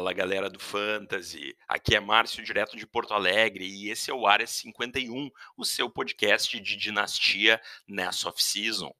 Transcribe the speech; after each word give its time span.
Fala 0.00 0.14
galera 0.14 0.48
do 0.48 0.58
Fantasy, 0.58 1.54
aqui 1.68 1.94
é 1.94 2.00
Márcio, 2.00 2.42
direto 2.42 2.74
de 2.74 2.86
Porto 2.86 3.12
Alegre, 3.12 3.66
e 3.66 3.90
esse 3.90 4.10
é 4.10 4.14
o 4.14 4.26
Área 4.26 4.46
51, 4.46 5.30
o 5.58 5.62
seu 5.62 5.90
podcast 5.90 6.58
de 6.58 6.74
dinastia 6.74 7.60
nessa 7.86 8.30
off-season. 8.30 8.94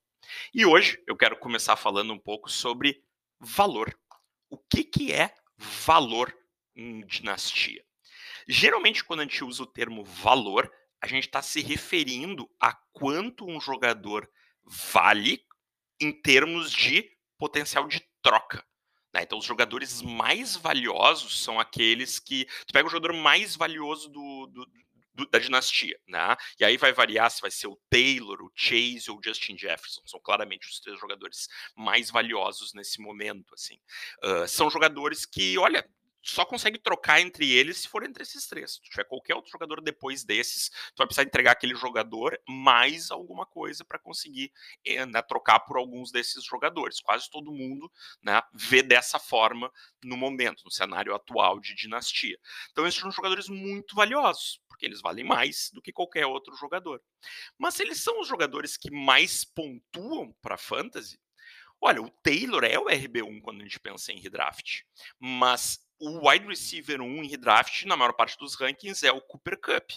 E 0.52 0.66
hoje 0.66 1.02
eu 1.06 1.16
quero 1.16 1.38
começar 1.38 1.74
falando 1.77 2.12
um 2.12 2.18
pouco 2.18 2.50
sobre 2.50 3.02
valor. 3.41 3.98
O 4.50 4.59
que, 4.59 4.84
que 4.84 5.10
é 5.10 5.34
valor 5.56 6.36
em 6.77 7.01
dinastia? 7.06 7.82
Geralmente, 8.46 9.02
quando 9.02 9.20
a 9.20 9.23
gente 9.23 9.42
usa 9.42 9.62
o 9.62 9.66
termo 9.66 10.05
valor, 10.05 10.70
a 11.01 11.06
gente 11.06 11.24
está 11.24 11.41
se 11.41 11.62
referindo 11.62 12.46
a 12.60 12.74
quanto 12.92 13.46
um 13.46 13.59
jogador 13.59 14.30
vale 14.62 15.42
em 15.98 16.12
termos 16.12 16.70
de 16.70 17.10
potencial 17.38 17.88
de 17.88 18.06
troca. 18.20 18.62
Né? 19.12 19.23
Então, 19.23 19.38
os 19.38 19.45
jogadores 19.45 20.02
mais 20.02 20.56
valiosos 20.56 21.42
são 21.42 21.59
aqueles 21.59 22.19
que. 22.19 22.45
Tu 22.66 22.73
pega 22.73 22.87
o 22.87 22.91
jogador 22.91 23.14
mais 23.14 23.56
valioso 23.56 24.09
do, 24.09 24.46
do, 24.46 25.27
da 25.27 25.38
dinastia, 25.38 25.98
né? 26.09 26.36
E 26.59 26.64
aí 26.64 26.77
vai 26.77 26.92
variar 26.92 27.30
se 27.30 27.41
vai 27.41 27.50
ser 27.50 27.66
o 27.66 27.78
Taylor, 27.91 28.41
o 28.42 28.52
Chase 28.55 29.10
ou 29.10 29.19
o 29.19 29.20
Justin 29.23 29.56
Jefferson. 29.56 30.02
São 30.06 30.20
claramente 30.20 30.69
os 30.69 30.80
três 30.80 30.98
jogadores 30.98 31.48
mais 31.77 32.10
valiosos 32.10 32.73
nesse 32.73 33.00
momento, 33.00 33.55
assim. 33.55 33.78
Uh, 34.24 34.48
são 34.48 34.70
jogadores 34.70 35.27
que, 35.27 35.58
olha, 35.58 35.86
só 36.23 36.45
consegue 36.45 36.79
trocar 36.79 37.20
entre 37.20 37.51
eles 37.51 37.79
se 37.79 37.88
for 37.88 38.05
entre 38.05 38.23
esses 38.23 38.47
três. 38.47 38.73
Se 38.73 38.83
tiver 38.83 39.05
qualquer 39.05 39.34
outro 39.34 39.51
jogador 39.51 39.80
depois 39.80 40.25
desses, 40.25 40.69
tu 40.69 40.98
vai 40.98 41.06
precisar 41.06 41.22
entregar 41.22 41.53
aquele 41.53 41.75
jogador 41.75 42.39
mais 42.48 43.11
alguma 43.11 43.47
coisa 43.47 43.84
para 43.84 43.98
conseguir 43.98 44.53
eh, 44.84 45.05
né, 45.06 45.22
trocar 45.22 45.61
por 45.61 45.77
alguns 45.77 46.12
desses 46.12 46.44
jogadores. 46.44 47.00
Quase 47.00 47.31
todo 47.31 47.53
mundo 47.53 47.91
né, 48.22 48.41
vê 48.53 48.83
dessa 48.83 49.19
forma 49.19 49.72
no 50.03 50.17
momento, 50.17 50.64
no 50.64 50.70
cenário 50.70 51.14
atual 51.14 51.59
de 51.59 51.75
dinastia. 51.75 52.39
Então, 52.70 52.87
esses 52.87 53.00
são 53.00 53.11
jogadores 53.11 53.48
muito 53.48 53.94
valiosos, 53.94 54.61
porque 54.69 54.87
eles 54.87 55.00
valem 55.00 55.25
mais 55.25 55.70
do 55.72 55.81
que 55.81 55.92
qualquer 55.92 56.27
outro 56.27 56.55
jogador. 56.56 57.03
Mas 57.59 57.81
eles 57.81 58.03
são 58.03 58.20
os 58.20 58.28
jogadores 58.28 58.77
que 58.77 58.91
mais 58.91 59.44
pontuam 59.44 60.34
para 60.42 60.59
fantasy, 60.59 61.19
Olha, 61.83 62.03
o 62.03 62.11
Taylor 62.11 62.62
é 62.62 62.78
o 62.78 62.89
RB1 62.89 63.41
quando 63.41 63.62
a 63.62 63.64
gente 63.64 63.81
pensa 63.81 64.12
em 64.12 64.20
redraft, 64.20 64.83
mas 65.19 65.81
o 66.01 66.29
wide 66.29 66.47
receiver 66.47 67.01
1 67.01 67.25
em 67.25 67.29
redraft, 67.29 67.84
na 67.84 67.97
maior 67.97 68.12
parte 68.12 68.39
dos 68.39 68.55
rankings, 68.55 69.06
é 69.06 69.12
o 69.12 69.20
Cooper 69.20 69.61
Cup, 69.61 69.91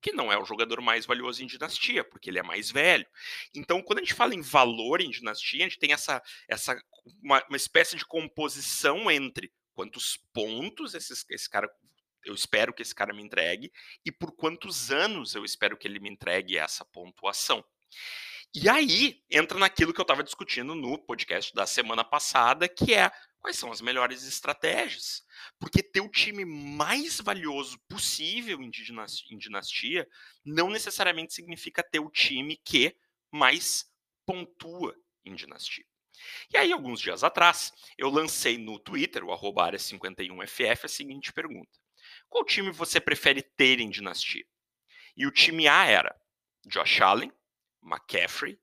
que 0.00 0.12
não 0.12 0.32
é 0.32 0.38
o 0.38 0.44
jogador 0.44 0.80
mais 0.80 1.06
valioso 1.06 1.42
em 1.42 1.46
dinastia, 1.46 2.02
porque 2.02 2.30
ele 2.30 2.38
é 2.38 2.42
mais 2.42 2.70
velho. 2.70 3.06
Então, 3.54 3.82
quando 3.82 3.98
a 3.98 4.02
gente 4.02 4.14
fala 4.14 4.34
em 4.34 4.40
valor 4.40 5.00
em 5.00 5.10
dinastia, 5.10 5.64
a 5.64 5.68
gente 5.68 5.78
tem 5.78 5.92
essa, 5.92 6.22
essa 6.48 6.76
uma, 7.22 7.44
uma 7.48 7.56
espécie 7.56 7.96
de 7.96 8.06
composição 8.06 9.10
entre 9.10 9.52
quantos 9.74 10.16
pontos 10.32 10.94
esse, 10.94 11.12
esse 11.30 11.50
cara 11.50 11.68
eu 12.24 12.34
espero 12.34 12.72
que 12.72 12.80
esse 12.80 12.94
cara 12.94 13.12
me 13.12 13.22
entregue 13.22 13.70
e 14.04 14.10
por 14.10 14.32
quantos 14.32 14.90
anos 14.90 15.34
eu 15.34 15.44
espero 15.44 15.76
que 15.76 15.86
ele 15.86 16.00
me 16.00 16.08
entregue 16.08 16.56
essa 16.56 16.84
pontuação. 16.84 17.62
E 18.56 18.68
aí 18.68 19.20
entra 19.28 19.58
naquilo 19.58 19.92
que 19.92 20.00
eu 20.00 20.04
estava 20.04 20.22
discutindo 20.22 20.76
no 20.76 20.96
podcast 20.96 21.52
da 21.52 21.66
semana 21.66 22.04
passada, 22.04 22.68
que 22.68 22.94
é 22.94 23.10
quais 23.40 23.58
são 23.58 23.72
as 23.72 23.80
melhores 23.80 24.22
estratégias. 24.22 25.24
Porque 25.58 25.82
ter 25.82 26.00
o 26.00 26.08
time 26.08 26.44
mais 26.44 27.20
valioso 27.20 27.76
possível 27.88 28.62
em 28.62 28.70
dinastia, 28.70 29.34
em 29.34 29.38
dinastia 29.38 30.08
não 30.44 30.70
necessariamente 30.70 31.34
significa 31.34 31.82
ter 31.82 31.98
o 31.98 32.08
time 32.08 32.56
que 32.64 32.96
mais 33.28 33.86
pontua 34.24 34.94
em 35.24 35.34
dinastia. 35.34 35.84
E 36.48 36.56
aí, 36.56 36.72
alguns 36.72 37.00
dias 37.00 37.24
atrás, 37.24 37.72
eu 37.98 38.08
lancei 38.08 38.56
no 38.56 38.78
Twitter, 38.78 39.24
o 39.24 39.30
área51ff, 39.30 40.84
a 40.84 40.88
seguinte 40.88 41.32
pergunta: 41.32 41.76
Qual 42.28 42.44
time 42.44 42.70
você 42.70 43.00
prefere 43.00 43.42
ter 43.42 43.80
em 43.80 43.90
dinastia? 43.90 44.46
E 45.16 45.26
o 45.26 45.32
time 45.32 45.66
A 45.66 45.86
era 45.86 46.14
Josh 46.66 47.00
Allen, 47.00 47.32
McCaffrey, 47.84 48.58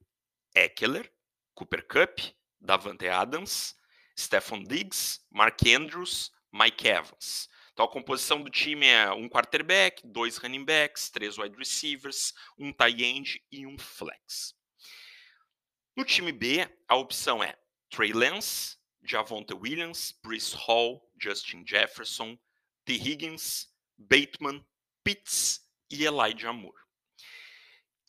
Eckler, 0.56 1.10
Cooper 1.54 1.86
Cup, 1.86 2.20
Davante 2.60 3.08
Adams, 3.08 3.76
Stephon 4.18 4.64
Diggs, 4.64 5.20
Mark 5.32 5.60
Andrews, 5.66 6.32
Mike 6.52 6.88
Evans. 6.88 7.48
Então 7.74 7.86
a 7.86 7.92
composição 7.92 8.42
do 8.42 8.50
time 8.50 8.86
é 8.86 9.12
um 9.12 9.30
quarterback, 9.30 10.06
dois 10.06 10.38
running 10.38 10.66
backs, 10.66 11.10
três 11.10 11.38
wide 11.38 11.56
receivers, 11.58 12.34
um 12.58 12.74
tight 12.74 13.04
end 13.04 13.42
e 13.52 13.66
um 13.66 13.78
flex. 13.78 14.54
No 15.96 16.06
time 16.06 16.32
B, 16.32 16.68
a 16.88 16.96
opção 16.96 17.44
é 17.44 17.58
Trey 17.90 18.14
Lance, 18.14 18.78
Javonte 19.04 19.54
Williams, 19.54 20.14
Bruce 20.24 20.56
Hall, 20.56 21.02
Justin 21.20 21.64
Jefferson, 21.66 22.38
T. 22.86 22.94
Higgins, 22.94 23.68
Bateman, 23.98 24.66
Pitts 25.04 25.62
e 25.90 26.06
Elijah 26.06 26.54
Moore. 26.54 26.81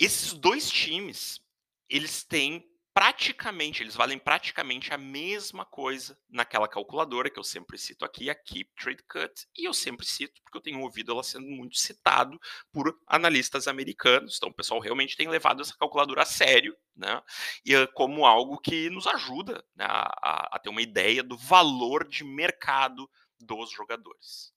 Esses 0.05 0.33
dois 0.33 0.69
times, 0.69 1.41
eles 1.89 2.25
têm 2.25 2.69
praticamente, 2.93 3.85
eles 3.85 3.95
valem 3.95 4.19
praticamente 4.19 4.93
a 4.93 4.99
mesma 4.99 5.65
coisa 5.65 6.19
naquela 6.29 6.67
calculadora 6.67 7.31
que 7.31 7.39
eu 7.39 7.45
sempre 7.45 7.79
cito 7.79 8.05
aqui, 8.05 8.29
a 8.29 8.35
Keep 8.35 8.69
Trade 8.75 9.03
Cut, 9.05 9.47
e 9.57 9.65
eu 9.65 9.73
sempre 9.73 10.05
cito 10.05 10.43
porque 10.43 10.59
eu 10.59 10.61
tenho 10.61 10.81
ouvido 10.81 11.13
ela 11.13 11.23
sendo 11.23 11.47
muito 11.47 11.79
citado 11.79 12.37
por 12.73 12.93
analistas 13.07 13.69
americanos, 13.69 14.39
então 14.39 14.49
o 14.49 14.53
pessoal 14.53 14.81
realmente 14.81 15.17
tem 15.17 15.29
levado 15.29 15.63
essa 15.63 15.77
calculadora 15.79 16.23
a 16.23 16.27
sério, 16.27 16.77
né, 16.97 17.23
e 17.65 17.73
eh, 17.73 17.87
como 17.95 18.27
algo 18.27 18.59
que 18.59 18.91
nos 18.91 19.07
ajuda 19.07 19.65
né, 19.77 19.85
a, 19.89 20.57
a 20.57 20.59
ter 20.59 20.69
uma 20.69 20.83
ideia 20.83 21.23
do 21.23 21.39
valor 21.39 22.09
de 22.09 22.25
mercado 22.25 23.09
dos 23.39 23.71
jogadores. 23.71 24.53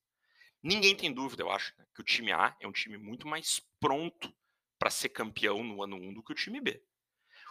Ninguém 0.60 0.96
tem 0.96 1.14
dúvida, 1.14 1.44
eu 1.44 1.52
acho, 1.52 1.72
né, 1.78 1.86
que 1.94 2.00
o 2.00 2.04
time 2.04 2.32
A 2.32 2.56
é 2.60 2.66
um 2.66 2.72
time 2.72 2.98
muito 2.98 3.28
mais 3.28 3.62
pronto 3.78 4.34
para 4.78 4.90
ser 4.90 5.08
campeão 5.10 5.62
no 5.62 5.82
ano 5.82 5.96
1 5.96 6.14
do 6.14 6.22
que 6.22 6.32
o 6.32 6.36
time 6.36 6.60
B. 6.60 6.82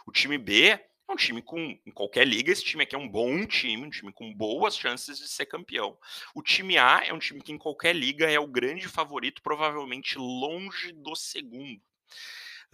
O 0.06 0.12
time 0.12 0.38
B 0.38 0.78
é 1.08 1.12
um 1.12 1.16
time 1.16 1.40
com, 1.40 1.78
em 1.86 1.92
qualquer 1.92 2.26
liga, 2.26 2.50
esse 2.50 2.64
time 2.64 2.82
aqui 2.82 2.94
é 2.94 2.98
um 2.98 3.08
bom 3.08 3.46
time, 3.46 3.86
um 3.86 3.90
time 3.90 4.12
com 4.12 4.34
boas 4.34 4.76
chances 4.76 5.18
de 5.18 5.28
ser 5.28 5.46
campeão. 5.46 5.96
O 6.34 6.42
time 6.42 6.76
A 6.78 7.04
é 7.04 7.12
um 7.12 7.18
time 7.18 7.40
que 7.40 7.52
em 7.52 7.58
qualquer 7.58 7.94
liga 7.94 8.30
é 8.30 8.38
o 8.38 8.46
grande 8.46 8.88
favorito, 8.88 9.42
provavelmente 9.42 10.18
longe 10.18 10.92
do 10.92 11.14
segundo. 11.14 11.80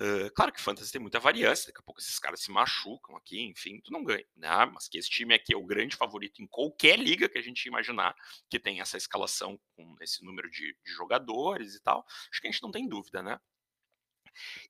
Uh, 0.01 0.33
claro 0.35 0.51
que 0.51 0.61
Fantasy 0.61 0.91
tem 0.91 1.01
muita 1.01 1.21
variância, 1.21 1.67
daqui 1.67 1.81
a 1.81 1.83
pouco 1.83 2.01
esses 2.01 2.19
caras 2.19 2.41
se 2.41 2.51
machucam 2.51 3.15
aqui, 3.15 3.43
enfim, 3.43 3.79
tu 3.85 3.93
não 3.93 4.03
ganha, 4.03 4.25
né? 4.35 4.65
Mas 4.73 4.89
que 4.89 4.97
esse 4.97 5.11
time 5.11 5.35
aqui 5.35 5.53
é 5.53 5.57
o 5.57 5.67
grande 5.67 5.97
favorito 5.97 6.43
em 6.43 6.47
qualquer 6.47 6.99
liga 6.99 7.29
que 7.29 7.37
a 7.37 7.43
gente 7.43 7.67
imaginar 7.67 8.15
que 8.49 8.59
tem 8.59 8.81
essa 8.81 8.97
escalação 8.97 9.61
com 9.77 9.95
esse 10.01 10.25
número 10.25 10.51
de, 10.51 10.75
de 10.85 10.93
jogadores 10.93 11.75
e 11.75 11.83
tal, 11.83 12.07
acho 12.31 12.41
que 12.41 12.49
a 12.49 12.51
gente 12.51 12.63
não 12.63 12.71
tem 12.71 12.89
dúvida, 12.89 13.23
né? 13.23 13.39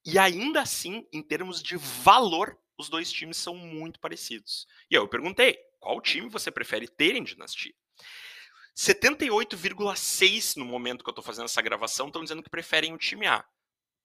E 0.05 0.19
ainda 0.19 0.61
assim, 0.61 1.07
em 1.13 1.23
termos 1.23 1.63
de 1.63 1.77
valor, 1.77 2.59
os 2.77 2.89
dois 2.89 3.13
times 3.13 3.37
são 3.37 3.57
muito 3.57 4.01
parecidos. 4.01 4.67
E 4.91 4.97
aí 4.97 5.03
eu 5.03 5.09
perguntei, 5.09 5.57
qual 5.79 6.01
time 6.01 6.29
você 6.29 6.51
prefere 6.51 6.89
ter 6.89 7.15
em 7.15 7.23
Dinastia? 7.23 7.75
78,6 8.77 10.57
no 10.57 10.65
momento 10.65 11.05
que 11.05 11.11
eu 11.11 11.13
estou 11.13 11.25
fazendo 11.25 11.45
essa 11.45 11.63
gravação 11.63 12.07
estão 12.07 12.23
dizendo 12.23 12.43
que 12.43 12.51
preferem 12.51 12.93
o 12.93 12.99
time 12.99 13.27
A. 13.27 13.45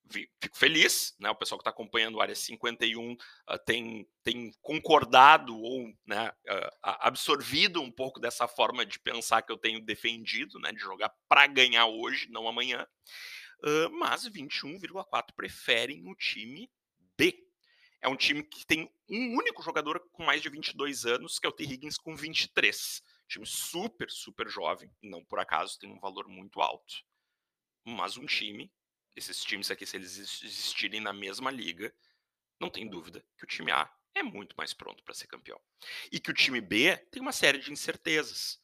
Fico 0.09 0.57
feliz, 0.57 1.15
né? 1.19 1.29
O 1.29 1.35
pessoal 1.35 1.57
que 1.57 1.63
está 1.63 1.69
acompanhando 1.69 2.15
o 2.15 2.21
Área 2.21 2.35
51 2.35 3.11
uh, 3.11 3.17
ah, 3.47 3.57
tem, 3.57 4.07
tem 4.23 4.53
concordado 4.61 5.57
ou 5.57 5.93
né, 6.05 6.29
uh, 6.29 6.69
absorvido 6.81 7.81
um 7.81 7.91
pouco 7.91 8.19
dessa 8.19 8.47
forma 8.47 8.85
de 8.85 8.99
pensar 8.99 9.41
que 9.41 9.51
eu 9.51 9.57
tenho 9.57 9.81
defendido, 9.81 10.59
né? 10.59 10.71
De 10.71 10.79
jogar 10.79 11.11
para 11.27 11.45
ganhar 11.47 11.87
hoje, 11.87 12.29
não 12.29 12.47
amanhã. 12.47 12.87
Mas 13.91 14.27
21,4 14.27 15.33
preferem 15.35 16.07
o 16.07 16.15
time 16.15 16.69
B. 17.17 17.47
É 18.01 18.07
um 18.07 18.15
time 18.15 18.43
que 18.43 18.65
tem 18.65 18.91
um 19.09 19.35
único 19.35 19.63
jogador 19.63 19.99
com 20.11 20.23
mais 20.23 20.41
de 20.41 20.49
22 20.49 21.05
anos, 21.05 21.39
que 21.39 21.47
é 21.47 21.49
o 21.49 21.53
T. 21.53 21.63
Higgins, 21.63 21.97
com 21.97 22.15
23. 22.15 23.01
Time 23.27 23.45
super, 23.45 24.09
super 24.09 24.47
jovem, 24.47 24.93
não 25.01 25.23
por 25.25 25.39
acaso 25.39 25.79
tem 25.79 25.91
um 25.91 25.99
valor 25.99 26.27
muito 26.27 26.61
alto. 26.61 27.03
Mas 27.83 28.17
um 28.17 28.25
time, 28.25 28.71
esses 29.15 29.43
times 29.43 29.71
aqui, 29.71 29.85
se 29.85 29.97
eles 29.97 30.17
existirem 30.17 31.01
na 31.01 31.11
mesma 31.11 31.49
liga, 31.49 31.93
não 32.59 32.69
tem 32.69 32.87
dúvida 32.87 33.25
que 33.37 33.43
o 33.43 33.47
time 33.47 33.71
A 33.71 33.91
é 34.13 34.23
muito 34.23 34.55
mais 34.57 34.73
pronto 34.73 35.03
para 35.03 35.13
ser 35.13 35.27
campeão. 35.27 35.59
E 36.11 36.19
que 36.19 36.31
o 36.31 36.33
time 36.33 36.61
B 36.61 36.95
tem 37.11 37.21
uma 37.21 37.31
série 37.31 37.59
de 37.59 37.71
incertezas. 37.71 38.61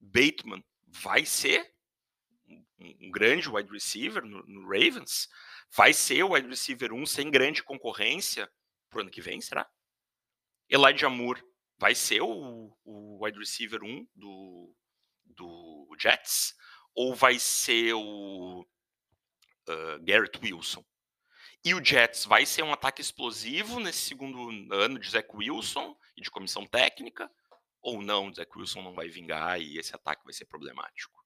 Bateman 0.00 0.64
vai 0.86 1.24
ser 1.24 1.74
um 2.78 3.10
grande 3.10 3.48
wide 3.48 3.70
receiver 3.70 4.24
no, 4.24 4.42
no, 4.46 4.62
Ravens, 4.68 5.28
vai 5.74 5.92
ser 5.92 6.22
o 6.22 6.32
wide 6.32 6.48
receiver 6.48 6.92
1 6.92 7.06
sem 7.06 7.30
grande 7.30 7.62
concorrência 7.62 8.50
pro 8.88 9.00
ano 9.00 9.10
que 9.10 9.20
vem, 9.20 9.40
será? 9.40 9.68
Elijah 10.68 11.08
Moore 11.08 11.42
vai 11.78 11.94
ser 11.94 12.20
o, 12.20 12.76
o 12.84 13.24
wide 13.24 13.38
receiver 13.38 13.82
1 13.82 14.06
do, 14.14 14.74
do 15.24 15.96
Jets? 15.98 16.54
Ou 16.94 17.14
vai 17.14 17.38
ser 17.38 17.94
o 17.94 18.66
uh, 19.68 20.04
Garrett 20.04 20.38
Wilson? 20.42 20.84
E 21.64 21.74
o 21.74 21.84
Jets 21.84 22.24
vai 22.24 22.46
ser 22.46 22.62
um 22.62 22.72
ataque 22.72 23.00
explosivo 23.00 23.80
nesse 23.80 24.00
segundo 24.00 24.72
ano 24.72 24.98
de 24.98 25.10
Zach 25.10 25.28
Wilson 25.34 25.96
e 26.16 26.22
de 26.22 26.30
comissão 26.30 26.66
técnica? 26.66 27.30
ou 27.80 28.02
não, 28.02 28.32
Zach 28.32 28.50
Wilson 28.56 28.82
não 28.82 28.92
vai 28.92 29.08
vingar 29.08 29.60
e 29.60 29.78
esse 29.78 29.94
ataque 29.94 30.24
vai 30.24 30.32
ser 30.32 30.44
problemático. 30.46 31.17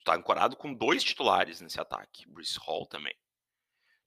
Tu 0.00 0.04
tá 0.04 0.14
ancorado 0.14 0.56
com 0.56 0.72
dois 0.72 1.04
titulares 1.04 1.60
nesse 1.60 1.80
ataque, 1.80 2.26
Bruce 2.26 2.58
Hall 2.58 2.86
também. 2.86 3.14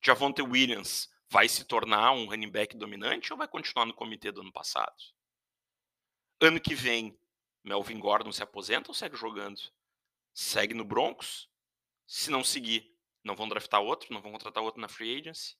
Javonte 0.01 0.41
Williams 0.41 1.09
vai 1.29 1.47
se 1.47 1.63
tornar 1.65 2.11
um 2.11 2.25
running 2.25 2.49
back 2.49 2.75
dominante 2.75 3.31
ou 3.31 3.37
vai 3.37 3.47
continuar 3.47 3.85
no 3.85 3.93
comitê 3.93 4.31
do 4.31 4.41
ano 4.41 4.51
passado? 4.51 4.95
Ano 6.41 6.59
que 6.59 6.75
vem, 6.75 7.17
Melvin 7.63 7.99
Gordon 7.99 8.31
se 8.31 8.43
aposenta 8.43 8.89
ou 8.89 8.93
segue 8.93 9.15
jogando? 9.15 9.61
Segue 10.33 10.73
no 10.73 10.83
Broncos? 10.83 11.49
Se 12.05 12.29
não 12.29 12.43
seguir, 12.43 12.93
não 13.23 13.35
vão 13.35 13.47
draftar 13.47 13.81
outro, 13.81 14.13
não 14.13 14.21
vão 14.21 14.31
contratar 14.31 14.61
outro 14.61 14.81
na 14.81 14.89
free 14.89 15.19
agency? 15.19 15.55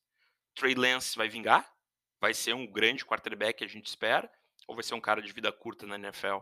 Trey 0.53 0.75
Lance 0.75 1.15
vai 1.15 1.29
vingar? 1.29 1.71
Vai 2.19 2.33
ser 2.33 2.53
um 2.53 2.65
grande 2.65 3.05
quarterback 3.05 3.59
que 3.59 3.63
a 3.63 3.67
gente 3.67 3.87
espera? 3.87 4.31
Ou 4.67 4.75
vai 4.75 4.83
ser 4.83 4.93
um 4.93 5.01
cara 5.01 5.21
de 5.21 5.31
vida 5.31 5.51
curta 5.51 5.85
na 5.85 5.95
NFL? 5.95 6.39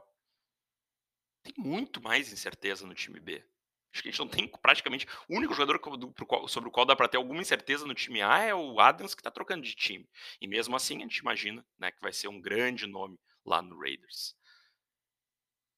Tem 1.43 1.53
muito 1.57 2.01
mais 2.01 2.31
incerteza 2.31 2.85
no 2.85 2.93
time 2.93 3.19
B. 3.19 3.45
Acho 3.93 4.01
que 4.01 4.09
a 4.09 4.11
gente 4.11 4.19
não 4.19 4.27
tem 4.27 4.47
praticamente. 4.47 5.05
O 5.27 5.35
único 5.35 5.53
jogador 5.53 5.79
sobre 6.47 6.69
o 6.69 6.71
qual 6.71 6.85
dá 6.85 6.95
para 6.95 7.07
ter 7.07 7.17
alguma 7.17 7.41
incerteza 7.41 7.85
no 7.85 7.93
time 7.93 8.21
A 8.21 8.39
é 8.39 8.55
o 8.55 8.79
Adams, 8.79 9.13
que 9.13 9.19
está 9.19 9.29
trocando 9.29 9.63
de 9.63 9.75
time. 9.75 10.07
E 10.39 10.47
mesmo 10.47 10.75
assim, 10.75 10.97
a 10.97 11.01
gente 11.01 11.17
imagina 11.17 11.65
né, 11.77 11.91
que 11.91 12.01
vai 12.01 12.13
ser 12.13 12.27
um 12.29 12.39
grande 12.39 12.88
nome 12.88 13.19
lá 13.45 13.61
no 13.61 13.79
Raiders. 13.79 14.35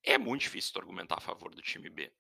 É 0.04 0.18
muito 0.18 0.42
difícil 0.42 0.74
tu 0.74 0.80
argumentar 0.80 1.18
a 1.18 1.22
favor 1.22 1.54
do 1.56 1.62
time 1.62 1.90
B. 1.90 2.12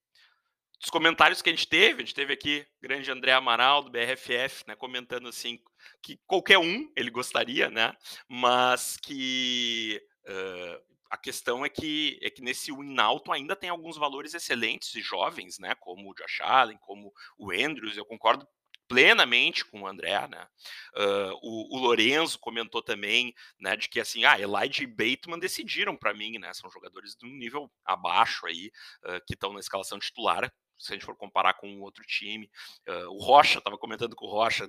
Dos 0.80 0.90
comentários 0.90 1.42
que 1.42 1.50
a 1.50 1.54
gente 1.54 1.68
teve, 1.68 2.02
a 2.02 2.06
gente 2.06 2.16
teve 2.16 2.34
aqui 2.34 2.66
grande 2.82 3.10
André 3.12 3.32
Amaral, 3.32 3.84
do 3.84 3.92
BRFF, 3.92 4.64
né, 4.68 4.76
comentando 4.76 5.30
assim 5.30 5.62
que 6.02 6.18
qualquer 6.26 6.58
um 6.58 6.92
ele 6.96 7.10
gostaria, 7.10 7.70
né, 7.70 7.96
mas 8.28 8.98
que 8.98 10.02
uh, 10.26 10.93
a 11.14 11.18
questão 11.18 11.64
é 11.64 11.70
que, 11.70 12.18
é 12.24 12.30
que 12.32 12.42
nesse 12.42 12.72
win 12.72 13.00
alto 13.00 13.32
ainda 13.32 13.56
tem 13.56 13.70
alguns 13.70 13.98
valores 13.98 14.34
excelentes 14.34 14.96
e 14.96 15.02
jovens, 15.02 15.60
né? 15.60 15.76
Como 15.76 16.10
o 16.10 16.14
Josh 16.16 16.42
Allen, 16.42 16.76
como 16.82 17.14
o 17.38 17.52
Andrews, 17.52 17.96
eu 17.96 18.04
concordo 18.04 18.48
plenamente 18.88 19.64
com 19.64 19.82
o 19.82 19.88
André, 19.88 20.28
né? 20.28 20.48
Uh, 20.96 21.38
o, 21.44 21.78
o, 21.78 21.80
Lorenzo 21.80 22.40
comentou 22.40 22.82
também, 22.82 23.32
né, 23.60 23.76
de 23.76 23.88
que 23.90 24.00
assim, 24.00 24.26
ah, 24.26 24.40
Elijah 24.40 24.82
e 24.82 24.88
Bateman 24.88 25.38
decidiram 25.38 25.96
para 25.96 26.16
mim, 26.16 26.40
né? 26.40 26.52
São 26.52 26.68
jogadores 26.72 27.16
de 27.16 27.28
um 27.28 27.38
nível 27.38 27.72
abaixo 27.86 28.48
aí, 28.48 28.72
uh, 29.06 29.22
que 29.28 29.36
estão 29.36 29.54
na 29.54 29.60
escalação 29.60 30.00
titular 30.00 30.52
se 30.84 30.92
a 30.92 30.96
gente 30.96 31.06
for 31.06 31.16
comparar 31.16 31.54
com 31.54 31.82
outro 31.82 32.04
time. 32.06 32.50
Uh, 32.88 33.10
o 33.12 33.18
Rocha, 33.20 33.60
estava 33.60 33.78
comentando 33.78 34.16
com 34.16 34.26
o 34.26 34.30
Rocha, 34.30 34.68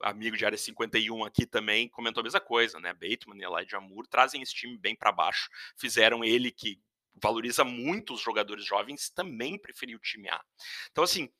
amigo 0.00 0.36
de 0.36 0.44
área 0.44 0.58
51 0.58 1.24
aqui 1.24 1.46
também, 1.46 1.88
comentou 1.88 2.20
a 2.20 2.24
mesma 2.24 2.40
coisa, 2.40 2.78
né? 2.78 2.92
Bateman 2.92 3.38
e 3.38 3.44
Elijah 3.44 3.80
Moore 3.80 4.08
trazem 4.08 4.42
esse 4.42 4.54
time 4.54 4.76
bem 4.76 4.94
para 4.94 5.10
baixo, 5.12 5.48
fizeram 5.76 6.22
ele 6.22 6.50
que 6.50 6.80
valoriza 7.22 7.64
muito 7.64 8.14
os 8.14 8.20
jogadores 8.20 8.64
jovens, 8.64 9.10
também 9.10 9.58
preferiu 9.58 9.96
o 9.96 10.00
time 10.00 10.28
A. 10.28 10.40
Então, 10.90 11.02
assim, 11.02 11.30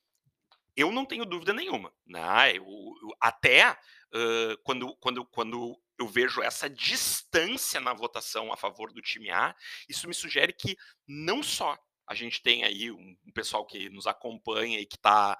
eu 0.74 0.90
não 0.90 1.04
tenho 1.04 1.24
dúvida 1.24 1.52
nenhuma. 1.52 1.92
Né? 2.06 2.56
Eu, 2.56 2.64
eu, 2.64 3.16
até 3.20 3.72
uh, 3.72 4.56
quando, 4.62 4.96
quando, 4.96 5.24
quando 5.26 5.80
eu 5.98 6.06
vejo 6.06 6.42
essa 6.42 6.68
distância 6.68 7.80
na 7.80 7.94
votação 7.94 8.52
a 8.52 8.56
favor 8.56 8.92
do 8.92 9.00
time 9.00 9.30
A, 9.30 9.54
isso 9.88 10.08
me 10.08 10.14
sugere 10.14 10.52
que 10.52 10.76
não 11.06 11.42
só 11.42 11.78
a 12.06 12.14
gente 12.14 12.42
tem 12.42 12.64
aí 12.64 12.90
um, 12.90 13.16
um 13.26 13.32
pessoal 13.32 13.64
que 13.66 13.88
nos 13.90 14.06
acompanha 14.06 14.78
e 14.78 14.86
que 14.86 14.96
está 14.96 15.38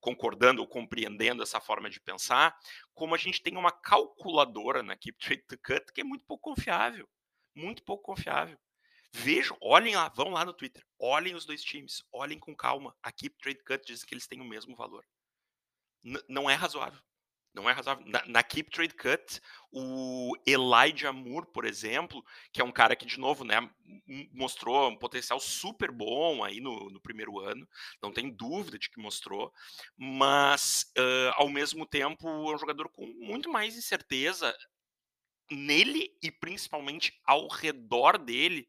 concordando 0.00 0.60
ou 0.60 0.68
compreendendo 0.68 1.42
essa 1.42 1.60
forma 1.60 1.90
de 1.90 2.00
pensar, 2.00 2.56
como 2.94 3.14
a 3.14 3.18
gente 3.18 3.42
tem 3.42 3.56
uma 3.56 3.72
calculadora 3.72 4.82
na 4.82 4.96
Keep 4.96 5.18
Trade 5.18 5.42
to 5.42 5.58
Cut 5.58 5.92
que 5.92 6.00
é 6.00 6.04
muito 6.04 6.24
pouco 6.24 6.50
confiável. 6.50 7.08
Muito 7.54 7.82
pouco 7.82 8.04
confiável. 8.04 8.58
Vejam, 9.12 9.56
olhem 9.60 9.96
lá, 9.96 10.08
vão 10.08 10.28
lá 10.28 10.44
no 10.44 10.52
Twitter, 10.52 10.84
olhem 10.98 11.34
os 11.34 11.46
dois 11.46 11.62
times, 11.62 12.04
olhem 12.12 12.38
com 12.38 12.54
calma. 12.54 12.94
A 13.02 13.10
Keep 13.10 13.38
Trade 13.38 13.64
Cut 13.64 13.86
diz 13.86 14.04
que 14.04 14.14
eles 14.14 14.26
têm 14.26 14.40
o 14.40 14.44
mesmo 14.44 14.76
valor. 14.76 15.04
N 16.04 16.20
não 16.28 16.48
é 16.48 16.54
razoável. 16.54 17.00
Não 17.58 17.68
é 17.68 17.72
razoável. 17.72 18.06
Na, 18.06 18.24
na, 18.24 18.42
Keep 18.42 18.70
Trade 18.70 18.94
Cut, 18.94 19.40
o 19.72 20.32
Elijah 20.46 21.12
Moore, 21.12 21.50
por 21.52 21.64
exemplo, 21.64 22.24
que 22.52 22.60
é 22.60 22.64
um 22.64 22.70
cara 22.70 22.94
que, 22.94 23.04
de 23.04 23.18
novo, 23.18 23.42
né, 23.44 23.68
mostrou 24.32 24.88
um 24.88 24.96
potencial 24.96 25.40
super 25.40 25.90
bom 25.90 26.44
aí 26.44 26.60
no, 26.60 26.88
no 26.88 27.00
primeiro 27.00 27.40
ano, 27.40 27.68
não 28.00 28.12
tem 28.12 28.30
dúvida 28.30 28.78
de 28.78 28.88
que 28.88 29.00
mostrou, 29.00 29.52
mas, 29.96 30.92
uh, 30.96 31.32
ao 31.34 31.48
mesmo 31.48 31.84
tempo, 31.84 32.28
é 32.28 32.54
um 32.54 32.58
jogador 32.58 32.88
com 32.90 33.04
muito 33.18 33.50
mais 33.50 33.76
incerteza 33.76 34.56
nele 35.50 36.16
e 36.22 36.30
principalmente 36.30 37.20
ao 37.24 37.48
redor 37.48 38.18
dele. 38.18 38.68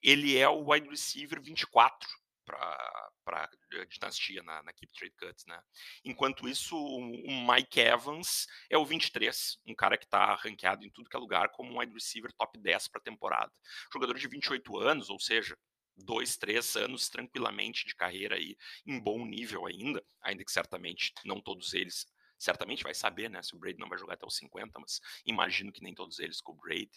Ele 0.00 0.38
é 0.38 0.48
o 0.48 0.70
wide 0.70 0.88
receiver 0.88 1.42
24 1.42 2.08
para 2.48 3.50
a 3.74 3.84
dinastia 3.84 4.42
na, 4.42 4.62
na 4.62 4.72
Keep 4.72 4.92
Trade 4.92 5.14
Cuts, 5.18 5.44
né? 5.46 5.60
Enquanto 6.04 6.48
isso, 6.48 6.76
o, 6.76 7.00
Mike 7.46 7.80
Evans 7.80 8.46
é 8.70 8.78
o 8.78 8.84
23, 8.84 9.58
um 9.66 9.74
cara 9.74 9.98
que 9.98 10.04
está 10.04 10.34
ranqueado 10.34 10.84
em 10.84 10.90
tudo 10.90 11.08
que 11.08 11.16
é 11.16 11.20
lugar 11.20 11.50
como 11.50 11.72
um 11.72 11.78
wide 11.78 11.92
receiver 11.92 12.32
top 12.32 12.58
10 12.58 12.88
para 12.88 13.00
a 13.00 13.04
temporada. 13.04 13.52
Jogador 13.92 14.18
de 14.18 14.28
28 14.28 14.78
anos, 14.78 15.10
ou 15.10 15.20
seja, 15.20 15.56
dois, 15.96 16.36
três 16.36 16.76
anos 16.76 17.08
tranquilamente 17.08 17.86
de 17.86 17.94
carreira 17.94 18.36
aí 18.36 18.56
em 18.86 19.00
bom 19.00 19.24
nível 19.26 19.66
ainda, 19.66 20.04
ainda 20.22 20.44
que 20.44 20.52
certamente 20.52 21.12
não 21.24 21.40
todos 21.40 21.74
eles 21.74 22.06
certamente 22.38 22.84
vai 22.84 22.94
saber, 22.94 23.28
né, 23.28 23.42
se 23.42 23.54
o 23.54 23.58
Brady 23.58 23.78
não 23.78 23.88
vai 23.88 23.98
jogar 23.98 24.14
até 24.14 24.24
os 24.24 24.36
50, 24.36 24.78
mas 24.78 25.00
imagino 25.26 25.72
que 25.72 25.82
nem 25.82 25.94
todos 25.94 26.18
eles 26.20 26.40
com 26.40 26.52
o 26.52 26.56
Brady. 26.56 26.90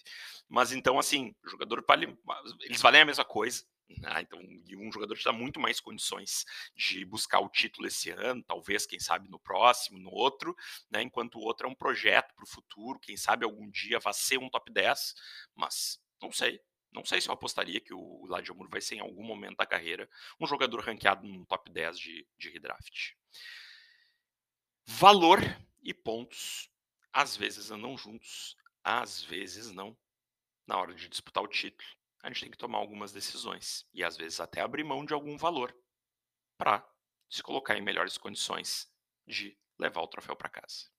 Mas 0.48 0.72
então, 0.72 1.00
assim, 1.00 1.36
jogador 1.46 1.84
vale, 1.88 2.16
eles 2.62 2.82
valem 2.82 3.02
a 3.02 3.06
mesma 3.06 3.26
coisa, 3.26 3.64
ah, 4.06 4.22
então, 4.22 4.40
e 4.42 4.76
um 4.76 4.92
jogador 4.92 5.18
que 5.18 5.24
dá 5.24 5.32
muito 5.32 5.60
mais 5.60 5.80
condições 5.80 6.46
de 6.76 7.06
buscar 7.06 7.40
o 7.40 7.50
título 7.50 7.88
esse 7.88 8.10
ano, 8.10 8.44
talvez, 8.44 8.86
quem 8.86 9.00
sabe, 9.00 9.30
no 9.30 9.40
próximo, 9.40 10.00
no 10.00 10.12
outro, 10.12 10.56
né? 10.90 11.02
Enquanto 11.02 11.36
o 11.36 11.42
outro 11.42 11.68
é 11.68 11.70
um 11.70 11.76
projeto 11.76 12.34
para 12.36 12.44
o 12.44 12.48
futuro, 12.48 13.00
quem 13.00 13.18
sabe 13.18 13.46
algum 13.46 13.70
dia 13.70 14.00
vai 14.00 14.14
ser 14.14 14.38
um 14.38 14.50
top 14.50 14.72
10, 14.72 15.16
mas 15.56 16.00
não 16.22 16.32
sei. 16.32 16.62
Não 16.92 17.06
sei 17.06 17.22
se 17.22 17.30
eu 17.30 17.34
apostaria 17.34 17.80
que 17.80 17.94
o 17.94 18.28
Moore 18.28 18.70
vai 18.70 18.82
ser 18.82 18.96
em 18.96 19.00
algum 19.00 19.24
momento 19.24 19.56
da 19.56 19.66
carreira 19.66 20.10
um 20.40 20.46
jogador 20.46 20.82
ranqueado 20.82 21.26
no 21.26 21.46
top 21.46 21.72
10 21.72 21.98
de, 21.98 22.28
de 22.38 22.50
redraft. 22.50 23.16
Valor 24.86 25.40
e 25.82 25.94
pontos 25.94 26.70
às 27.14 27.38
vezes 27.38 27.72
andam 27.72 27.98
juntos, 27.98 28.58
às 28.84 29.24
vezes 29.24 29.72
não, 29.72 29.98
na 30.68 30.78
hora 30.78 30.94
de 30.94 31.08
disputar 31.08 31.44
o 31.44 31.48
título 31.48 31.88
a 32.24 32.30
gente 32.30 32.42
tem 32.42 32.52
que 32.52 32.58
tomar 32.58 32.78
algumas 32.78 33.12
decisões 33.12 33.86
e 33.94 34.04
às 34.04 34.16
vezes 34.16 34.40
até 34.40 34.62
abrir 34.62 34.84
mão 34.84 35.04
de 35.04 35.14
algum 35.14 35.38
valor 35.38 35.76
para 36.58 36.88
se 37.30 37.42
colocar 37.42 37.76
em 37.76 37.82
melhores 37.82 38.18
condições 38.18 38.88
de 39.26 39.58
levar 39.80 40.02
o 40.02 40.08
troféu 40.08 40.36
para 40.36 40.50
casa. 40.50 40.92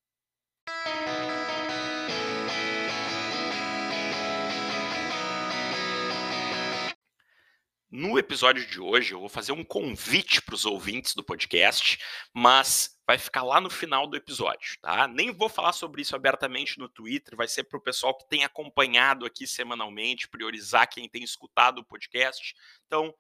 No 7.89 8.19
episódio 8.19 8.67
de 8.67 8.81
hoje, 8.81 9.13
eu 9.13 9.21
vou 9.21 9.29
fazer 9.29 9.53
um 9.53 9.63
convite 9.63 10.41
para 10.41 10.55
os 10.55 10.65
ouvintes 10.65 11.15
do 11.15 11.23
podcast, 11.23 11.99
mas 12.35 12.99
vai 13.13 13.19
ficar 13.19 13.43
lá 13.43 13.61
no 13.61 13.69
final 13.69 14.07
do 14.07 14.17
episódio, 14.17 14.79
tá? 14.81 15.07
Nem 15.07 15.31
vou 15.31 15.51
falar 15.51 15.75
sobre 15.75 16.01
isso 16.01 16.17
abertamente 16.17 16.79
no 16.79 16.89
Twitter, 16.89 17.37
vai 17.37 17.47
ser 17.47 17.65
para 17.65 17.77
o 17.77 17.81
pessoal 17.81 18.17
que 18.17 18.27
tem 18.27 18.43
acompanhado 18.43 19.27
aqui 19.27 19.47
semanalmente, 19.47 20.27
priorizar 20.27 20.89
quem 20.89 21.07
tem 21.07 21.23
escutado 21.23 21.81
o 21.81 21.85
podcast. 21.85 22.55
Então, 22.87 23.15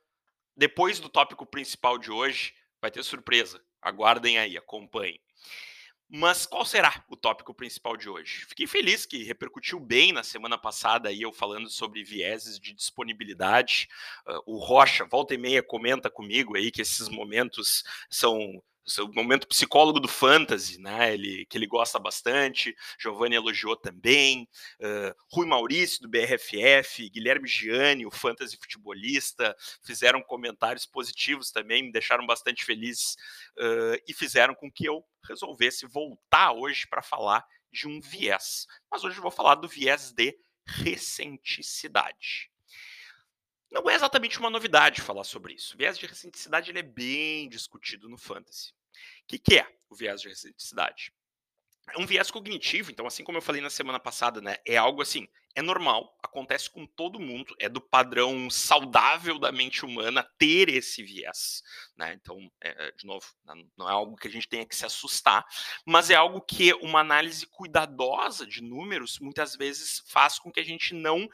depois 0.57 0.99
do 0.99 1.11
tópico 1.11 1.45
principal 1.45 1.99
de 1.99 2.11
hoje, 2.11 2.55
vai 2.81 2.91
ter 2.91 3.03
surpresa. 3.03 3.63
Aguardem 3.83 4.39
aí, 4.39 4.57
acompanhem. 4.57 5.21
Mas 6.09 6.47
qual 6.47 6.65
será 6.65 7.05
o 7.11 7.15
tópico 7.15 7.55
principal 7.55 7.95
de 7.95 8.09
hoje? 8.09 8.47
Fiquei 8.47 8.67
feliz 8.67 9.05
que 9.05 9.25
repercutiu 9.25 9.79
bem 9.79 10.11
na 10.11 10.23
semana 10.23 10.57
passada 10.57 11.11
aí 11.11 11.21
eu 11.21 11.35
falando 11.35 11.69
sobre 11.69 12.03
vieses 12.03 12.59
de 12.59 12.73
disponibilidade. 12.73 13.89
Uh, 14.27 14.55
o 14.55 14.59
Rocha, 14.59 15.05
volta 15.05 15.35
e 15.35 15.39
meia, 15.39 15.63
comenta 15.63 16.11
comigo 16.11 16.57
aí 16.57 16.71
que 16.71 16.81
esses 16.81 17.11
momentos 17.11 17.85
são 18.09 18.63
seu 18.91 19.09
momento 19.13 19.47
psicólogo 19.47 20.01
do 20.01 20.09
fantasy, 20.09 20.81
né? 20.81 21.13
Ele, 21.13 21.47
que 21.47 21.57
ele 21.57 21.67
gosta 21.67 21.99
bastante. 21.99 22.75
Giovanni 22.99 23.37
elogiou 23.37 23.77
também. 23.77 24.49
Uh, 24.81 25.15
Rui 25.33 25.47
Maurício, 25.47 26.03
do 26.03 26.09
BRFF, 26.09 27.09
Guilherme 27.11 27.49
Gianni, 27.49 28.07
o 28.07 28.11
fantasy 28.11 28.57
futebolista, 28.57 29.57
fizeram 29.83 30.23
comentários 30.23 30.87
positivos 30.87 31.51
também, 31.51 31.83
me 31.83 31.93
deixaram 31.93 32.27
bastante 32.27 32.65
feliz 32.65 33.17
uh, 33.59 34.03
e 34.07 34.13
fizeram 34.13 34.55
com 34.55 34.71
que 34.71 34.85
eu 34.85 35.05
resolvesse 35.27 35.87
voltar 35.87 36.53
hoje 36.53 36.87
para 36.89 37.03
falar 37.03 37.45
de 37.73 37.89
um 37.89 38.01
viés. 38.01 38.67
Mas 38.91 39.03
hoje 39.05 39.17
eu 39.17 39.23
vou 39.23 39.31
falar 39.31 39.55
do 39.55 39.69
viés 39.69 40.13
de 40.13 40.37
recenticidade. 40.67 42.52
Não 43.73 43.89
é 43.89 43.95
exatamente 43.95 44.39
uma 44.39 44.51
novidade 44.51 45.01
falar 45.01 45.25
sobre 45.25 45.55
isso. 45.55 45.75
O 45.75 45.79
viés 45.79 45.99
de 45.99 46.07
recenticidade 46.07 46.71
ele 46.71 46.81
é 46.81 46.83
bem 46.83 47.49
discutido 47.49 48.09
no 48.09 48.19
fantasy. 48.19 48.71
O 49.25 49.27
que, 49.27 49.39
que 49.39 49.59
é 49.59 49.67
o 49.89 49.97
viés 49.97 50.21
de 50.21 50.29
recenticidade? 50.29 51.13
é 51.91 51.99
um 51.99 52.07
viés 52.07 52.31
cognitivo, 52.31 52.91
então, 52.91 53.07
assim 53.07 53.25
como 53.25 53.39
eu 53.39 53.43
falei 53.43 53.61
na 53.61 53.71
semana 53.71 53.99
passada, 53.99 54.41
né? 54.41 54.57
É 54.67 54.77
algo 54.77 55.03
assim, 55.03 55.27
é 55.55 55.61
normal, 55.61 56.17
acontece 56.23 56.71
com 56.71 56.87
todo 56.87 57.21
mundo, 57.21 57.55
é 57.59 57.69
do 57.69 57.81
padrão 57.81 58.49
saudável 58.49 59.39
da 59.39 59.51
mente 59.51 59.85
humana 59.85 60.27
ter 60.39 60.69
esse 60.69 61.03
viés, 61.03 61.63
né? 61.97 62.15
Então, 62.15 62.39
é, 62.63 62.93
de 62.93 63.05
novo, 63.05 63.27
não 63.77 63.89
é 63.89 63.93
algo 63.93 64.17
que 64.17 64.29
a 64.29 64.31
gente 64.31 64.49
tenha 64.49 64.65
que 64.65 64.77
se 64.77 64.87
assustar, 64.87 65.45
mas 65.85 66.09
é 66.09 66.15
algo 66.15 66.41
que 66.41 66.73
uma 66.75 67.01
análise 67.01 67.47
cuidadosa 67.47 68.47
de 68.47 68.63
números 68.63 69.19
muitas 69.19 69.57
vezes 69.57 70.03
faz 70.07 70.39
com 70.39 70.53
que 70.53 70.61
a 70.61 70.65
gente 70.65 70.95
não 70.95 71.29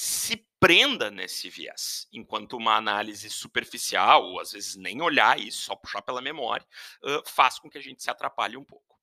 se 0.00 0.46
prenda 0.60 1.10
nesse 1.10 1.50
viés, 1.50 2.06
enquanto 2.12 2.56
uma 2.56 2.76
análise 2.76 3.28
superficial, 3.28 4.22
ou 4.22 4.38
às 4.38 4.52
vezes 4.52 4.76
nem 4.76 5.02
olhar 5.02 5.40
isso, 5.40 5.62
só 5.62 5.74
puxar 5.74 6.02
pela 6.02 6.22
memória, 6.22 6.64
uh, 7.02 7.28
faz 7.28 7.58
com 7.58 7.68
que 7.68 7.78
a 7.78 7.80
gente 7.80 8.00
se 8.00 8.08
atrapalhe 8.08 8.56
um 8.56 8.62
pouco. 8.62 8.96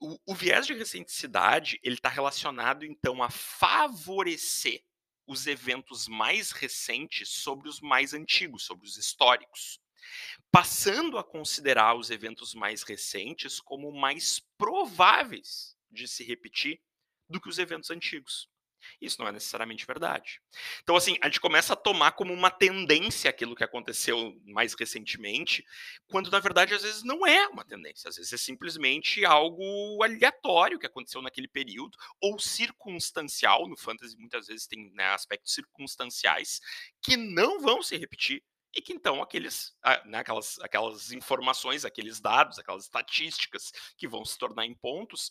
O, 0.00 0.18
o 0.24 0.34
viés 0.34 0.66
de 0.66 0.72
recenticidade 0.72 1.78
ele 1.82 1.96
está 1.96 2.08
relacionado 2.08 2.86
então 2.86 3.22
a 3.22 3.28
favorecer 3.28 4.82
os 5.26 5.46
eventos 5.46 6.08
mais 6.08 6.52
recentes 6.52 7.28
sobre 7.28 7.68
os 7.68 7.82
mais 7.82 8.14
antigos, 8.14 8.64
sobre 8.64 8.86
os 8.86 8.96
históricos, 8.96 9.78
passando 10.50 11.18
a 11.18 11.22
considerar 11.22 11.96
os 11.96 12.08
eventos 12.08 12.54
mais 12.54 12.82
recentes 12.82 13.60
como 13.60 13.92
mais 13.92 14.40
prováveis 14.56 15.76
de 15.90 16.08
se 16.08 16.24
repetir 16.24 16.80
do 17.28 17.38
que 17.38 17.50
os 17.50 17.58
eventos 17.58 17.90
antigos. 17.90 18.48
Isso 19.00 19.20
não 19.20 19.28
é 19.28 19.32
necessariamente 19.32 19.86
verdade. 19.86 20.40
Então, 20.82 20.96
assim, 20.96 21.16
a 21.20 21.26
gente 21.26 21.40
começa 21.40 21.72
a 21.72 21.76
tomar 21.76 22.12
como 22.12 22.32
uma 22.32 22.50
tendência 22.50 23.30
aquilo 23.30 23.54
que 23.54 23.64
aconteceu 23.64 24.40
mais 24.44 24.74
recentemente, 24.74 25.64
quando 26.08 26.30
na 26.30 26.40
verdade 26.40 26.74
às 26.74 26.82
vezes 26.82 27.02
não 27.02 27.26
é 27.26 27.46
uma 27.48 27.64
tendência, 27.64 28.08
às 28.08 28.16
vezes 28.16 28.32
é 28.32 28.36
simplesmente 28.36 29.24
algo 29.24 30.02
aleatório 30.02 30.78
que 30.78 30.86
aconteceu 30.86 31.22
naquele 31.22 31.48
período, 31.48 31.96
ou 32.20 32.38
circunstancial. 32.38 33.68
No 33.68 33.76
fantasy, 33.76 34.16
muitas 34.16 34.46
vezes 34.46 34.66
tem 34.66 34.92
né, 34.94 35.06
aspectos 35.08 35.54
circunstanciais 35.54 36.60
que 37.02 37.16
não 37.16 37.60
vão 37.60 37.82
se 37.82 37.96
repetir 37.96 38.42
e 38.76 38.82
que 38.82 38.92
então 38.92 39.22
aqueles, 39.22 39.72
né, 40.04 40.18
aquelas, 40.18 40.58
aquelas 40.60 41.12
informações, 41.12 41.84
aqueles 41.84 42.20
dados, 42.20 42.58
aquelas 42.58 42.84
estatísticas 42.84 43.70
que 43.96 44.08
vão 44.08 44.24
se 44.24 44.36
tornar 44.36 44.66
em 44.66 44.74
pontos 44.74 45.30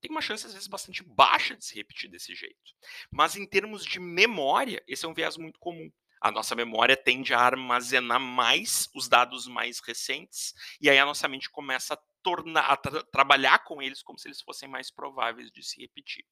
tem 0.00 0.10
uma 0.10 0.20
chance, 0.20 0.46
às 0.46 0.52
vezes, 0.52 0.68
bastante 0.68 1.02
baixa 1.02 1.56
de 1.56 1.64
se 1.64 1.74
repetir 1.74 2.10
desse 2.10 2.34
jeito. 2.34 2.74
Mas 3.10 3.36
em 3.36 3.46
termos 3.46 3.84
de 3.84 3.98
memória, 3.98 4.82
esse 4.86 5.04
é 5.04 5.08
um 5.08 5.14
viés 5.14 5.36
muito 5.36 5.58
comum. 5.58 5.90
A 6.20 6.30
nossa 6.30 6.54
memória 6.54 6.96
tende 6.96 7.32
a 7.32 7.40
armazenar 7.40 8.20
mais 8.20 8.88
os 8.94 9.08
dados 9.08 9.46
mais 9.46 9.78
recentes, 9.80 10.52
e 10.80 10.90
aí 10.90 10.98
a 10.98 11.06
nossa 11.06 11.28
mente 11.28 11.48
começa 11.48 11.94
a, 11.94 11.98
tornar, 12.22 12.62
a 12.62 12.76
tra 12.76 13.04
trabalhar 13.04 13.60
com 13.60 13.80
eles 13.80 14.02
como 14.02 14.18
se 14.18 14.26
eles 14.26 14.40
fossem 14.40 14.68
mais 14.68 14.90
prováveis 14.90 15.50
de 15.50 15.62
se 15.62 15.80
repetir. 15.80 16.24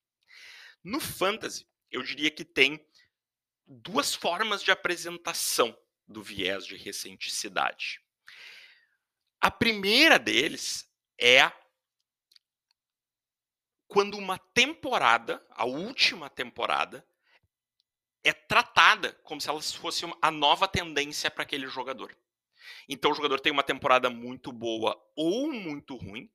No 0.83 0.99
fantasy, 0.99 1.67
eu 1.91 2.03
diria 2.03 2.31
que 2.31 2.45
tem 2.45 2.85
duas 3.67 4.15
formas 4.15 4.63
de 4.63 4.71
apresentação 4.71 5.77
do 6.07 6.23
viés 6.23 6.67
de 6.67 6.77
recenticidade. 6.77 8.01
A 9.41 9.51
primeira 9.51 10.19
deles 10.19 10.89
é 11.19 11.51
quando 13.89 14.17
uma 14.17 14.39
temporada, 14.39 15.45
a 15.51 15.65
última 15.65 16.29
temporada, 16.29 17.07
é 18.25 18.33
tratada 18.33 19.13
como 19.23 19.41
se 19.41 19.49
ela 19.49 19.63
fosse 19.63 20.05
a 20.21 20.31
nova 20.31 20.67
tendência 20.67 21.31
para 21.31 21.45
aquele 21.45 21.69
jogador. 21.69 22.17
Então 22.89 23.11
o 23.13 23.15
jogador 23.15 23.41
tem 23.41 23.53
uma 23.53 23.63
temporada 23.63 24.11
muito 24.11 24.53
boa 24.53 25.01
ou 25.15 25.53
muito 25.53 25.97
ruim, 25.97 26.29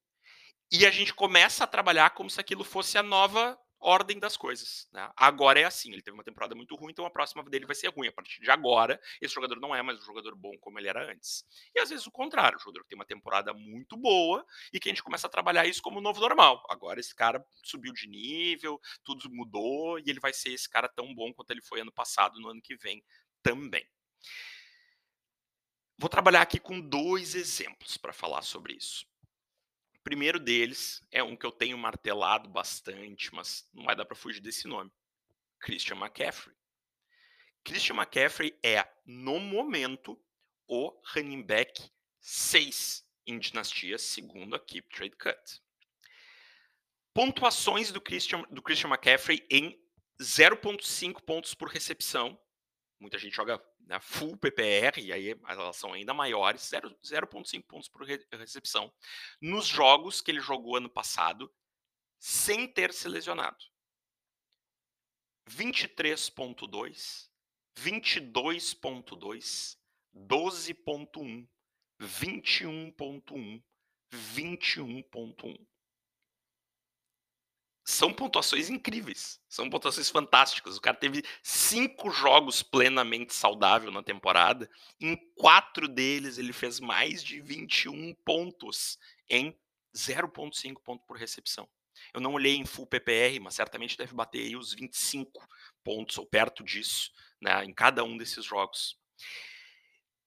e 0.71 0.85
a 0.85 0.91
gente 0.91 1.13
começa 1.13 1.65
a 1.65 1.67
trabalhar 1.67 2.11
como 2.11 2.29
se 2.29 2.39
aquilo 2.39 2.63
fosse 2.63 2.97
a 2.97 3.03
nova 3.03 3.59
ordem 3.81 4.19
das 4.19 4.37
coisas. 4.37 4.87
Né? 4.91 5.11
Agora 5.17 5.59
é 5.59 5.63
assim, 5.65 5.91
ele 5.91 6.01
teve 6.01 6.15
uma 6.15 6.23
temporada 6.23 6.55
muito 6.55 6.75
ruim, 6.75 6.91
então 6.91 7.05
a 7.05 7.09
próxima 7.09 7.43
dele 7.43 7.65
vai 7.65 7.75
ser 7.75 7.89
ruim. 7.89 8.07
A 8.07 8.11
partir 8.11 8.41
de 8.41 8.49
agora, 8.51 9.01
esse 9.19 9.33
jogador 9.33 9.59
não 9.59 9.75
é 9.75 9.81
mais 9.81 9.99
um 9.99 10.05
jogador 10.05 10.35
bom 10.35 10.57
como 10.59 10.79
ele 10.79 10.87
era 10.87 11.11
antes. 11.11 11.43
E 11.75 11.79
às 11.79 11.89
vezes 11.89 12.05
o 12.05 12.11
contrário, 12.11 12.57
o 12.57 12.61
jogador 12.61 12.85
tem 12.85 12.95
uma 12.95 13.05
temporada 13.05 13.53
muito 13.53 13.97
boa 13.97 14.45
e 14.71 14.79
que 14.79 14.89
a 14.89 14.91
gente 14.91 15.03
começa 15.03 15.27
a 15.27 15.29
trabalhar 15.29 15.65
isso 15.65 15.81
como 15.81 15.99
novo 15.99 16.21
normal. 16.21 16.63
Agora 16.69 16.99
esse 16.99 17.15
cara 17.15 17.43
subiu 17.63 17.93
de 17.93 18.07
nível, 18.07 18.79
tudo 19.03 19.29
mudou 19.29 19.99
e 19.99 20.03
ele 20.07 20.19
vai 20.19 20.33
ser 20.33 20.53
esse 20.53 20.69
cara 20.69 20.87
tão 20.87 21.13
bom 21.13 21.33
quanto 21.33 21.51
ele 21.51 21.61
foi 21.61 21.81
ano 21.81 21.91
passado, 21.91 22.39
no 22.39 22.49
ano 22.49 22.61
que 22.61 22.75
vem 22.75 23.03
também. 23.41 23.85
Vou 25.97 26.09
trabalhar 26.09 26.41
aqui 26.41 26.59
com 26.59 26.79
dois 26.79 27.35
exemplos 27.35 27.97
para 27.97 28.13
falar 28.13 28.41
sobre 28.41 28.73
isso. 28.73 29.10
Primeiro 30.03 30.39
deles 30.39 31.05
é 31.11 31.21
um 31.21 31.35
que 31.35 31.45
eu 31.45 31.51
tenho 31.51 31.77
martelado 31.77 32.49
bastante, 32.49 33.33
mas 33.33 33.69
não 33.73 33.83
vai 33.83 33.95
dar 33.95 34.05
para 34.05 34.15
fugir 34.15 34.41
desse 34.41 34.67
nome. 34.67 34.91
Christian 35.59 35.97
McCaffrey. 35.97 36.55
Christian 37.63 37.95
McCaffrey 37.95 38.57
é, 38.63 38.87
no 39.05 39.39
momento, 39.39 40.19
o 40.67 40.99
running 41.13 41.43
back 41.43 41.91
6 42.19 43.05
em 43.27 43.37
dinastia, 43.37 43.97
segundo 43.97 44.55
a 44.55 44.59
Keep 44.59 44.89
Trade 44.89 45.15
Cut. 45.15 45.61
Pontuações 47.13 47.91
do 47.91 48.01
Christian, 48.01 48.41
do 48.49 48.61
Christian 48.61 48.89
McCaffrey 48.89 49.45
em 49.51 49.79
0,5 50.19 51.21
pontos 51.21 51.53
por 51.53 51.69
recepção. 51.69 52.39
Muita 52.99 53.19
gente 53.19 53.35
joga 53.35 53.61
né, 53.91 53.99
full 53.99 54.37
PPR, 54.37 55.01
e 55.01 55.11
aí 55.11 55.37
elas 55.47 55.75
são 55.75 55.91
ainda 55.91 56.13
maiores, 56.13 56.61
0,5 56.61 57.65
pontos 57.67 57.89
por 57.89 58.05
recepção, 58.05 58.93
nos 59.41 59.67
jogos 59.67 60.21
que 60.21 60.31
ele 60.31 60.39
jogou 60.39 60.77
ano 60.77 60.89
passado, 60.89 61.53
sem 62.17 62.65
ter 62.67 62.93
se 62.93 63.09
lesionado. 63.09 63.57
23.2, 65.49 67.29
22.2, 67.77 69.77
12.1, 70.15 71.47
21.1, 71.99 73.63
21.1 74.13 75.70
são 77.91 78.13
pontuações 78.13 78.69
incríveis. 78.69 79.39
São 79.47 79.69
pontuações 79.69 80.09
fantásticas. 80.09 80.77
O 80.77 80.81
cara 80.81 80.97
teve 80.97 81.23
cinco 81.43 82.09
jogos 82.09 82.63
plenamente 82.63 83.33
saudável 83.33 83.91
na 83.91 84.01
temporada. 84.01 84.69
Em 84.99 85.15
quatro 85.35 85.87
deles, 85.87 86.37
ele 86.37 86.53
fez 86.53 86.79
mais 86.79 87.23
de 87.23 87.41
21 87.41 88.13
pontos 88.25 88.97
em 89.29 89.55
0,5 89.95 90.81
ponto 90.83 91.05
por 91.05 91.17
recepção. 91.17 91.67
Eu 92.13 92.21
não 92.21 92.33
olhei 92.33 92.55
em 92.55 92.65
full 92.65 92.87
PPR, 92.87 93.39
mas 93.39 93.55
certamente 93.55 93.97
deve 93.97 94.13
bater 94.13 94.41
aí 94.41 94.55
os 94.55 94.73
25 94.73 95.47
pontos 95.83 96.17
ou 96.17 96.25
perto 96.25 96.63
disso 96.63 97.11
né, 97.41 97.63
em 97.65 97.73
cada 97.73 98.03
um 98.03 98.17
desses 98.17 98.45
jogos. 98.45 98.97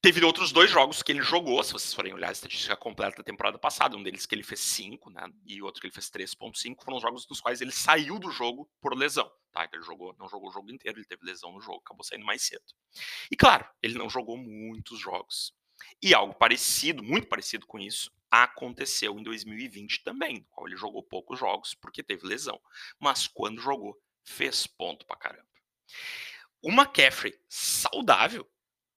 Teve 0.04 0.22
outros 0.22 0.52
dois 0.52 0.70
jogos 0.70 1.02
que 1.02 1.12
ele 1.12 1.22
jogou, 1.22 1.64
se 1.64 1.72
vocês 1.72 1.94
forem 1.94 2.12
olhar 2.12 2.28
a 2.28 2.32
estatística 2.32 2.76
completa 2.76 3.16
da 3.16 3.22
temporada 3.22 3.58
passada, 3.58 3.96
um 3.96 4.02
deles 4.02 4.26
que 4.26 4.34
ele 4.34 4.42
fez 4.42 4.60
5, 4.60 5.08
né, 5.08 5.32
e 5.46 5.62
outro 5.62 5.80
que 5.80 5.86
ele 5.86 5.94
fez 5.94 6.10
3.5, 6.10 6.84
foram 6.84 7.00
jogos 7.00 7.24
dos 7.24 7.40
quais 7.40 7.62
ele 7.62 7.72
saiu 7.72 8.18
do 8.18 8.30
jogo 8.30 8.70
por 8.82 8.94
lesão, 8.94 9.32
tá? 9.50 9.66
Ele 9.72 9.82
jogou, 9.82 10.14
não 10.18 10.28
jogou 10.28 10.50
o 10.50 10.52
jogo 10.52 10.70
inteiro, 10.70 10.98
ele 10.98 11.06
teve 11.06 11.24
lesão 11.24 11.52
no 11.52 11.60
jogo, 11.62 11.80
acabou 11.82 12.04
saindo 12.04 12.26
mais 12.26 12.42
cedo. 12.42 12.62
E 13.30 13.34
claro, 13.34 13.66
ele 13.82 13.96
não 13.96 14.10
jogou 14.10 14.36
muitos 14.36 15.00
jogos. 15.00 15.54
E 16.02 16.12
algo 16.12 16.34
parecido, 16.34 17.02
muito 17.02 17.26
parecido 17.26 17.66
com 17.66 17.78
isso, 17.78 18.12
aconteceu 18.30 19.18
em 19.18 19.22
2020 19.22 20.04
também, 20.04 20.40
no 20.40 20.46
qual 20.50 20.68
ele 20.68 20.76
jogou 20.76 21.02
poucos 21.02 21.38
jogos 21.38 21.72
porque 21.72 22.02
teve 22.02 22.26
lesão, 22.26 22.60
mas 23.00 23.26
quando 23.26 23.58
jogou, 23.58 23.98
fez 24.22 24.66
ponto 24.66 25.06
pra 25.06 25.16
caramba. 25.16 25.48
O 26.60 26.70
McCaffrey 26.70 27.40
saudável 27.48 28.46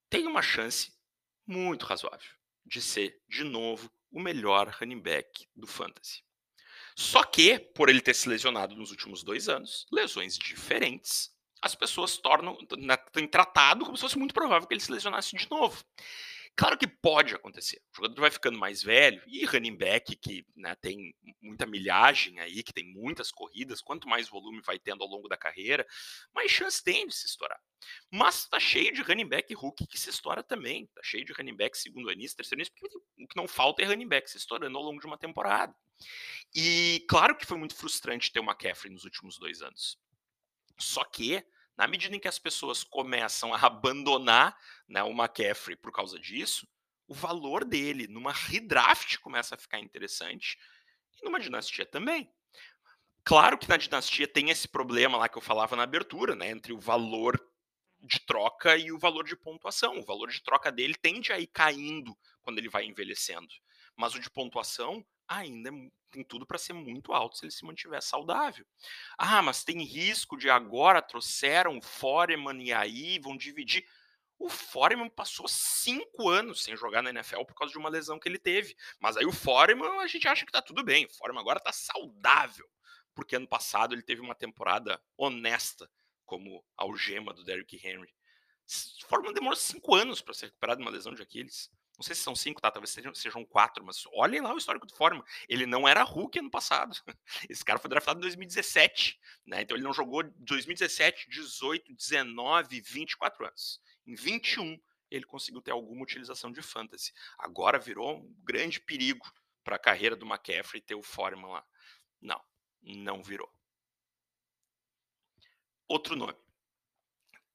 tem 0.09 0.27
uma 0.27 0.41
chance 0.41 0.96
muito 1.47 1.85
razoável 1.85 2.29
de 2.65 2.81
ser, 2.81 3.17
de 3.27 3.43
novo, 3.43 3.89
o 4.11 4.19
melhor 4.19 4.75
running 4.79 4.99
back 4.99 5.47
do 5.55 5.65
fantasy. 5.65 6.21
Só 6.95 7.23
que, 7.23 7.59
por 7.59 7.89
ele 7.89 8.01
ter 8.01 8.13
se 8.13 8.27
lesionado 8.27 8.75
nos 8.75 8.91
últimos 8.91 9.23
dois 9.23 9.47
anos, 9.47 9.85
lesões 9.91 10.37
diferentes, 10.37 11.31
as 11.61 11.75
pessoas 11.75 12.17
tornam, 12.17 12.57
têm 13.11 13.27
tratado 13.27 13.85
como 13.85 13.95
se 13.95 14.01
fosse 14.01 14.17
muito 14.17 14.33
provável 14.33 14.67
que 14.67 14.73
ele 14.73 14.81
se 14.81 14.91
lesionasse 14.91 15.35
de 15.35 15.49
novo. 15.49 15.83
Claro 16.57 16.75
que 16.75 16.87
pode 16.87 17.35
acontecer. 17.35 17.79
O 17.93 17.97
jogador 17.97 18.19
vai 18.19 18.31
ficando 18.31 18.57
mais 18.57 18.81
velho 18.81 19.21
e 19.27 19.45
running 19.45 19.77
back 19.77 20.15
que 20.15 20.43
né, 20.55 20.73
tem 20.81 21.13
muita 21.39 21.67
milhagem 21.67 22.39
aí, 22.39 22.63
que 22.63 22.73
tem 22.73 22.83
muitas 22.83 23.31
corridas, 23.31 23.79
quanto 23.79 24.09
mais 24.09 24.27
volume 24.27 24.59
vai 24.65 24.79
tendo 24.79 25.03
ao 25.03 25.07
longo 25.07 25.27
da 25.27 25.37
carreira, 25.37 25.85
mais 26.33 26.49
chance 26.49 26.83
tem 26.83 27.05
de 27.05 27.13
se 27.13 27.27
estourar. 27.27 27.61
Mas 28.11 28.47
tá 28.47 28.59
cheio 28.59 28.91
de 28.91 29.03
running 29.03 29.27
back 29.27 29.53
rookie 29.53 29.85
que 29.85 29.99
se 29.99 30.09
estoura 30.09 30.41
também. 30.41 30.87
Tá 30.95 31.01
cheio 31.03 31.23
de 31.23 31.31
running 31.31 31.55
back 31.55 31.77
segundo 31.77 32.09
anista, 32.09 32.37
terceiro 32.37 32.59
anista, 32.59 32.75
porque 32.79 32.97
o 32.97 33.27
que 33.27 33.35
não 33.35 33.47
falta 33.47 33.83
é 33.83 33.85
running 33.85 34.07
back 34.07 34.27
se 34.27 34.37
estourando 34.37 34.75
ao 34.79 34.83
longo 34.83 34.99
de 34.99 35.05
uma 35.05 35.17
temporada. 35.17 35.75
E 36.55 37.05
claro 37.07 37.37
que 37.37 37.45
foi 37.45 37.57
muito 37.59 37.75
frustrante 37.75 38.31
ter 38.31 38.39
o 38.39 38.43
McCaffrey 38.43 38.91
nos 38.91 39.03
últimos 39.03 39.37
dois 39.37 39.61
anos. 39.61 39.99
Só 40.79 41.03
que 41.03 41.45
na 41.77 41.87
medida 41.87 42.15
em 42.15 42.19
que 42.19 42.27
as 42.27 42.39
pessoas 42.39 42.83
começam 42.83 43.53
a 43.53 43.65
abandonar 43.65 44.57
né, 44.87 45.03
o 45.03 45.11
McCaffrey 45.11 45.75
por 45.75 45.91
causa 45.91 46.19
disso, 46.19 46.67
o 47.07 47.13
valor 47.13 47.63
dele 47.63 48.07
numa 48.07 48.31
redraft 48.31 49.17
começa 49.19 49.55
a 49.55 49.57
ficar 49.57 49.79
interessante 49.79 50.57
e 51.15 51.23
numa 51.23 51.39
dinastia 51.39 51.85
também. 51.85 52.29
Claro 53.23 53.57
que 53.57 53.69
na 53.69 53.77
dinastia 53.77 54.27
tem 54.27 54.49
esse 54.49 54.67
problema 54.67 55.17
lá 55.17 55.29
que 55.29 55.37
eu 55.37 55.41
falava 55.41 55.75
na 55.75 55.83
abertura, 55.83 56.35
né, 56.35 56.49
entre 56.49 56.73
o 56.73 56.79
valor 56.79 57.39
de 57.99 58.19
troca 58.21 58.77
e 58.77 58.91
o 58.91 58.97
valor 58.97 59.25
de 59.25 59.35
pontuação. 59.35 59.99
O 59.99 60.05
valor 60.05 60.29
de 60.29 60.41
troca 60.41 60.71
dele 60.71 60.95
tende 60.95 61.31
a 61.31 61.39
ir 61.39 61.47
caindo 61.47 62.17
quando 62.41 62.57
ele 62.57 62.69
vai 62.69 62.85
envelhecendo. 62.85 63.53
Mas 63.95 64.15
o 64.15 64.19
de 64.19 64.29
pontuação 64.29 65.05
ainda 65.27 65.69
é 65.69 65.89
tem 66.09 66.23
tudo 66.23 66.45
para 66.45 66.57
ser 66.57 66.73
muito 66.73 67.13
alto 67.13 67.37
se 67.37 67.45
ele 67.45 67.51
se 67.51 67.65
mantiver 67.65 68.01
saudável. 68.01 68.65
Ah, 69.17 69.41
mas 69.41 69.63
tem 69.63 69.83
risco 69.83 70.37
de 70.37 70.49
agora 70.49 71.01
trouxeram 71.01 71.77
o 71.77 71.81
Foreman 71.81 72.63
e 72.63 72.73
aí 72.73 73.19
vão 73.19 73.35
dividir. 73.35 73.85
O 74.39 74.49
Foreman 74.49 75.09
passou 75.09 75.47
cinco 75.47 76.29
anos 76.29 76.63
sem 76.63 76.75
jogar 76.77 77.01
na 77.01 77.09
NFL 77.09 77.43
por 77.43 77.55
causa 77.55 77.71
de 77.71 77.79
uma 77.79 77.89
lesão 77.89 78.19
que 78.19 78.29
ele 78.29 78.37
teve. 78.37 78.75
Mas 78.99 79.17
aí 79.17 79.25
o 79.25 79.31
Foreman 79.31 79.99
a 79.99 80.07
gente 80.07 80.27
acha 80.27 80.45
que 80.45 80.51
tá 80.51 80.61
tudo 80.61 80.83
bem. 80.83 81.05
O 81.05 81.13
Foreman 81.13 81.41
agora 81.41 81.59
tá 81.59 81.73
saudável. 81.73 82.69
Porque 83.13 83.35
ano 83.35 83.47
passado 83.47 83.95
ele 83.95 84.03
teve 84.03 84.21
uma 84.21 84.35
temporada 84.35 85.01
honesta 85.17 85.89
como 86.25 86.63
algema 86.75 87.33
do 87.33 87.43
Derrick 87.43 87.75
Henry. 87.75 88.13
O 89.03 89.07
Foreman 89.07 89.33
demorou 89.33 89.55
cinco 89.55 89.95
anos 89.95 90.21
para 90.21 90.33
se 90.33 90.45
recuperar 90.45 90.75
de 90.75 90.83
uma 90.83 90.91
lesão 90.91 91.13
de 91.13 91.21
Aquiles. 91.21 91.71
Não 91.97 92.03
sei 92.03 92.13
se 92.13 92.21
são 92.21 92.35
cinco, 92.35 92.61
tá? 92.61 92.69
Talvez 92.69 92.91
sejam, 92.91 93.13
sejam 93.15 93.43
quatro, 93.43 93.83
mas 93.83 94.03
olhem 94.13 94.39
lá 94.39 94.53
o 94.53 94.57
histórico 94.57 94.85
do 94.85 94.93
Foreman. 94.93 95.23
Ele 95.49 95.65
não 95.65 95.87
era 95.87 96.03
Hulk 96.03 96.37
ano 96.37 96.51
passado. 96.51 96.95
Esse 97.49 97.65
cara 97.65 97.79
foi 97.79 97.89
draftado 97.89 98.19
em 98.19 98.21
2017, 98.21 99.19
né? 99.45 99.61
Então 99.61 99.75
ele 99.75 99.83
não 99.83 99.93
jogou 99.93 100.23
2017, 100.23 101.27
18, 101.29 101.93
19, 101.93 102.81
24 102.81 103.47
anos. 103.47 103.81
Em 104.05 104.13
21, 104.13 104.79
ele 105.09 105.25
conseguiu 105.25 105.61
ter 105.61 105.71
alguma 105.71 106.03
utilização 106.03 106.51
de 106.51 106.61
fantasy. 106.61 107.13
Agora 107.39 107.79
virou 107.79 108.17
um 108.17 108.35
grande 108.43 108.79
perigo 108.79 109.25
para 109.63 109.75
a 109.75 109.79
carreira 109.79 110.15
do 110.15 110.25
McCaffrey 110.25 110.81
ter 110.81 110.95
o 110.95 111.01
Foreman 111.01 111.49
lá. 111.49 111.65
Não, 112.21 112.41
não 112.81 113.23
virou. 113.23 113.51
Outro 115.87 116.15
nome. 116.15 116.35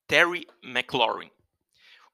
Terry 0.06 0.46
McLaurin. 0.62 1.30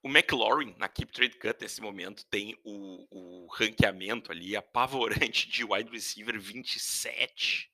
O 0.03 0.09
McLaurin, 0.09 0.75
na 0.79 0.89
Keep 0.89 1.13
Trade 1.13 1.39
Cut, 1.39 1.61
nesse 1.61 1.81
momento, 1.81 2.25
tem 2.27 2.57
o, 2.65 3.07
o 3.11 3.47
ranqueamento 3.53 4.31
ali 4.31 4.55
apavorante 4.55 5.49
de 5.49 5.65
wide 5.65 5.91
receiver 5.91 6.41
27. 6.41 7.71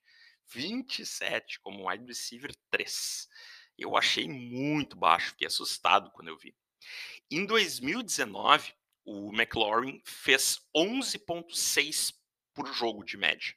27 0.47 1.61
como 1.61 1.89
wide 1.89 2.07
receiver 2.07 2.55
3. 2.71 3.29
Eu 3.77 3.97
achei 3.97 4.29
muito 4.29 4.97
baixo, 4.97 5.31
fiquei 5.31 5.47
assustado 5.47 6.11
quando 6.13 6.29
eu 6.29 6.39
vi. 6.39 6.55
Em 7.31 7.45
2019, 7.45 8.73
o 9.05 9.33
McLaurin 9.33 10.01
fez 10.05 10.61
11,6 10.75 12.15
por 12.55 12.73
jogo 12.73 13.05
de 13.05 13.17
média, 13.17 13.55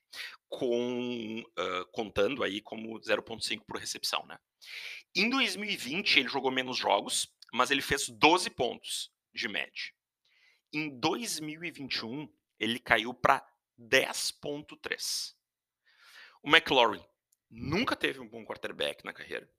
com 0.50 1.40
uh, 1.42 1.86
contando 1.92 2.44
aí 2.44 2.60
como 2.62 3.00
0,5 3.00 3.64
por 3.66 3.78
recepção, 3.78 4.26
né? 4.26 4.38
Em 5.16 5.30
2020 5.30 6.20
ele 6.20 6.30
jogou 6.30 6.52
menos 6.52 6.78
jogos, 6.78 7.28
mas 7.54 7.72
ele 7.72 7.82
fez 7.82 8.10
12 8.10 8.50
pontos 8.50 9.12
de 9.34 9.48
média. 9.48 9.94
Em 10.74 10.90
2021, 11.00 12.32
ele 12.60 12.80
caiu 12.80 13.14
para 13.14 13.46
10.3. 13.80 15.36
O 16.42 16.50
McLaurin 16.50 17.04
nunca 17.50 17.96
teve 17.96 18.20
um 18.20 18.28
bom 18.28 18.46
quarterback 18.46 19.04
na 19.06 19.14
carreira, 19.14 19.50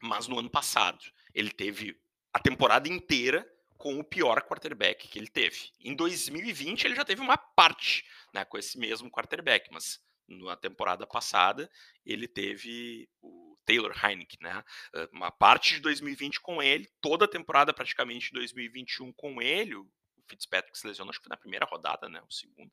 mas 0.00 0.26
no 0.26 0.38
ano 0.38 0.50
passado 0.50 1.04
ele 1.34 1.50
teve 1.50 2.00
a 2.32 2.38
temporada 2.38 2.88
inteira 2.88 3.46
com 3.76 3.98
o 3.98 4.04
pior 4.04 4.40
quarterback 4.42 5.08
que 5.08 5.18
ele 5.18 5.28
teve. 5.28 5.70
Em 5.80 5.94
2020 5.94 6.84
ele 6.84 6.94
já 6.94 7.04
teve 7.04 7.20
uma 7.20 7.36
parte 7.36 8.04
né, 8.32 8.44
com 8.44 8.56
esse 8.56 8.78
mesmo 8.78 9.10
quarterback, 9.10 9.68
mas 9.72 10.00
na 10.28 10.56
temporada 10.56 11.06
passada 11.06 11.70
ele 12.06 12.28
teve 12.28 13.08
o 13.20 13.41
Taylor 13.64 13.92
Heineken, 13.92 14.38
né? 14.40 14.64
Uma 15.12 15.30
parte 15.30 15.74
de 15.74 15.80
2020 15.80 16.40
com 16.40 16.62
ele, 16.62 16.88
toda 17.00 17.24
a 17.24 17.28
temporada 17.28 17.72
praticamente 17.72 18.26
de 18.26 18.34
2021 18.34 19.12
com 19.12 19.40
ele, 19.40 19.74
o 19.74 19.88
Fitzpatrick 20.28 20.78
se 20.78 20.86
lesionou, 20.86 21.10
acho 21.10 21.20
que 21.20 21.24
foi 21.24 21.30
na 21.30 21.40
primeira 21.40 21.66
rodada, 21.66 22.08
né? 22.08 22.20
O 22.22 22.32
segundo. 22.32 22.72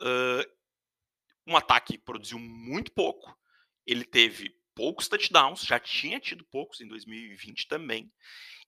Uh, 0.00 0.56
um 1.46 1.56
ataque 1.56 1.98
produziu 1.98 2.38
muito 2.38 2.90
pouco, 2.92 3.36
ele 3.86 4.04
teve 4.04 4.54
poucos 4.74 5.08
touchdowns, 5.08 5.62
já 5.62 5.78
tinha 5.78 6.18
tido 6.18 6.44
poucos 6.44 6.80
em 6.80 6.88
2020 6.88 7.68
também. 7.68 8.12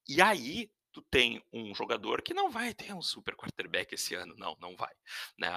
E 0.09 0.23
aí, 0.23 0.71
tu 0.99 1.03
tem 1.11 1.41
um 1.53 1.73
jogador 1.75 2.23
que 2.23 2.35
não 2.35 2.51
vai 2.51 2.75
ter 2.75 2.93
um 2.93 3.01
super 3.01 3.37
quarterback 3.37 3.95
esse 3.95 4.15
ano, 4.15 4.35
não, 4.37 4.57
não 4.61 4.77
vai. 4.77 4.93
Né? 5.39 5.49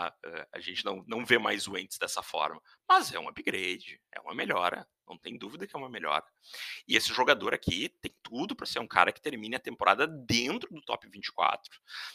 A 0.53 0.59
gente 0.59 0.85
não, 0.85 1.03
não 1.07 1.25
vê 1.25 1.39
mais 1.39 1.67
o 1.67 1.73
Wentz 1.73 1.97
dessa 1.97 2.21
forma, 2.21 2.61
mas 2.87 3.11
é 3.11 3.19
um 3.19 3.27
upgrade, 3.27 3.99
é 4.11 4.19
uma 4.21 4.35
melhora, 4.35 4.87
não 5.07 5.17
tem 5.17 5.37
dúvida 5.37 5.65
que 5.65 5.75
é 5.75 5.79
uma 5.79 5.89
melhora. 5.89 6.23
E 6.87 6.95
esse 6.95 7.11
jogador 7.11 7.53
aqui 7.53 7.89
tem 8.01 8.13
tudo 8.21 8.55
para 8.55 8.67
ser 8.67 8.79
um 8.79 8.87
cara 8.87 9.11
que 9.11 9.21
termine 9.21 9.55
a 9.55 9.59
temporada 9.59 10.07
dentro 10.07 10.69
do 10.71 10.81
top 10.83 11.09
24. 11.09 11.63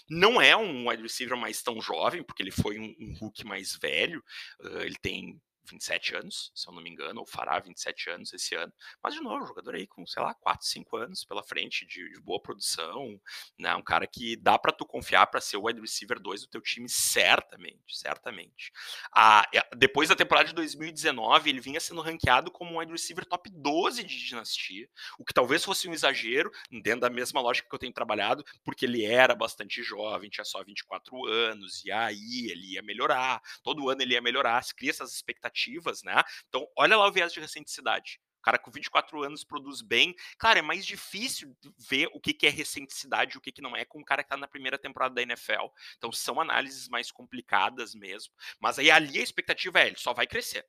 Não 0.09 0.41
é 0.41 0.57
um 0.57 0.89
wide 0.89 1.03
receiver 1.03 1.37
mais 1.37 1.63
tão 1.63 1.81
jovem, 1.81 2.23
porque 2.23 2.43
ele 2.43 2.53
foi 2.53 2.79
um, 2.79 2.95
um 3.01 3.31
mais 3.45 3.77
velho, 3.77 4.23
uh, 4.61 4.79
ele 4.79 4.97
tem 5.03 5.41
27 5.67 6.17
anos, 6.17 6.53
se 6.55 6.69
eu 6.69 6.75
não 6.75 6.83
me 6.83 6.91
engano, 6.91 7.21
ou 7.21 7.27
fará 7.27 7.59
27 7.59 8.11
anos 8.11 8.33
esse 8.33 8.55
ano. 8.55 8.73
Mas, 9.03 9.15
de 9.15 9.21
novo, 9.21 9.47
jogador 9.47 9.75
aí 9.75 9.87
com, 9.87 10.07
sei 10.07 10.23
lá, 10.23 10.35
4, 10.35 10.67
5 10.67 10.97
anos 10.97 11.25
pela 11.25 11.43
frente 11.43 11.87
de, 11.87 12.09
de 12.13 12.21
boa 12.21 12.41
produção, 12.41 13.21
né? 13.59 13.75
Um 13.75 13.83
cara 13.83 14.07
que 14.07 14.37
dá 14.37 14.59
para 14.59 14.73
tu 14.73 14.87
confiar 14.87 15.27
para 15.27 15.41
ser 15.41 15.57
o 15.57 15.67
wide 15.67 15.81
receiver 15.81 16.21
2 16.21 16.43
do 16.43 16.49
teu 16.49 16.61
time, 16.61 16.89
certamente, 16.89 17.97
certamente. 17.97 18.73
Ah, 19.15 19.49
depois 19.77 20.09
da 20.09 20.17
temporada 20.17 20.49
de 20.49 20.55
2019, 20.55 21.51
ele 21.51 21.61
vinha 21.61 21.81
sendo 21.81 22.01
ranqueado 22.01 22.51
como 22.51 22.73
um 22.73 22.79
wide 22.79 22.93
receiver 22.93 23.25
top 23.25 23.51
12 23.51 24.05
de 24.05 24.25
dinastia, 24.25 24.89
o 25.19 25.25
que 25.25 25.35
talvez 25.35 25.65
fosse 25.65 25.89
um 25.89 25.93
exagero, 25.93 26.51
dentro 26.71 27.01
da 27.01 27.11
mesma 27.11 27.41
lógica 27.41 27.69
que 27.69 27.75
eu 27.75 27.79
tenho 27.79 27.93
trabalhado, 27.93 28.45
porque 28.65 28.85
ele 28.85 29.05
era 29.05 29.35
bastante 29.35 29.83
jovem, 29.83 30.31
tinha 30.31 30.45
só 30.45 30.63
24 30.63 31.27
anos, 31.27 31.85
e 31.85 31.91
aí 31.91 32.51
ele 32.51 32.75
ia 32.75 32.83
melhorar, 32.83 33.43
todo 33.63 33.89
ano 33.89 34.03
ele 34.03 34.15
ia 34.15 34.23
melhorar, 34.23 34.63
se 34.63 34.75
cria 34.75 34.91
essas 34.91 35.13
expectativas 35.13 35.56
expectativas, 35.57 36.03
né? 36.03 36.23
Então, 36.49 36.67
olha 36.77 36.97
lá 36.97 37.09
o 37.09 37.13
viés 37.13 37.33
de 37.33 37.41
recenticidade. 37.41 38.21
Cara 38.43 38.59
com 38.59 38.71
24 38.71 39.25
anos 39.25 39.43
produz 39.43 39.83
bem. 39.83 40.15
Claro, 40.39 40.61
é 40.61 40.63
mais 40.63 40.87
difícil 40.87 41.57
ver 41.89 42.09
o 42.13 42.21
que, 42.21 42.33
que 42.33 42.47
é 42.47 42.51
recenticidade 42.51 43.35
e 43.35 43.39
o 43.39 43.41
que, 43.41 43.51
que 43.51 43.63
não 43.63 43.75
é 43.75 43.85
com 43.85 44.01
o 44.01 44.05
cara 44.05 44.23
que 44.23 44.27
está 44.27 44.37
na 44.37 44.47
primeira 44.47 44.79
temporada 44.79 45.15
da 45.15 45.23
NFL. 45.23 45.67
Então, 45.97 46.13
são 46.13 46.41
análises 46.41 46.89
mais 46.89 47.11
complicadas 47.11 47.95
mesmo. 47.95 48.33
Mas 48.61 48.79
aí 48.79 48.91
ali 48.91 49.19
a 49.19 49.23
expectativa 49.23 49.81
é, 49.81 49.89
ele 49.89 49.99
só 49.99 50.13
vai 50.13 50.29
crescer. 50.29 50.65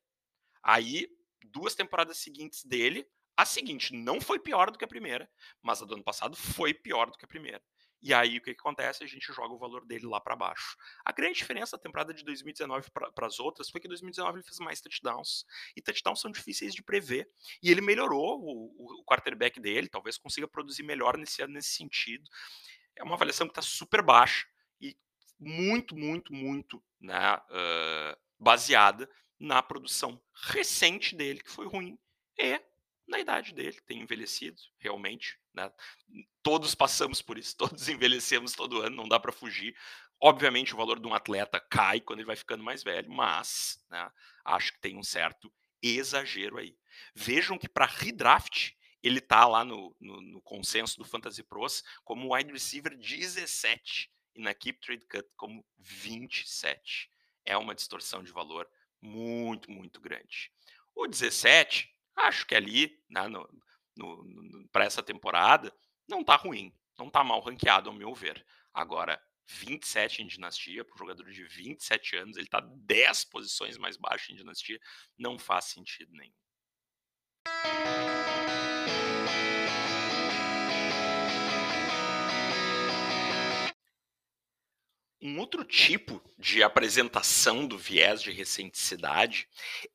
Aí, 0.63 1.07
duas 1.51 1.75
temporadas 1.75 2.17
seguintes 2.17 2.63
dele, 2.63 3.07
a 3.35 3.45
seguinte 3.45 3.93
não 3.93 4.19
foi 4.19 4.39
pior 4.39 4.71
do 4.71 4.77
que 4.79 4.85
a 4.85 4.87
primeira, 4.87 5.29
mas 5.61 5.79
a 5.79 5.85
do 5.85 5.93
ano 5.93 6.03
passado 6.03 6.35
foi 6.35 6.73
pior 6.73 7.11
do 7.11 7.17
que 7.17 7.25
a 7.25 7.27
primeira. 7.27 7.61
E 8.01 8.13
aí 8.13 8.37
o 8.37 8.41
que, 8.41 8.53
que 8.53 8.59
acontece? 8.59 9.03
A 9.03 9.07
gente 9.07 9.33
joga 9.33 9.53
o 9.53 9.57
valor 9.57 9.85
dele 9.85 10.05
lá 10.05 10.19
para 10.19 10.35
baixo. 10.35 10.77
A 11.03 11.11
grande 11.11 11.37
diferença 11.37 11.75
da 11.77 11.81
temporada 11.81 12.13
de 12.13 12.23
2019 12.23 12.89
para 12.91 13.27
as 13.27 13.39
outras 13.39 13.69
foi 13.69 13.81
que 13.81 13.87
em 13.87 13.89
2019 13.89 14.37
ele 14.37 14.43
fez 14.43 14.59
mais 14.59 14.79
touchdowns. 14.81 15.45
E 15.75 15.81
touchdowns 15.81 16.21
são 16.21 16.31
difíceis 16.31 16.73
de 16.73 16.83
prever. 16.83 17.29
E 17.61 17.71
ele 17.71 17.81
melhorou 17.81 18.39
o, 18.39 18.99
o 18.99 19.03
quarterback 19.03 19.59
dele, 19.59 19.87
talvez 19.87 20.17
consiga 20.17 20.47
produzir 20.47 20.83
melhor 20.83 21.17
nesse 21.17 21.41
ano 21.41 21.53
nesse 21.53 21.69
sentido. 21.69 22.29
É 22.95 23.03
uma 23.03 23.15
avaliação 23.15 23.47
que 23.47 23.51
está 23.51 23.61
super 23.61 24.01
baixa 24.01 24.47
e 24.79 24.95
muito, 25.39 25.95
muito, 25.95 26.33
muito 26.33 26.83
né, 26.99 27.35
uh, 27.35 28.17
baseada 28.39 29.09
na 29.39 29.61
produção 29.61 30.21
recente 30.33 31.15
dele, 31.15 31.41
que 31.41 31.51
foi 31.51 31.67
ruim, 31.67 31.97
e 32.37 32.59
na 33.07 33.19
idade 33.19 33.53
dele, 33.53 33.79
tem 33.85 34.01
envelhecido, 34.01 34.61
realmente. 34.77 35.39
Né? 35.53 35.71
Todos 36.43 36.75
passamos 36.75 37.21
por 37.21 37.37
isso, 37.37 37.55
todos 37.57 37.87
envelhecemos 37.87 38.51
todo 38.51 38.81
ano, 38.81 38.95
não 38.95 39.07
dá 39.07 39.19
para 39.19 39.31
fugir. 39.31 39.75
Obviamente, 40.19 40.73
o 40.73 40.77
valor 40.77 40.99
de 40.99 41.07
um 41.07 41.13
atleta 41.13 41.59
cai 41.59 42.01
quando 42.01 42.19
ele 42.19 42.27
vai 42.27 42.35
ficando 42.35 42.63
mais 42.63 42.83
velho, 42.83 43.09
mas 43.11 43.83
né, 43.89 44.11
acho 44.43 44.73
que 44.73 44.81
tem 44.81 44.97
um 44.97 45.03
certo 45.03 45.51
exagero 45.81 46.57
aí. 46.57 46.75
Vejam 47.13 47.57
que 47.57 47.69
para 47.69 47.85
redraft, 47.85 48.73
ele 49.01 49.21
tá 49.21 49.47
lá 49.47 49.63
no, 49.63 49.95
no, 49.99 50.19
no, 50.21 50.41
consenso 50.41 50.97
do 50.97 51.05
Fantasy 51.05 51.43
Pros 51.43 51.83
como 52.03 52.33
wide 52.33 52.51
receiver 52.51 52.97
17 52.97 54.11
e 54.35 54.41
na 54.41 54.53
Keep 54.55 54.79
Trade 54.79 55.05
Cut 55.05 55.29
como 55.35 55.63
27. 55.77 57.09
É 57.45 57.55
uma 57.55 57.75
distorção 57.75 58.23
de 58.23 58.31
valor 58.31 58.67
muito, 58.99 59.71
muito 59.71 60.01
grande. 60.01 60.51
O 60.95 61.07
17 61.07 61.95
Acho 62.17 62.45
que 62.47 62.55
ali, 62.55 62.99
né, 63.09 63.27
no, 63.27 63.47
no, 63.95 64.23
no 64.23 64.67
para 64.69 64.85
essa 64.85 65.03
temporada, 65.03 65.71
não 66.07 66.23
tá 66.23 66.35
ruim, 66.35 66.73
não 66.97 67.09
tá 67.09 67.23
mal 67.23 67.39
ranqueado, 67.39 67.89
ao 67.89 67.95
meu 67.95 68.13
ver. 68.13 68.43
Agora, 68.73 69.21
27 69.45 70.23
em 70.23 70.27
dinastia, 70.27 70.83
para 70.83 70.95
um 70.95 70.97
jogador 70.97 71.29
de 71.29 71.43
27 71.43 72.17
anos, 72.17 72.37
ele 72.37 72.47
tá 72.47 72.59
10 72.59 73.25
posições 73.25 73.77
mais 73.77 73.95
baixo 73.97 74.31
em 74.31 74.35
dinastia, 74.35 74.79
não 75.17 75.37
faz 75.37 75.65
sentido 75.65 76.11
nenhum. 76.13 76.33
Um 85.21 85.39
outro 85.39 85.63
tipo 85.63 86.21
de 86.37 86.61
apresentação 86.61 87.67
do 87.67 87.77
viés 87.77 88.21
de 88.21 88.31
recenticidade 88.31 89.47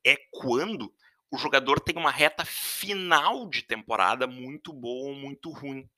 é 0.05 0.17
quando 0.31 0.93
o 1.33 1.37
jogador 1.37 1.79
tem 1.79 1.97
uma 1.97 2.11
reta 2.11 2.45
final 2.45 3.49
de 3.49 3.63
temporada 3.63 4.27
muito 4.27 4.71
boa 4.71 5.09
ou 5.09 5.15
muito 5.15 5.49
ruim, 5.49 5.89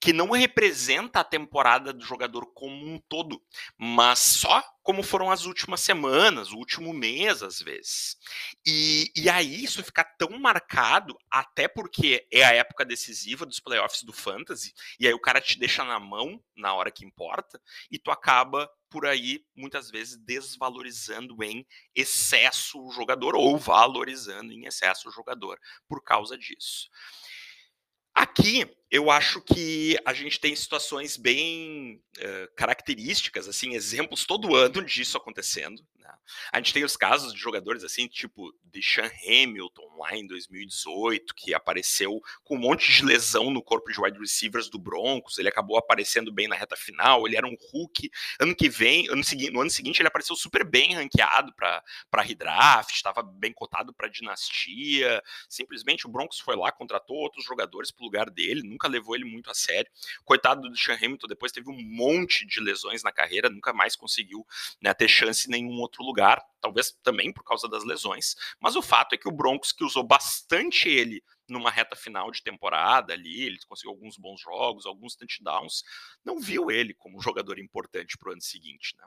que 0.00 0.12
não 0.12 0.30
representa 0.30 1.18
a 1.18 1.24
temporada 1.24 1.92
do 1.92 2.04
jogador 2.04 2.46
como 2.54 2.86
um 2.86 3.00
todo, 3.08 3.42
mas 3.76 4.20
só 4.20 4.62
como 4.84 5.02
foram 5.02 5.32
as 5.32 5.46
últimas 5.46 5.80
semanas, 5.80 6.52
o 6.52 6.58
último 6.58 6.92
mês, 6.92 7.42
às 7.42 7.58
vezes. 7.58 8.16
E, 8.64 9.10
e 9.16 9.28
aí 9.28 9.64
isso 9.64 9.82
fica 9.82 10.04
tão 10.04 10.38
marcado, 10.38 11.18
até 11.28 11.66
porque 11.66 12.24
é 12.30 12.44
a 12.44 12.52
época 12.52 12.84
decisiva 12.84 13.44
dos 13.44 13.58
playoffs 13.58 14.04
do 14.04 14.12
Fantasy, 14.12 14.72
e 15.00 15.08
aí 15.08 15.14
o 15.14 15.20
cara 15.20 15.40
te 15.40 15.58
deixa 15.58 15.84
na 15.84 15.98
mão 15.98 16.40
na 16.54 16.72
hora 16.72 16.92
que 16.92 17.04
importa, 17.04 17.60
e 17.90 17.98
tu 17.98 18.12
acaba 18.12 18.70
por 18.94 19.06
aí, 19.06 19.44
muitas 19.56 19.90
vezes, 19.90 20.16
desvalorizando 20.16 21.42
em 21.42 21.66
excesso 21.96 22.80
o 22.80 22.92
jogador 22.92 23.34
ou 23.34 23.58
valorizando 23.58 24.52
em 24.52 24.66
excesso 24.66 25.08
o 25.08 25.12
jogador 25.12 25.58
por 25.88 26.00
causa 26.04 26.38
disso. 26.38 26.88
Aqui, 28.14 28.72
eu 28.94 29.10
acho 29.10 29.40
que 29.40 29.98
a 30.04 30.12
gente 30.12 30.38
tem 30.38 30.54
situações 30.54 31.16
bem 31.16 32.00
uh, 32.16 32.54
características, 32.54 33.48
assim, 33.48 33.74
exemplos 33.74 34.24
todo 34.24 34.54
ano 34.54 34.84
disso 34.84 35.16
acontecendo. 35.16 35.84
Né? 35.98 36.14
A 36.52 36.58
gente 36.58 36.72
tem 36.72 36.84
os 36.84 36.96
casos 36.96 37.32
de 37.32 37.40
jogadores 37.40 37.82
assim, 37.82 38.06
tipo 38.06 38.54
Deshaun 38.62 39.10
Hamilton 39.26 39.96
lá 39.98 40.14
em 40.16 40.26
2018, 40.26 41.34
que 41.34 41.54
apareceu 41.54 42.20
com 42.42 42.56
um 42.56 42.60
monte 42.60 42.92
de 42.92 43.04
lesão 43.04 43.50
no 43.50 43.62
corpo 43.62 43.90
de 43.90 44.00
wide 44.00 44.18
receivers 44.18 44.68
do 44.68 44.78
Broncos. 44.78 45.38
Ele 45.38 45.48
acabou 45.48 45.78
aparecendo 45.78 46.32
bem 46.32 46.46
na 46.46 46.54
reta 46.54 46.76
final. 46.76 47.26
Ele 47.26 47.36
era 47.36 47.46
um 47.46 47.56
Hulk. 47.72 48.10
Ano 48.38 48.54
que 48.54 48.68
vem, 48.68 49.08
ano 49.08 49.24
seguinte, 49.24 49.50
no 49.50 49.60
ano 49.60 49.70
seguinte, 49.70 50.00
ele 50.00 50.08
apareceu 50.08 50.36
super 50.36 50.64
bem 50.64 50.94
ranqueado 50.94 51.52
para 51.54 52.22
redraft, 52.22 52.94
estava 52.94 53.22
bem 53.22 53.52
cotado 53.52 53.92
para 53.94 54.08
dinastia. 54.08 55.22
Simplesmente 55.48 56.06
o 56.06 56.10
Broncos 56.10 56.38
foi 56.38 56.56
lá, 56.56 56.70
contratou 56.70 57.16
outros 57.16 57.44
jogadores 57.44 57.90
para 57.90 58.02
o 58.02 58.04
lugar 58.04 58.30
dele, 58.30 58.62
nunca 58.62 58.83
levou 58.88 59.14
ele 59.14 59.24
muito 59.24 59.50
a 59.50 59.54
sério. 59.54 59.90
Coitado 60.24 60.62
do 60.62 60.70
Deshaun 60.70 60.96
Hamilton, 60.96 61.26
depois 61.26 61.52
teve 61.52 61.70
um 61.70 61.80
monte 61.80 62.46
de 62.46 62.60
lesões 62.60 63.02
na 63.02 63.12
carreira, 63.12 63.48
nunca 63.48 63.72
mais 63.72 63.96
conseguiu 63.96 64.46
né, 64.80 64.92
ter 64.94 65.08
chance 65.08 65.48
em 65.48 65.50
nenhum 65.50 65.80
outro 65.80 66.02
lugar, 66.02 66.42
talvez 66.60 66.92
também 67.02 67.32
por 67.32 67.44
causa 67.44 67.68
das 67.68 67.84
lesões. 67.84 68.34
Mas 68.60 68.76
o 68.76 68.82
fato 68.82 69.14
é 69.14 69.18
que 69.18 69.28
o 69.28 69.32
Broncos, 69.32 69.72
que 69.72 69.84
usou 69.84 70.02
bastante 70.02 70.88
ele 70.88 71.22
numa 71.48 71.70
reta 71.70 71.94
final 71.94 72.30
de 72.30 72.42
temporada 72.42 73.12
ali, 73.12 73.42
ele 73.42 73.58
conseguiu 73.66 73.90
alguns 73.90 74.16
bons 74.16 74.40
jogos, 74.40 74.86
alguns 74.86 75.14
touchdowns, 75.14 75.82
não 76.24 76.40
viu 76.40 76.70
ele 76.70 76.94
como 76.94 77.18
um 77.18 77.20
jogador 77.20 77.58
importante 77.58 78.16
para 78.16 78.30
o 78.30 78.32
ano 78.32 78.42
seguinte, 78.42 78.96
né? 78.96 79.04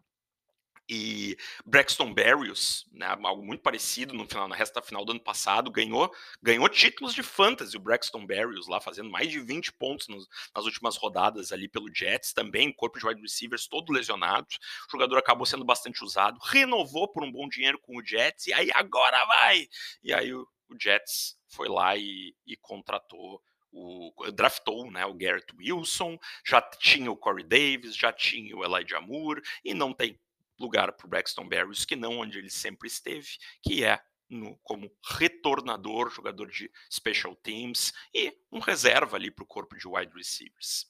E 0.89 1.37
Braxton 1.65 2.13
Berrios, 2.13 2.85
né, 2.91 3.07
algo 3.23 3.45
muito 3.45 3.61
parecido 3.61 4.13
no 4.13 4.27
final, 4.27 4.47
na 4.47 4.55
resta 4.55 4.81
final 4.81 5.03
do 5.03 5.11
ano 5.11 5.19
passado, 5.19 5.69
ganhou, 5.69 6.13
ganhou 6.41 6.67
títulos 6.69 7.13
de 7.13 7.21
fantasy, 7.21 7.75
o 7.75 7.79
Braxton 7.79 8.25
Berrios 8.25 8.67
lá 8.67 8.79
fazendo 8.79 9.09
mais 9.09 9.29
de 9.29 9.39
20 9.39 9.73
pontos 9.73 10.07
nos, 10.07 10.27
nas 10.55 10.65
últimas 10.65 10.95
rodadas 10.95 11.51
ali 11.51 11.67
pelo 11.67 11.93
Jets, 11.93 12.33
também 12.33 12.71
corpo 12.71 12.99
de 12.99 13.05
wide 13.05 13.21
receivers 13.21 13.67
todo 13.67 13.91
lesionado, 13.91 14.47
o 14.87 14.91
jogador 14.91 15.17
acabou 15.17 15.45
sendo 15.45 15.65
bastante 15.65 16.03
usado, 16.03 16.39
renovou 16.41 17.07
por 17.07 17.23
um 17.23 17.31
bom 17.31 17.49
dinheiro 17.49 17.79
com 17.79 17.97
o 17.97 18.05
Jets, 18.05 18.47
e 18.47 18.53
aí 18.53 18.69
agora 18.73 19.25
vai! 19.25 19.67
E 20.01 20.13
aí 20.13 20.33
o, 20.33 20.47
o 20.69 20.75
Jets 20.81 21.37
foi 21.49 21.67
lá 21.67 21.97
e, 21.97 22.33
e 22.45 22.55
contratou 22.55 23.41
o, 23.71 24.31
draftou 24.31 24.89
né, 24.89 25.05
o 25.05 25.13
Garrett 25.13 25.53
Wilson, 25.57 26.17
já 26.45 26.61
tinha 26.61 27.11
o 27.11 27.17
Corey 27.17 27.43
Davis, 27.43 27.95
já 27.95 28.11
tinha 28.11 28.55
o 28.55 28.63
Elijah 28.63 29.01
Moore, 29.01 29.41
e 29.63 29.73
não 29.73 29.93
tem 29.93 30.19
lugar 30.59 30.91
para 30.93 31.05
o 31.05 31.09
Braxton 31.09 31.47
Berrios 31.47 31.85
que 31.85 31.95
não 31.95 32.19
onde 32.19 32.37
ele 32.37 32.49
sempre 32.49 32.87
esteve, 32.87 33.37
que 33.61 33.83
é 33.83 33.99
no, 34.29 34.57
como 34.57 34.91
retornador, 35.17 36.09
jogador 36.09 36.49
de 36.49 36.69
special 36.91 37.35
teams 37.35 37.93
e 38.13 38.33
um 38.51 38.59
reserva 38.59 39.15
ali 39.15 39.31
para 39.31 39.43
o 39.43 39.47
corpo 39.47 39.77
de 39.77 39.87
wide 39.87 40.13
receivers. 40.13 40.85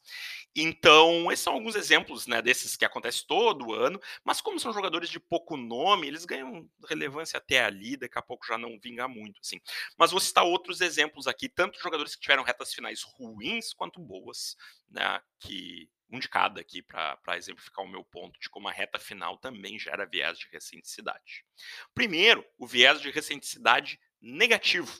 Então, 0.55 1.31
esses 1.31 1.43
são 1.43 1.53
alguns 1.53 1.75
exemplos 1.75 2.25
né, 2.25 2.41
desses 2.41 2.75
que 2.75 2.85
acontecem 2.85 3.25
todo 3.27 3.73
ano, 3.73 3.99
mas 4.23 4.41
como 4.41 4.59
são 4.59 4.73
jogadores 4.73 5.09
de 5.09 5.19
pouco 5.19 5.55
nome, 5.55 6.07
eles 6.07 6.25
ganham 6.25 6.67
relevância 6.87 7.37
até 7.37 7.63
ali, 7.63 7.95
daqui 7.95 8.17
a 8.17 8.23
pouco 8.23 8.45
já 8.45 8.57
não 8.57 8.79
vinga 8.79 9.07
muito. 9.07 9.39
Assim. 9.41 9.59
Mas 9.97 10.11
vou 10.11 10.19
citar 10.19 10.43
outros 10.43 10.81
exemplos 10.81 11.27
aqui, 11.27 11.47
tanto 11.47 11.79
jogadores 11.79 12.15
que 12.15 12.21
tiveram 12.21 12.43
retas 12.43 12.73
finais 12.73 13.03
ruins 13.03 13.73
quanto 13.73 13.99
boas, 13.99 14.55
né, 14.89 15.21
que 15.39 15.89
um 16.09 16.19
de 16.19 16.29
cada 16.29 16.61
aqui 16.61 16.81
para 16.81 17.37
exemplificar 17.37 17.83
o 17.83 17.87
meu 17.87 18.03
ponto 18.03 18.39
de 18.39 18.49
como 18.49 18.67
a 18.67 18.71
reta 18.71 18.97
final 18.99 19.37
também 19.37 19.77
gera 19.77 20.05
viés 20.05 20.39
de 20.39 20.47
recenticidade. 20.51 21.45
Primeiro, 21.93 22.45
o 22.57 22.65
viés 22.65 23.01
de 23.01 23.09
recenticidade 23.09 23.99
negativo. 24.21 24.91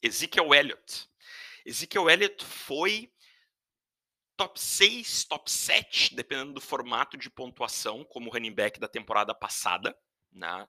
Ezekiel 0.00 0.54
Elliott. 0.54 1.08
Ezekiel 1.64 2.10
Elliott 2.10 2.44
foi 2.44 3.12
top 4.36 4.58
6, 4.58 5.24
top 5.24 5.50
7, 5.50 6.16
dependendo 6.16 6.54
do 6.54 6.60
formato 6.60 7.16
de 7.16 7.30
pontuação, 7.30 8.04
como 8.04 8.30
running 8.30 8.52
back 8.52 8.80
da 8.80 8.88
temporada 8.88 9.34
passada, 9.34 9.96
né, 10.32 10.66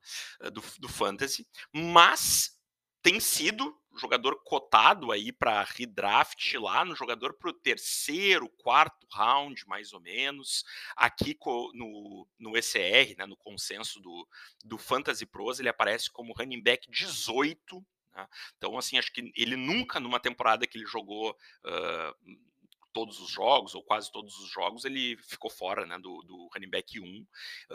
do, 0.51 0.61
do 0.79 0.89
Fantasy, 0.89 1.47
mas 1.71 2.59
tem 3.01 3.19
sido 3.19 3.81
jogador 3.95 4.41
cotado 4.43 5.11
aí 5.11 5.31
para 5.31 5.63
redraft 5.63 6.55
lá 6.55 6.83
no 6.83 6.95
jogador 6.95 7.33
para 7.33 7.49
o 7.49 7.53
terceiro, 7.53 8.49
quarto 8.49 9.07
round, 9.11 9.67
mais 9.67 9.93
ou 9.93 9.99
menos. 9.99 10.63
Aqui 10.95 11.37
no, 11.73 12.27
no 12.37 12.57
ECR, 12.57 13.17
né, 13.17 13.25
no 13.25 13.37
consenso 13.37 13.99
do, 13.99 14.27
do 14.63 14.77
Fantasy 14.77 15.25
Pros, 15.25 15.59
ele 15.59 15.69
aparece 15.69 16.11
como 16.11 16.33
running 16.33 16.61
back 16.61 16.89
18. 16.89 17.85
Né? 18.15 18.27
Então, 18.57 18.77
assim, 18.77 18.97
acho 18.97 19.11
que 19.11 19.31
ele 19.35 19.55
nunca, 19.55 19.99
numa 19.99 20.19
temporada 20.19 20.67
que 20.67 20.77
ele 20.77 20.85
jogou. 20.85 21.37
Uh, 21.63 22.52
todos 22.93 23.19
os 23.19 23.29
jogos, 23.29 23.75
ou 23.75 23.83
quase 23.83 24.11
todos 24.11 24.37
os 24.37 24.49
jogos, 24.49 24.85
ele 24.85 25.17
ficou 25.17 25.49
fora 25.49 25.85
né, 25.85 25.97
do, 25.97 26.21
do 26.23 26.49
running 26.53 26.69
back 26.69 26.99
1. 26.99 27.25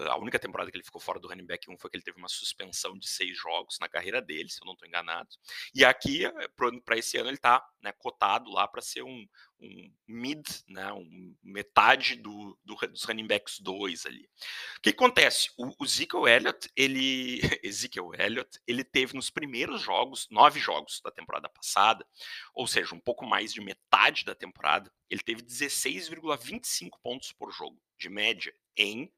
a 0.08 0.16
única 0.16 0.38
temporada 0.38 0.70
que 0.70 0.76
ele 0.76 0.84
ficou 0.84 1.00
fora 1.00 1.18
do 1.18 1.28
running 1.28 1.46
back 1.46 1.68
1 1.70 1.76
foi 1.78 1.90
que 1.90 1.96
ele 1.96 2.04
teve 2.04 2.18
uma 2.18 2.28
suspensão 2.28 2.96
de 2.96 3.08
seis 3.08 3.36
jogos 3.36 3.78
na 3.80 3.88
carreira 3.88 4.22
dele, 4.22 4.48
se 4.48 4.60
eu 4.62 4.66
não 4.66 4.74
estou 4.74 4.88
enganado. 4.88 5.28
E 5.74 5.84
aqui, 5.84 6.24
eh, 6.24 6.48
para 6.84 6.96
esse 6.96 7.16
ano, 7.18 7.28
ele 7.28 7.36
está 7.36 7.66
né, 7.82 7.92
cotado 7.92 8.50
lá 8.50 8.66
para 8.68 8.80
ser 8.80 9.02
um, 9.02 9.26
um 9.60 9.92
mid, 10.06 10.46
né, 10.68 10.92
um 10.92 11.36
metade 11.42 12.16
do, 12.16 12.58
do, 12.64 12.74
dos 12.74 13.04
running 13.04 13.26
backs 13.26 13.58
2 13.60 14.06
ali. 14.06 14.28
O 14.76 14.80
que 14.82 14.90
acontece? 14.90 15.50
O, 15.56 15.72
o 15.78 15.84
Ezekiel 15.84 16.28
Elliott, 16.28 16.70
ele, 16.76 17.40
Ezekiel 17.62 18.12
Elliott, 18.14 18.58
ele 18.66 18.84
teve 18.84 19.14
nos 19.14 19.30
primeiros 19.30 19.80
jogos, 19.80 20.28
nove 20.30 20.60
jogos 20.60 21.00
da 21.02 21.10
temporada 21.10 21.48
passada, 21.48 22.06
ou 22.54 22.66
seja, 22.66 22.94
um 22.94 23.00
pouco 23.00 23.26
mais 23.26 23.52
de 23.52 23.60
metade 23.60 24.24
da 24.24 24.34
temporada, 24.34 24.92
ele 25.10 25.22
teve 25.22 25.42
16,25 25.42 26.90
pontos 27.02 27.32
por 27.32 27.50
jogo, 27.52 27.80
de 27.98 28.08
média, 28.08 28.54
em 28.76 29.12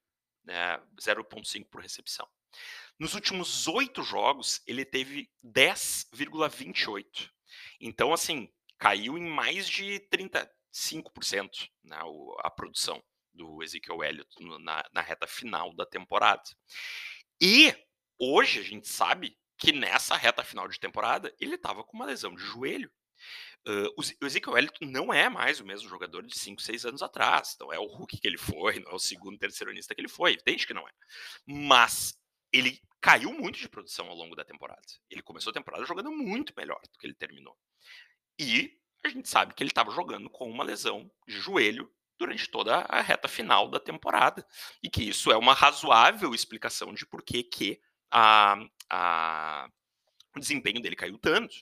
né, 0.44 0.80
0,5 0.98 1.66
por 1.70 1.82
recepção. 1.82 2.26
Nos 2.98 3.14
últimos 3.14 3.66
oito 3.68 4.02
jogos, 4.02 4.60
ele 4.66 4.84
teve 4.84 5.30
10,28. 5.44 7.30
Então, 7.80 8.12
assim, 8.12 8.52
caiu 8.80 9.18
em 9.18 9.28
mais 9.28 9.68
de 9.68 10.00
35% 10.12 11.68
né, 11.84 11.98
a 12.38 12.50
produção 12.50 13.00
do 13.32 13.62
Ezekiel 13.62 14.02
Elliott 14.02 14.30
na, 14.64 14.82
na 14.92 15.02
reta 15.02 15.26
final 15.26 15.72
da 15.74 15.84
temporada. 15.84 16.42
E 17.40 17.74
hoje 18.18 18.58
a 18.58 18.62
gente 18.62 18.88
sabe 18.88 19.38
que 19.58 19.70
nessa 19.70 20.16
reta 20.16 20.42
final 20.42 20.66
de 20.66 20.80
temporada 20.80 21.32
ele 21.38 21.54
estava 21.54 21.84
com 21.84 21.96
uma 21.96 22.06
lesão 22.06 22.34
de 22.34 22.42
joelho. 22.42 22.90
Uh, 23.68 23.92
o 24.22 24.26
Ezekiel 24.26 24.56
Elliott 24.56 24.86
não 24.86 25.12
é 25.12 25.28
mais 25.28 25.60
o 25.60 25.66
mesmo 25.66 25.86
jogador 25.86 26.26
de 26.26 26.36
5, 26.38 26.62
6 26.62 26.86
anos 26.86 27.02
atrás. 27.02 27.56
Não 27.60 27.70
é 27.70 27.78
o 27.78 27.84
Hulk 27.84 28.18
que 28.18 28.26
ele 28.26 28.38
foi, 28.38 28.80
não 28.80 28.92
é 28.92 28.94
o 28.94 28.98
segundo 28.98 29.38
terceironista 29.38 29.94
que 29.94 30.00
ele 30.00 30.08
foi. 30.08 30.32
Entende 30.32 30.66
que 30.66 30.72
não 30.72 30.88
é. 30.88 30.92
Mas 31.46 32.18
ele 32.50 32.80
caiu 32.98 33.30
muito 33.32 33.58
de 33.58 33.68
produção 33.68 34.08
ao 34.08 34.16
longo 34.16 34.34
da 34.34 34.44
temporada. 34.44 34.80
Ele 35.10 35.22
começou 35.22 35.50
a 35.50 35.54
temporada 35.54 35.84
jogando 35.84 36.10
muito 36.10 36.54
melhor 36.56 36.80
do 36.90 36.98
que 36.98 37.06
ele 37.06 37.14
terminou. 37.14 37.56
E 38.42 38.74
a 39.04 39.08
gente 39.10 39.28
sabe 39.28 39.52
que 39.52 39.62
ele 39.62 39.68
estava 39.70 39.90
jogando 39.90 40.30
com 40.30 40.50
uma 40.50 40.64
lesão 40.64 41.10
de 41.28 41.38
joelho 41.38 41.92
durante 42.18 42.48
toda 42.48 42.76
a 42.88 43.02
reta 43.02 43.28
final 43.28 43.68
da 43.68 43.78
temporada. 43.78 44.46
E 44.82 44.88
que 44.88 45.02
isso 45.02 45.30
é 45.30 45.36
uma 45.36 45.52
razoável 45.52 46.34
explicação 46.34 46.94
de 46.94 47.04
por 47.04 47.22
que, 47.22 47.42
que 47.42 47.78
a, 48.10 48.56
a, 48.88 49.70
o 50.34 50.40
desempenho 50.40 50.80
dele 50.80 50.96
caiu 50.96 51.18
tanto. 51.18 51.54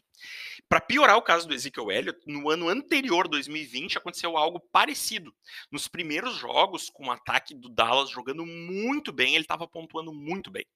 Para 0.69 0.81
piorar 0.81 1.17
o 1.17 1.23
caso 1.23 1.47
do 1.47 1.55
Ezekiel 1.55 1.91
Elliott, 1.91 2.21
no 2.27 2.51
ano 2.51 2.69
anterior, 2.69 3.29
2020, 3.29 3.99
aconteceu 3.99 4.37
algo 4.37 4.61
parecido. 4.61 5.35
Nos 5.71 5.89
primeiros 5.89 6.37
jogos, 6.37 6.91
com 6.91 7.07
o 7.07 7.11
ataque 7.11 7.55
do 7.55 7.69
Dallas 7.69 8.11
jogando 8.11 8.45
muito 8.45 9.13
bem, 9.13 9.35
ele 9.35 9.45
estava 9.45 9.67
pontuando 9.67 10.13
muito 10.13 10.51
bem. 10.51 10.67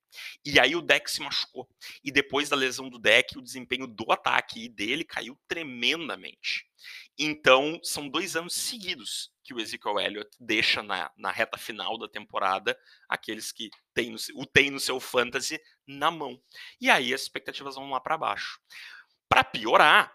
E 0.44 0.58
aí 0.58 0.74
o 0.74 0.82
deck 0.82 1.10
se 1.10 1.20
machucou. 1.20 1.68
E 2.02 2.10
depois 2.10 2.48
da 2.48 2.56
lesão 2.56 2.88
do 2.88 2.98
deck, 2.98 3.36
o 3.36 3.42
desempenho 3.42 3.86
do 3.86 4.10
ataque 4.10 4.64
e 4.64 4.68
dele 4.68 5.04
caiu 5.04 5.38
tremendamente. 5.46 6.66
Então, 7.18 7.78
são 7.82 8.08
dois 8.08 8.34
anos 8.36 8.54
seguidos 8.54 9.30
que 9.44 9.52
o 9.52 9.60
Ezekiel 9.60 10.00
Elliott 10.00 10.30
deixa 10.40 10.82
na, 10.82 11.10
na 11.16 11.30
reta 11.30 11.58
final 11.58 11.98
da 11.98 12.08
temporada 12.08 12.78
aqueles 13.08 13.52
que 13.52 13.70
tem 13.92 14.10
no, 14.10 14.16
o 14.34 14.46
tem 14.46 14.70
no 14.70 14.80
seu 14.80 14.98
fantasy 14.98 15.60
na 15.86 16.10
mão. 16.10 16.40
E 16.80 16.88
aí 16.88 17.12
as 17.12 17.22
expectativas 17.22 17.74
vão 17.74 17.90
lá 17.90 18.00
para 18.00 18.18
baixo. 18.18 18.58
Para 19.32 19.44
piorar, 19.44 20.14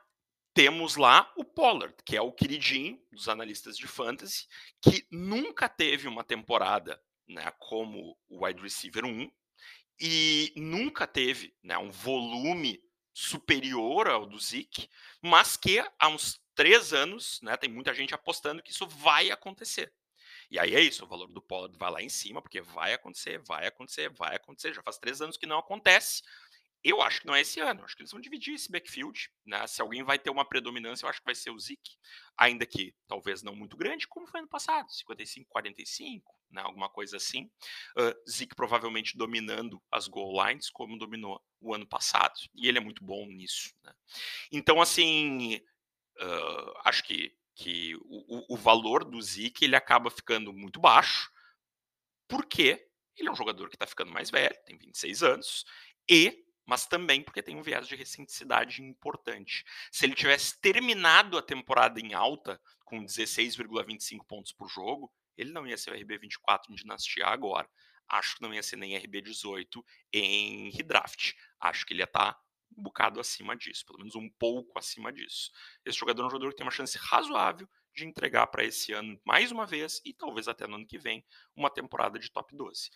temos 0.53 0.95
lá 0.95 1.33
o 1.35 1.43
Pollard, 1.43 1.95
que 2.05 2.15
é 2.15 2.21
o 2.21 2.31
queridinho 2.31 3.01
dos 3.11 3.27
analistas 3.27 3.75
de 3.75 3.87
fantasy, 3.87 4.45
que 4.79 5.07
nunca 5.09 5.67
teve 5.67 6.07
uma 6.07 6.23
temporada 6.23 7.01
né, 7.27 7.51
como 7.57 8.15
o 8.29 8.45
wide 8.45 8.61
receiver 8.61 9.03
1 9.03 9.31
e 9.99 10.53
nunca 10.55 11.07
teve 11.07 11.51
né, 11.63 11.75
um 11.79 11.89
volume 11.89 12.79
superior 13.11 14.07
ao 14.07 14.27
do 14.27 14.37
Zeke, 14.37 14.87
mas 15.19 15.57
que 15.57 15.83
há 15.97 16.07
uns 16.09 16.39
três 16.53 16.93
anos, 16.93 17.41
né, 17.41 17.57
tem 17.57 17.71
muita 17.71 17.95
gente 17.95 18.13
apostando 18.13 18.61
que 18.61 18.69
isso 18.69 18.85
vai 18.85 19.31
acontecer. 19.31 19.91
E 20.49 20.59
aí 20.59 20.75
é 20.75 20.79
isso, 20.79 21.03
o 21.03 21.07
valor 21.07 21.27
do 21.27 21.41
Pollard 21.41 21.75
vai 21.77 21.91
lá 21.91 22.01
em 22.03 22.09
cima, 22.09 22.41
porque 22.41 22.61
vai 22.61 22.93
acontecer, 22.93 23.39
vai 23.39 23.65
acontecer, 23.65 24.09
vai 24.09 24.35
acontecer. 24.35 24.73
Já 24.73 24.81
faz 24.83 24.97
três 24.97 25.21
anos 25.21 25.37
que 25.37 25.45
não 25.45 25.57
acontece. 25.57 26.21
Eu 26.83 27.01
acho 27.01 27.21
que 27.21 27.27
não 27.27 27.35
é 27.35 27.41
esse 27.41 27.59
ano. 27.59 27.83
Acho 27.83 27.95
que 27.95 28.01
eles 28.01 28.11
vão 28.11 28.21
dividir 28.21 28.53
esse 28.53 28.71
backfield. 28.71 29.29
Né? 29.45 29.65
Se 29.67 29.81
alguém 29.81 30.03
vai 30.03 30.19
ter 30.19 30.29
uma 30.29 30.47
predominância, 30.47 31.05
eu 31.05 31.09
acho 31.09 31.19
que 31.19 31.25
vai 31.25 31.35
ser 31.35 31.49
o 31.49 31.59
Zeke. 31.59 31.97
Ainda 32.37 32.65
que 32.65 32.95
talvez 33.07 33.41
não 33.41 33.55
muito 33.55 33.75
grande, 33.75 34.07
como 34.07 34.27
foi 34.27 34.39
ano 34.39 34.49
passado 34.49 34.89
55, 34.91 35.49
45, 35.49 36.33
né? 36.51 36.61
alguma 36.61 36.89
coisa 36.89 37.17
assim. 37.17 37.49
Uh, 37.97 38.29
Zeke 38.29 38.55
provavelmente 38.55 39.17
dominando 39.17 39.81
as 39.91 40.07
goal 40.07 40.45
lines, 40.45 40.69
como 40.69 40.97
dominou 40.97 41.43
o 41.59 41.73
ano 41.73 41.87
passado. 41.87 42.35
E 42.55 42.67
ele 42.67 42.77
é 42.77 42.81
muito 42.81 43.03
bom 43.03 43.25
nisso. 43.25 43.73
Né? 43.83 43.93
Então, 44.51 44.81
assim, 44.81 45.57
uh, 46.21 46.73
acho 46.85 47.03
que, 47.03 47.35
que 47.55 47.95
o, 47.95 48.53
o, 48.53 48.57
valor 48.57 49.03
do 49.03 49.21
Zeke 49.21 49.65
ele 49.65 49.75
acaba 49.75 50.11
ficando 50.11 50.53
muito 50.53 50.79
baixo, 50.79 51.31
porque 52.27 52.87
ele 53.15 53.29
é 53.29 53.31
um 53.31 53.35
jogador 53.35 53.67
que 53.67 53.75
está 53.75 53.87
ficando 53.87 54.11
mais 54.11 54.29
velho, 54.29 54.55
tem 54.65 54.77
26 54.77 55.23
anos, 55.23 55.65
e 56.09 56.46
mas 56.67 56.85
também 56.85 57.23
porque 57.23 57.41
tem 57.41 57.55
um 57.55 57.63
viés 57.63 57.87
de 57.87 57.95
recenticidade 57.95 58.83
importante. 58.83 59.63
Se 59.89 60.05
ele 60.05 60.13
tivesse 60.13 60.59
terminado 60.59 61.37
a 61.37 61.41
temporada 61.41 61.99
em 61.99 62.13
alta, 62.13 62.61
com 62.83 63.03
16,25 63.03 64.25
pontos 64.27 64.51
por 64.51 64.67
jogo, 64.67 65.11
ele 65.37 65.51
não 65.51 65.65
ia 65.65 65.77
ser 65.77 65.91
o 65.91 65.95
RB24 65.95 66.69
em 66.69 66.75
Dinastia 66.75 67.25
agora. 67.25 67.69
Acho 68.09 68.35
que 68.35 68.41
não 68.41 68.53
ia 68.53 68.61
ser 68.61 68.75
nem 68.75 68.99
RB18 69.01 69.83
em 70.13 70.69
redraft. 70.71 71.33
Acho 71.59 71.85
que 71.85 71.93
ele 71.93 72.01
ia 72.01 72.05
estar 72.05 72.33
tá 72.33 72.41
um 72.77 72.83
bocado 72.83 73.19
acima 73.19 73.55
disso, 73.55 73.85
pelo 73.85 73.99
menos 73.99 74.15
um 74.15 74.29
pouco 74.37 74.77
acima 74.77 75.11
disso. 75.11 75.51
Esse 75.85 75.97
jogador 75.97 76.23
é 76.23 76.25
um 76.27 76.29
jogador 76.29 76.49
que 76.49 76.57
tem 76.57 76.65
uma 76.65 76.71
chance 76.71 76.97
razoável 76.97 77.67
de 77.95 78.05
entregar 78.05 78.47
para 78.47 78.63
esse 78.63 78.91
ano 78.91 79.19
mais 79.25 79.51
uma 79.51 79.65
vez 79.65 80.01
e 80.05 80.13
talvez 80.13 80.47
até 80.47 80.67
no 80.67 80.75
ano 80.75 80.85
que 80.85 80.97
vem 80.97 81.25
uma 81.55 81.69
temporada 81.69 82.19
de 82.19 82.29
top 82.29 82.55
12. 82.55 82.89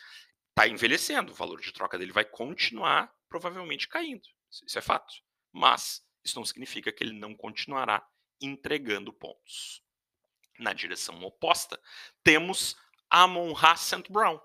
Está 0.49 0.67
envelhecendo, 0.67 1.31
o 1.31 1.35
valor 1.35 1.61
de 1.61 1.71
troca 1.71 1.97
dele 1.97 2.11
vai 2.11 2.25
continuar 2.25 3.11
provavelmente 3.31 3.87
caindo. 3.87 4.27
Isso 4.51 4.77
é 4.77 4.81
fato. 4.81 5.15
Mas 5.51 6.05
isso 6.23 6.35
não 6.35 6.45
significa 6.45 6.91
que 6.91 7.01
ele 7.01 7.17
não 7.17 7.33
continuará 7.33 8.05
entregando 8.41 9.13
pontos. 9.13 9.81
Na 10.59 10.73
direção 10.73 11.23
oposta, 11.23 11.81
temos 12.23 12.75
Amon 13.09 13.53
Ra 13.53 13.75
St. 13.75 14.11
Brown, 14.11 14.39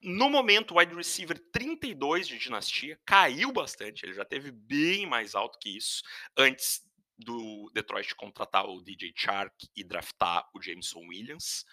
no 0.00 0.30
momento, 0.30 0.74
o 0.74 0.78
wide 0.78 0.94
receiver 0.94 1.38
32 1.50 2.28
de 2.28 2.38
dinastia 2.38 2.98
caiu 3.04 3.50
bastante, 3.52 4.04
ele 4.04 4.14
já 4.14 4.24
teve 4.24 4.52
bem 4.52 5.06
mais 5.06 5.34
alto 5.34 5.58
que 5.58 5.76
isso 5.76 6.02
antes 6.36 6.86
do 7.18 7.68
Detroit 7.74 8.14
contratar 8.14 8.64
o 8.64 8.80
DJ 8.80 9.12
Chark 9.16 9.68
e 9.74 9.82
draftar 9.82 10.48
o 10.54 10.62
Jameson 10.62 11.00
Williams. 11.00 11.64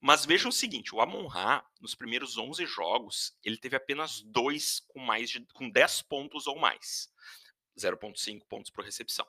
Mas 0.00 0.24
vejam 0.24 0.50
o 0.50 0.52
seguinte, 0.52 0.94
o 0.94 1.00
Amon 1.00 1.26
Ra, 1.26 1.66
nos 1.80 1.94
primeiros 1.94 2.36
11 2.36 2.64
jogos, 2.66 3.36
ele 3.42 3.56
teve 3.56 3.76
apenas 3.76 4.20
dois 4.22 4.80
com 4.88 5.00
mais 5.00 5.28
de 5.28 5.44
com 5.52 5.68
10 5.68 6.02
pontos 6.02 6.46
ou 6.46 6.58
mais. 6.58 7.12
0.5 7.76 8.44
pontos 8.48 8.70
por 8.70 8.84
recepção. 8.84 9.26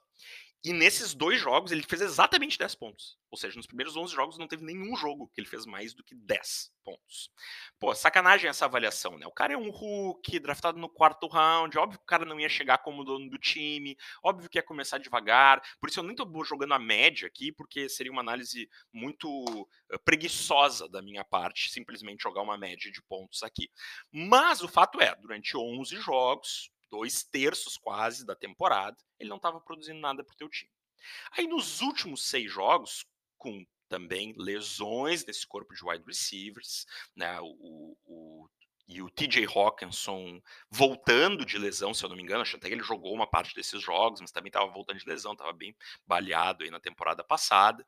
E 0.62 0.74
nesses 0.74 1.14
dois 1.14 1.40
jogos 1.40 1.72
ele 1.72 1.84
fez 1.84 2.02
exatamente 2.02 2.58
10 2.58 2.76
pontos. 2.76 3.18
Ou 3.32 3.38
seja, 3.38 3.56
nos 3.56 3.66
primeiros 3.66 3.96
11 3.96 4.14
jogos 4.14 4.38
não 4.38 4.48
teve 4.48 4.66
nenhum 4.66 4.94
jogo 4.96 5.30
que 5.34 5.40
ele 5.40 5.48
fez 5.48 5.66
mais 5.66 5.94
do 5.94 6.04
que 6.04 6.14
10 6.14 6.72
pontos. 6.84 7.32
Pô, 7.80 7.96
sacanagem 7.96 8.50
essa 8.50 8.66
avaliação, 8.66 9.18
né? 9.18 9.26
O 9.26 9.32
cara 9.32 9.54
é 9.54 9.58
um 9.58 9.70
Hulk, 9.70 10.38
draftado 10.40 10.78
no 10.78 10.90
quarto 10.90 11.28
round. 11.28 11.78
Óbvio 11.78 12.00
que 12.00 12.04
o 12.04 12.08
cara 12.08 12.26
não 12.26 12.38
ia 12.40 12.50
chegar 12.50 12.80
como 12.80 13.06
dono 13.06 13.30
do 13.30 13.38
time. 13.38 13.96
Óbvio 14.22 14.50
que 14.50 14.58
ia 14.58 14.64
começar 14.64 14.98
devagar. 14.98 15.62
Por 15.80 15.90
isso 15.90 16.00
eu 16.02 16.04
nem 16.04 16.16
tô 16.16 16.28
jogando 16.44 16.74
a 16.74 16.80
média 16.80 17.28
aqui, 17.28 17.54
porque 17.54 17.88
seria 17.88 18.12
uma 18.12 18.22
análise 18.22 18.70
muito 18.92 19.30
uh, 19.30 20.00
preguiçosa 20.04 20.90
da 20.90 21.02
minha 21.02 21.24
parte, 21.24 21.72
simplesmente 21.72 22.24
jogar 22.24 22.42
uma 22.42 22.58
média 22.58 22.92
de 22.92 23.02
pontos 23.04 23.44
aqui. 23.44 23.70
Mas 24.12 24.62
o 24.62 24.68
fato 24.68 25.00
é, 25.00 25.16
durante 25.16 25.56
11 25.56 25.96
jogos, 25.98 26.70
dois 26.90 27.24
terços 27.24 27.78
quase 27.78 28.26
da 28.26 28.36
temporada, 28.36 28.98
ele 29.20 29.30
não 29.30 29.38
estava 29.38 29.60
produzindo 29.60 30.00
nada 30.00 30.24
para 30.24 30.34
o 30.34 30.38
teu 30.38 30.50
time. 30.50 30.72
Aí 31.32 31.48
nos 31.48 31.82
últimos 31.82 32.24
seis 32.24 32.52
jogos, 32.52 33.06
com 33.38 33.66
também 33.88 34.34
lesões 34.38 35.26
nesse 35.26 35.48
corpo 35.48 35.74
de 35.74 35.84
wide 35.84 36.04
receivers, 36.06 36.86
né, 37.16 37.40
o, 37.42 37.98
o 38.06 38.50
e 38.90 39.04
o 39.04 39.10
TJ 39.12 39.46
Hawkinson 39.46 40.42
voltando 40.68 41.46
de 41.46 41.60
lesão, 41.60 41.94
se 41.94 42.04
eu 42.04 42.10
não 42.10 42.16
me 42.16 42.24
engano, 42.24 42.42
acho 42.42 42.58
até 42.58 42.68
que 42.68 42.74
ele 42.74 42.84
jogou 42.84 43.14
uma 43.14 43.30
parte 43.30 43.54
desses 43.54 43.80
jogos, 43.80 44.20
mas 44.20 44.32
também 44.32 44.50
estava 44.50 44.66
voltando 44.66 44.98
de 44.98 45.08
lesão, 45.08 45.34
estava 45.34 45.54
bem 45.54 45.76
baleado 46.08 46.64
aí 46.64 46.72
na 46.72 46.80
temporada 46.80 47.24
passada. 47.24 47.86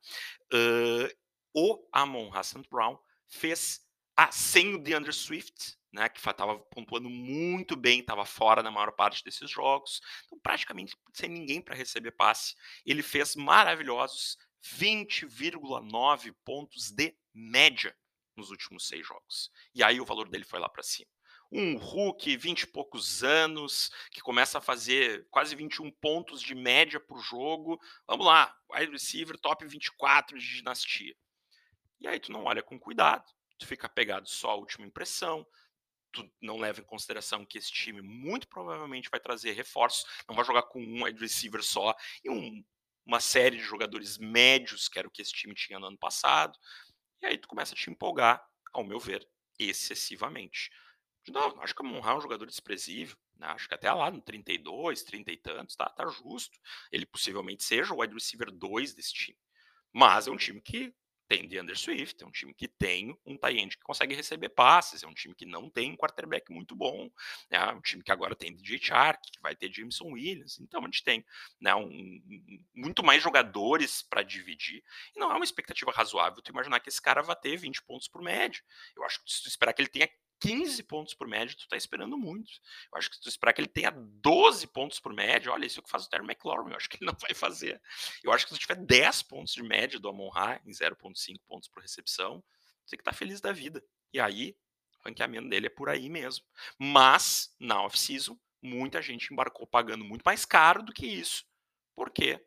Uh, 0.53 1.09
o 1.55 1.87
Amon 1.91 2.31
Hassan 2.31 2.61
Brown 2.69 2.99
fez 3.27 3.81
a, 4.15 4.32
sem 4.32 4.76
o 4.76 4.78
DeAndre 4.78 5.13
Swift, 5.13 5.78
né, 5.91 6.08
que 6.08 6.19
estava 6.19 6.58
pontuando 6.58 7.10
muito 7.10 7.76
bem, 7.76 8.00
estava 8.00 8.26
fora 8.26 8.63
na 8.63 8.71
maior 8.71 8.91
parte 8.93 9.24
desses 9.24 9.50
jogos, 9.50 10.02
então 10.26 10.39
praticamente 10.39 10.95
sem 11.13 11.30
ninguém 11.30 11.62
para 11.62 11.76
receber 11.76 12.12
passe. 12.12 12.56
Ele 12.86 13.04
fez 13.04 13.36
maravilhosos 13.36 14.38
20,9 14.63 16.34
pontos 16.45 16.91
de 16.91 17.15
média 17.34 17.95
nos 18.36 18.50
últimos 18.50 18.88
seis 18.88 19.06
jogos. 19.06 19.52
E 19.74 19.84
aí 19.84 20.00
o 20.00 20.06
valor 20.06 20.30
dele 20.30 20.45
foi 20.45 20.60
lá 20.60 20.69
para 20.69 20.84
cima. 20.84 21.10
Um 21.52 21.76
Hulk, 21.78 22.38
20 22.38 22.62
e 22.62 22.67
poucos 22.67 23.24
anos, 23.24 23.91
que 24.12 24.21
começa 24.21 24.60
a 24.60 24.62
fazer 24.62 25.28
quase 25.30 25.54
21 25.54 25.91
pontos 25.91 26.41
de 26.41 26.56
média 26.56 26.97
por 26.97 27.19
jogo. 27.19 27.78
Vamos 28.08 28.26
lá, 28.26 28.56
wide 28.74 28.91
receiver 28.91 29.38
top 29.38 29.65
24 29.65 30.39
de 30.39 30.56
dinastia. 30.56 31.13
E 32.00 32.08
aí 32.08 32.19
tu 32.19 32.32
não 32.32 32.45
olha 32.45 32.63
com 32.63 32.80
cuidado, 32.80 33.26
tu 33.62 33.67
fica 33.67 33.88
pegado 33.88 34.28
só 34.28 34.52
à 34.52 34.56
última 34.56 34.88
impressão, 34.88 35.45
tu 36.12 36.30
não 36.41 36.58
leva 36.58 36.82
em 36.82 36.84
consideração 36.84 37.45
que 37.45 37.60
esse 37.60 37.71
time 37.71 38.02
muito 38.02 38.47
provavelmente 38.47 39.10
vai 39.10 39.19
trazer 39.19 39.52
reforços, 39.54 40.06
não 40.28 40.36
vai 40.36 40.43
jogar 40.43 40.63
com 40.63 40.82
um 40.82 41.04
wide 41.04 41.19
receiver 41.19 41.63
só 41.63 41.95
e 42.24 42.30
um, 42.30 42.63
uma 43.06 43.19
série 43.19 43.58
de 43.58 43.63
jogadores 43.63 44.17
médios, 44.17 44.89
que 44.89 44.97
era 44.97 45.08
o 45.08 45.12
que 45.12 45.21
esse 45.21 45.32
time 45.32 45.54
tinha 45.54 45.80
no 45.80 45.86
ano 45.86 45.97
passado. 45.97 46.58
E 47.21 47.28
aí 47.28 47.38
tu 47.38 47.47
começa 47.47 47.74
a 47.74 47.78
te 47.78 47.89
empolgar, 47.89 48.43
ao 48.74 48.84
meu 48.84 49.00
ver, 49.00 49.28
excessivamente. 49.60 50.71
De 51.24 51.32
novo, 51.32 51.62
acho 51.62 51.76
que 51.76 51.82
o 51.82 51.86
Monra 51.86 52.13
é 52.13 52.15
um 52.15 52.21
jogador 52.21 52.47
desprezível. 52.47 53.15
Né? 53.38 53.47
Acho 53.47 53.67
que 53.67 53.76
até 53.76 53.91
lá 53.93 54.10
no 54.10 54.21
32, 54.21 55.04
30 55.04 55.32
e 55.32 55.38
tantos, 55.38 55.76
tá, 55.76 55.88
tá 55.88 56.08
justo. 56.08 56.60
Ele 56.91 57.06
possivelmente 57.06 57.63
seja 57.63 57.93
o 57.93 58.02
wide 58.02 58.13
receiver 58.13 58.50
2 58.52 58.95
desse 58.95 59.13
time. 59.13 59.38
Mas 59.93 60.28
é 60.28 60.32
um 60.32 60.38
time 60.38 60.60
que 60.60 60.95
tem 61.31 61.47
DeAndre 61.47 61.77
Swift, 61.77 62.21
é 62.21 62.27
um 62.27 62.31
time 62.31 62.53
que 62.53 62.67
tem 62.67 63.17
um 63.25 63.37
tight 63.37 63.77
que 63.77 63.83
consegue 63.83 64.13
receber 64.13 64.49
passes, 64.49 65.01
é 65.01 65.07
um 65.07 65.13
time 65.13 65.33
que 65.33 65.45
não 65.45 65.69
tem 65.69 65.89
um 65.89 65.95
quarterback 65.95 66.51
muito 66.51 66.75
bom, 66.75 67.09
é 67.49 67.63
um 67.67 67.79
time 67.79 68.03
que 68.03 68.11
agora 68.11 68.35
tem 68.35 68.53
DJ 68.53 68.77
Chark, 68.79 69.31
que 69.31 69.39
vai 69.41 69.55
ter 69.55 69.71
Jameson 69.73 70.11
Williams, 70.11 70.59
então 70.59 70.81
a 70.81 70.85
gente 70.87 71.01
tem 71.05 71.23
né, 71.61 71.73
um, 71.73 71.85
um, 71.85 72.65
muito 72.75 73.01
mais 73.01 73.23
jogadores 73.23 74.01
para 74.01 74.23
dividir, 74.23 74.83
e 75.15 75.19
não 75.21 75.31
é 75.31 75.35
uma 75.35 75.45
expectativa 75.45 75.89
razoável 75.89 76.41
tu 76.41 76.51
imaginar 76.51 76.81
que 76.81 76.89
esse 76.89 77.01
cara 77.01 77.21
vai 77.21 77.35
ter 77.37 77.55
20 77.55 77.81
pontos 77.83 78.09
por 78.09 78.21
média, 78.21 78.61
eu 78.97 79.05
acho 79.05 79.23
que 79.23 79.31
se 79.31 79.41
tu 79.41 79.47
esperar 79.47 79.71
que 79.71 79.81
ele 79.81 79.89
tenha 79.89 80.09
15 80.41 80.84
pontos 80.84 81.13
por 81.13 81.27
média, 81.27 81.56
tu 81.58 81.67
tá 81.67 81.77
esperando 81.77 82.17
muito. 82.17 82.51
Eu 82.91 82.97
acho 82.97 83.10
que 83.10 83.15
se 83.15 83.21
tu 83.21 83.30
esperar 83.30 83.54
que 83.54 83.62
ele 83.62 83.67
tenha 83.67 83.91
12 83.91 84.67
pontos 84.67 84.99
por 84.99 85.13
média, 85.13 85.51
olha, 85.51 85.65
isso 85.65 85.80
é 85.80 85.82
o 85.82 85.84
que 85.84 85.89
faz 85.89 86.06
o 86.06 86.10
Terry 86.10 86.25
McLaurin, 86.25 86.71
eu 86.71 86.77
acho 86.77 86.89
que 86.89 86.97
ele 86.97 87.06
não 87.10 87.17
vai 87.19 87.34
fazer. 87.34 87.82
Eu 88.23 88.32
acho 88.32 88.45
que 88.45 88.54
se 88.54 88.60
tu 88.60 88.62
tiver 88.62 88.84
10 88.84 89.23
pontos 89.23 89.54
de 89.54 89.63
média 89.63 89.99
do 89.99 90.10
Amon 90.10 90.30
Ra 90.30 90.60
em 90.65 90.71
0.5 90.71 91.39
pontos 91.47 91.69
por 91.69 91.82
recepção, 91.82 92.43
você 92.86 92.97
que 92.97 93.04
tá 93.04 93.13
feliz 93.13 93.39
da 93.39 93.54
vida. 93.54 93.84
E 94.12 94.19
aí, 94.19 94.58
o 94.99 95.08
ranqueamento 95.08 95.47
dele 95.47 95.67
é 95.67 95.69
por 95.69 95.88
aí 95.88 96.10
mesmo. 96.10 96.43
Mas, 96.77 97.56
na 97.60 97.82
off-season, 97.84 98.38
muita 98.62 99.01
gente 99.01 99.32
embarcou 99.32 99.65
pagando 99.65 100.04
muito 100.04 100.23
mais 100.23 100.43
caro 100.43 100.84
do 100.84 100.91
que 100.91 101.06
isso 101.06 101.45
porque 102.01 102.43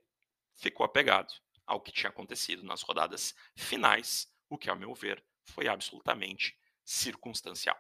ficou 0.57 0.85
apegado 0.85 1.33
ao 1.67 1.81
que 1.81 1.93
tinha 1.93 2.11
acontecido 2.11 2.65
nas 2.65 2.83
rodadas 2.83 3.35
finais, 3.57 4.29
o 4.49 4.59
que, 4.59 4.69
ao 4.69 4.77
meu 4.77 4.95
ver, 4.95 5.25
foi 5.45 5.69
absolutamente 5.69 6.59
circunstancial. 6.85 7.79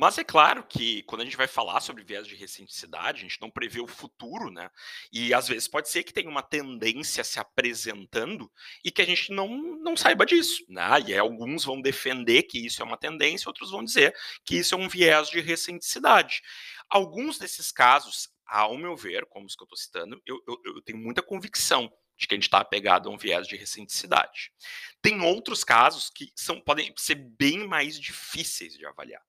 Mas 0.00 0.16
é 0.16 0.24
claro 0.24 0.64
que 0.64 1.02
quando 1.02 1.20
a 1.20 1.24
gente 1.26 1.36
vai 1.36 1.46
falar 1.46 1.78
sobre 1.80 2.02
viés 2.02 2.26
de 2.26 2.34
recenticidade, 2.34 3.18
a 3.18 3.22
gente 3.22 3.38
não 3.38 3.50
prevê 3.50 3.82
o 3.82 3.86
futuro, 3.86 4.50
né? 4.50 4.70
E 5.12 5.34
às 5.34 5.46
vezes 5.46 5.68
pode 5.68 5.90
ser 5.90 6.02
que 6.02 6.12
tenha 6.14 6.30
uma 6.30 6.42
tendência 6.42 7.22
se 7.22 7.38
apresentando 7.38 8.50
e 8.82 8.90
que 8.90 9.02
a 9.02 9.04
gente 9.04 9.30
não, 9.30 9.46
não 9.76 9.94
saiba 9.98 10.24
disso, 10.24 10.64
né? 10.70 10.88
E 11.06 11.14
alguns 11.18 11.66
vão 11.66 11.82
defender 11.82 12.44
que 12.44 12.64
isso 12.64 12.80
é 12.80 12.84
uma 12.86 12.96
tendência, 12.96 13.46
outros 13.46 13.72
vão 13.72 13.84
dizer 13.84 14.16
que 14.42 14.56
isso 14.56 14.74
é 14.74 14.78
um 14.78 14.88
viés 14.88 15.28
de 15.28 15.38
recenticidade. 15.38 16.40
Alguns 16.88 17.36
desses 17.36 17.70
casos, 17.70 18.30
ao 18.46 18.78
meu 18.78 18.96
ver, 18.96 19.26
como 19.26 19.44
os 19.44 19.54
que 19.54 19.62
eu 19.62 19.66
estou 19.66 19.76
citando, 19.76 20.18
eu, 20.24 20.42
eu, 20.48 20.76
eu 20.76 20.80
tenho 20.80 20.98
muita 20.98 21.20
convicção 21.20 21.92
de 22.20 22.28
que 22.28 22.34
a 22.34 22.36
gente 22.36 22.44
está 22.44 22.58
apegado 22.60 23.08
a 23.08 23.12
um 23.12 23.16
viés 23.16 23.48
de 23.48 23.56
recenticidade. 23.56 24.52
Tem 25.00 25.20
outros 25.22 25.64
casos 25.64 26.10
que 26.10 26.30
são, 26.36 26.60
podem 26.60 26.92
ser 26.96 27.14
bem 27.14 27.66
mais 27.66 27.98
difíceis 27.98 28.76
de 28.76 28.84
avaliar. 28.84 29.22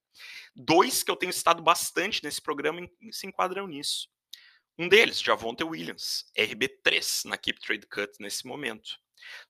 Dois 0.54 1.01
que 1.01 1.10
eu 1.10 1.15
tenho 1.15 1.32
citado 1.32 1.63
bastante 1.63 2.21
nesse 2.21 2.41
programa 2.41 2.86
se 3.12 3.25
enquadram 3.25 3.65
nisso. 3.65 4.10
Um 4.77 4.89
deles, 4.89 5.21
Javonte 5.21 5.63
Williams, 5.63 6.25
RB3 6.38 7.25
na 7.25 7.38
Keep 7.38 7.62
Trade 7.62 7.88
Cut 7.88 8.12
nesse 8.19 8.45
momento. 8.45 8.99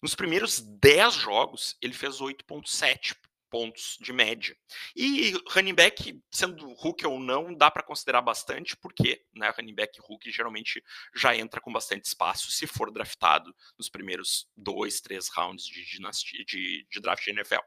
Nos 0.02 0.14
primeiros 0.14 0.60
10 0.60 1.14
jogos, 1.16 1.76
ele 1.82 1.94
fez 1.94 2.18
8.7 2.18 3.16
pontos 3.52 3.98
de 4.00 4.14
média. 4.14 4.56
E 4.96 5.34
running 5.50 5.76
back, 5.76 6.20
sendo 6.32 6.74
rookie 6.74 7.06
ou 7.06 7.20
não, 7.20 7.54
dá 7.54 7.70
para 7.70 7.84
considerar 7.84 8.22
bastante, 8.22 8.78
porque 8.78 9.24
né, 9.36 9.54
running 9.56 9.76
back 9.76 10.00
rookie 10.02 10.32
geralmente 10.32 10.82
já 11.14 11.36
entra 11.36 11.60
com 11.60 11.72
bastante 11.72 12.06
espaço 12.06 12.50
se 12.50 12.66
for 12.66 12.90
draftado 12.90 13.54
nos 13.78 13.90
primeiros 13.90 14.50
dois, 14.56 15.02
três 15.02 15.28
rounds 15.28 15.66
de, 15.66 15.86
dinastia, 15.86 16.44
de, 16.46 16.88
de 16.90 17.00
draft 17.02 17.24
de 17.24 17.32
NFL. 17.32 17.62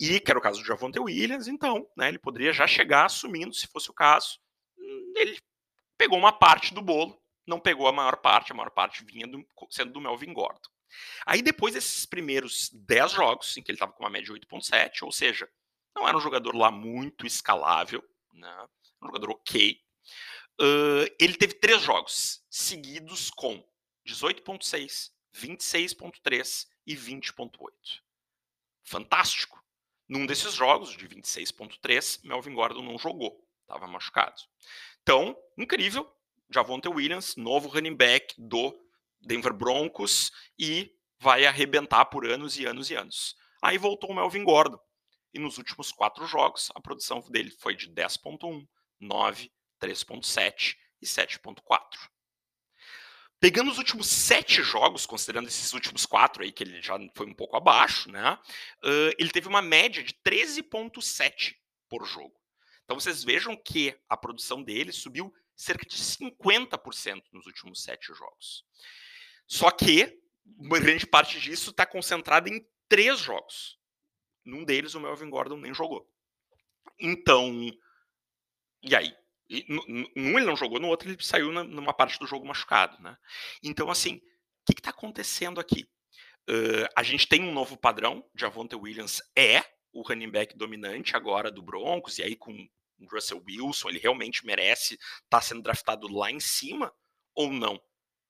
E 0.00 0.18
que 0.18 0.30
era 0.30 0.38
o 0.38 0.42
caso 0.42 0.60
do 0.60 0.66
Javonte 0.66 0.98
Williams, 0.98 1.46
então, 1.46 1.86
né, 1.96 2.08
ele 2.08 2.18
poderia 2.18 2.52
já 2.52 2.66
chegar 2.66 3.04
assumindo, 3.04 3.54
se 3.54 3.66
fosse 3.66 3.90
o 3.90 3.94
caso, 3.94 4.38
hum, 4.78 5.12
ele 5.14 5.38
pegou 5.98 6.18
uma 6.18 6.32
parte 6.32 6.72
do 6.74 6.80
bolo, 6.80 7.20
não 7.46 7.60
pegou 7.60 7.86
a 7.86 7.92
maior 7.92 8.16
parte, 8.16 8.50
a 8.50 8.54
maior 8.54 8.70
parte 8.70 9.04
vinha 9.04 9.26
do, 9.26 9.46
sendo 9.70 9.92
do 9.92 10.00
Melvin 10.00 10.32
Gordon. 10.32 10.68
Aí 11.24 11.42
depois 11.42 11.74
desses 11.74 12.06
primeiros 12.06 12.70
10 12.72 13.12
jogos, 13.12 13.56
em 13.56 13.62
que 13.62 13.70
ele 13.70 13.76
estava 13.76 13.92
com 13.92 14.02
uma 14.02 14.10
média 14.10 14.26
de 14.26 14.40
8.7, 14.40 15.02
ou 15.02 15.12
seja, 15.12 15.48
não 15.94 16.06
era 16.06 16.16
um 16.16 16.20
jogador 16.20 16.54
lá 16.54 16.70
muito 16.70 17.26
escalável, 17.26 18.02
né, 18.32 18.68
um 19.02 19.06
jogador 19.06 19.30
ok, 19.30 19.80
uh, 20.60 21.14
ele 21.18 21.34
teve 21.34 21.54
três 21.54 21.82
jogos 21.82 22.44
seguidos 22.50 23.30
com 23.30 23.64
18.6, 24.06 25.10
26.3 25.34 26.66
e 26.86 26.96
20.8. 26.96 27.72
Fantástico. 28.84 29.62
Num 30.08 30.24
desses 30.24 30.54
jogos, 30.54 30.96
de 30.96 31.08
26.3, 31.08 32.20
Melvin 32.24 32.54
Gordon 32.54 32.82
não 32.82 32.96
jogou, 32.96 33.44
estava 33.62 33.88
machucado. 33.88 34.40
Então, 35.02 35.36
incrível, 35.58 36.08
Javonte 36.48 36.88
Williams, 36.88 37.34
novo 37.34 37.68
running 37.68 37.96
back 37.96 38.34
do 38.38 38.85
Denver 39.20 39.52
Broncos 39.52 40.32
e 40.58 40.92
vai 41.18 41.46
arrebentar 41.46 42.04
por 42.06 42.26
anos 42.26 42.58
e 42.58 42.66
anos 42.66 42.90
e 42.90 42.94
anos. 42.94 43.36
Aí 43.62 43.78
voltou 43.78 44.10
o 44.10 44.14
Melvin 44.14 44.44
Gordon. 44.44 44.78
E 45.32 45.38
nos 45.38 45.58
últimos 45.58 45.92
quatro 45.92 46.26
jogos, 46.26 46.70
a 46.74 46.80
produção 46.80 47.20
dele 47.30 47.50
foi 47.50 47.74
de 47.74 47.90
10.1, 47.90 48.66
9, 49.00 49.52
3.7 49.80 50.76
e 51.00 51.06
7.4. 51.06 51.60
Pegando 53.38 53.70
os 53.70 53.76
últimos 53.76 54.06
sete 54.06 54.62
jogos, 54.62 55.04
considerando 55.04 55.46
esses 55.46 55.72
últimos 55.74 56.06
quatro 56.06 56.42
aí, 56.42 56.50
que 56.50 56.64
ele 56.64 56.80
já 56.80 56.98
foi 57.14 57.26
um 57.26 57.34
pouco 57.34 57.54
abaixo, 57.54 58.10
né? 58.10 58.38
Uh, 58.82 59.12
ele 59.18 59.30
teve 59.30 59.46
uma 59.46 59.60
média 59.60 60.02
de 60.02 60.14
13,7 60.26 61.54
por 61.88 62.06
jogo. 62.06 62.34
Então 62.84 62.98
vocês 62.98 63.22
vejam 63.22 63.54
que 63.54 63.94
a 64.08 64.16
produção 64.16 64.62
dele 64.62 64.90
subiu 64.90 65.34
cerca 65.54 65.84
de 65.86 65.96
50% 65.96 67.22
nos 67.32 67.46
últimos 67.46 67.82
sete 67.82 68.14
jogos. 68.14 68.64
Só 69.46 69.70
que 69.70 70.20
uma 70.58 70.78
grande 70.78 71.06
parte 71.06 71.40
disso 71.40 71.70
está 71.70 71.86
concentrada 71.86 72.48
em 72.48 72.66
três 72.88 73.20
jogos. 73.20 73.78
Num 74.44 74.64
deles, 74.64 74.94
o 74.94 75.00
Melvin 75.00 75.30
Gordon 75.30 75.56
nem 75.56 75.74
jogou. 75.74 76.08
Então, 76.98 77.70
e 78.82 78.94
aí? 78.94 79.14
E, 79.48 79.64
num 79.68 80.36
ele 80.38 80.46
não 80.46 80.56
jogou, 80.56 80.80
no 80.80 80.88
outro 80.88 81.08
ele 81.08 81.22
saiu 81.22 81.52
na, 81.52 81.62
numa 81.62 81.92
parte 81.92 82.18
do 82.18 82.26
jogo 82.26 82.46
machucado, 82.46 83.00
né? 83.02 83.16
Então, 83.62 83.90
assim, 83.90 84.16
o 84.16 84.72
que 84.72 84.80
está 84.80 84.90
acontecendo 84.90 85.60
aqui? 85.60 85.88
Uh, 86.48 86.86
a 86.96 87.02
gente 87.02 87.28
tem 87.28 87.42
um 87.42 87.52
novo 87.52 87.76
padrão. 87.76 88.24
Javonte 88.34 88.76
Williams 88.76 89.20
é 89.36 89.62
o 89.92 90.02
running 90.02 90.30
back 90.30 90.56
dominante 90.56 91.16
agora 91.16 91.50
do 91.50 91.62
Broncos, 91.62 92.18
e 92.18 92.22
aí 92.22 92.36
com 92.36 92.68
Russell 93.10 93.42
Wilson, 93.46 93.88
ele 93.88 93.98
realmente 93.98 94.44
merece 94.44 94.94
estar 94.94 95.28
tá 95.28 95.40
sendo 95.40 95.62
draftado 95.62 96.08
lá 96.08 96.30
em 96.30 96.40
cima 96.40 96.92
ou 97.34 97.52
não? 97.52 97.80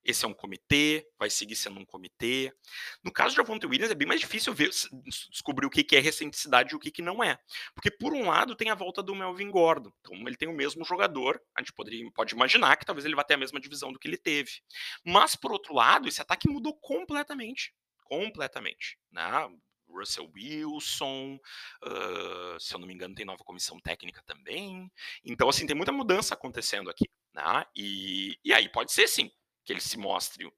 Esse 0.06 0.24
é 0.24 0.28
um 0.28 0.32
comitê, 0.32 1.04
vai 1.18 1.28
seguir 1.28 1.56
sendo 1.56 1.80
um 1.80 1.84
comitê. 1.84 2.52
No 3.02 3.10
caso 3.10 3.34
de 3.34 3.40
Avonte 3.40 3.66
Williams, 3.66 3.90
é 3.90 3.94
bem 3.94 4.06
mais 4.06 4.20
difícil 4.20 4.54
ver, 4.54 4.70
descobrir 5.30 5.66
o 5.66 5.70
que 5.70 5.96
é 5.96 5.98
recenticidade 5.98 6.72
e 6.72 6.76
o 6.76 6.78
que 6.78 7.02
não 7.02 7.22
é. 7.22 7.38
Porque, 7.74 7.90
por 7.90 8.12
um 8.12 8.28
lado, 8.28 8.54
tem 8.54 8.70
a 8.70 8.74
volta 8.74 9.02
do 9.02 9.14
Melvin 9.14 9.50
Gordon. 9.50 9.90
Então, 10.00 10.16
ele 10.26 10.36
tem 10.36 10.48
o 10.48 10.54
mesmo 10.54 10.84
jogador, 10.84 11.42
a 11.56 11.60
gente 11.60 11.72
poderia, 11.72 12.08
pode 12.12 12.34
imaginar 12.34 12.76
que 12.76 12.86
talvez 12.86 13.04
ele 13.04 13.16
vá 13.16 13.24
ter 13.24 13.34
a 13.34 13.38
mesma 13.38 13.58
divisão 13.60 13.92
do 13.92 13.98
que 13.98 14.06
ele 14.06 14.16
teve. 14.16 14.52
Mas, 15.04 15.34
por 15.34 15.50
outro 15.50 15.74
lado, 15.74 16.08
esse 16.08 16.22
ataque 16.22 16.48
mudou 16.48 16.74
completamente. 16.74 17.74
Completamente. 18.04 18.96
Né? 19.10 19.22
Russell 19.88 20.30
Wilson, 20.34 21.38
uh, 21.84 22.60
se 22.60 22.74
eu 22.74 22.78
não 22.78 22.86
me 22.86 22.94
engano, 22.94 23.14
tem 23.14 23.24
nova 23.24 23.42
comissão 23.42 23.80
técnica 23.80 24.22
também. 24.24 24.90
Então, 25.24 25.48
assim, 25.48 25.66
tem 25.66 25.76
muita 25.76 25.92
mudança 25.92 26.34
acontecendo 26.34 26.90
aqui. 26.90 27.06
Né? 27.34 27.64
E, 27.74 28.38
e 28.44 28.52
aí 28.52 28.68
pode 28.68 28.92
ser, 28.92 29.08
sim, 29.08 29.30
que 29.66 29.72
ele 29.72 29.80
se 29.80 29.98
mostre 29.98 30.46
um 30.46 30.52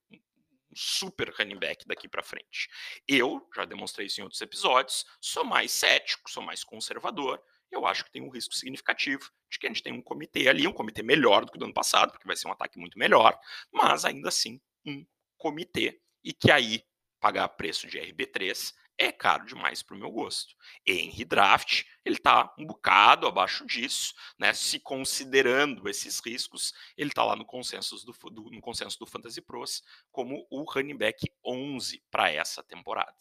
super 0.75 1.35
running 1.37 1.59
back 1.59 1.87
daqui 1.89 2.07
para 2.07 2.23
frente. 2.23 2.69
Eu, 3.09 3.49
já 3.57 3.65
demonstrei 3.65 4.07
isso 4.07 4.21
em 4.21 4.23
outros 4.23 4.41
episódios, 4.41 5.05
sou 5.21 5.45
mais 5.45 5.73
cético, 5.73 6.31
sou 6.31 6.43
mais 6.43 6.63
conservador. 6.63 7.43
Eu 7.71 7.87
acho 7.87 8.05
que 8.05 8.13
tem 8.13 8.23
um 8.23 8.29
risco 8.29 8.55
significativo 8.55 9.31
de 9.51 9.59
que 9.59 9.67
a 9.67 9.71
gente 9.71 9.83
tem 9.83 9.93
um 9.93 10.03
comitê 10.03 10.47
ali, 10.49 10.67
um 10.67 10.73
comitê 10.73 11.03
melhor 11.03 11.45
do 11.45 11.51
que 11.51 11.57
o 11.57 11.59
do 11.59 11.65
ano 11.65 11.75
passado, 11.75 12.13
porque 12.13 12.27
vai 12.27 12.37
ser 12.37 12.49
um 12.49 12.53
ataque 12.53 12.79
muito 12.79 12.99
melhor, 12.99 13.37
mas 13.73 14.05
ainda 14.05 14.29
assim 14.29 14.61
um 14.87 15.05
comitê 15.37 16.01
e 16.23 16.33
que 16.33 16.51
aí 16.51 16.85
pagar 17.19 17.49
preço 17.49 17.87
de 17.87 17.99
RB3 17.99 18.75
é 18.99 19.13
caro 19.13 19.47
demais 19.47 19.83
para 19.83 19.95
o 19.95 19.99
meu 19.99 20.11
gosto. 20.11 20.55
Em 20.85 21.09
redraft, 21.11 21.85
ele 22.05 22.17
está 22.17 22.53
um 22.59 22.67
bocado 22.67 23.27
abaixo 23.27 23.65
disso, 23.65 24.13
né? 24.37 24.53
Se 24.53 24.81
considerando 24.81 25.89
esses 25.89 26.19
riscos, 26.19 26.75
ele 26.97 27.11
está 27.11 27.25
lá 27.25 27.37
no 27.37 27.45
consenso 27.45 27.95
do, 28.05 28.13
do, 28.31 28.51
no 28.51 28.61
consenso 28.61 28.99
do 28.99 29.07
Fantasy 29.07 29.41
Pros 29.41 29.83
como 30.11 30.47
o 30.51 30.65
running 30.65 30.97
back 30.97 31.31
11 31.45 32.03
para 32.11 32.31
essa 32.31 32.63
temporada. 32.63 33.15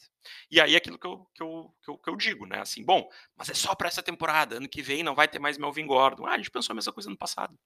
E 0.50 0.60
aí 0.60 0.76
aquilo 0.76 0.98
que 0.98 1.06
eu, 1.06 1.26
que, 1.34 1.44
eu, 1.44 1.74
que, 1.84 1.92
eu, 1.92 1.98
que 1.98 2.10
eu 2.10 2.16
digo, 2.16 2.46
né? 2.46 2.60
Assim, 2.60 2.84
bom, 2.84 3.08
mas 3.36 3.50
é 3.50 3.54
só 3.54 3.76
para 3.76 3.88
essa 3.88 4.02
temporada, 4.02 4.58
ano 4.58 4.68
que 4.68 4.82
vem 4.82 5.04
não 5.04 5.16
vai 5.16 5.28
ter 5.28 5.40
mais 5.40 5.58
Melvin 5.58 5.86
Gordon. 5.86 6.26
Ah, 6.26 6.34
a 6.34 6.38
gente 6.38 6.52
pensou 6.52 6.74
a 6.74 6.76
mesma 6.76 6.92
coisa 6.92 7.10
no 7.10 7.18
passado. 7.18 7.58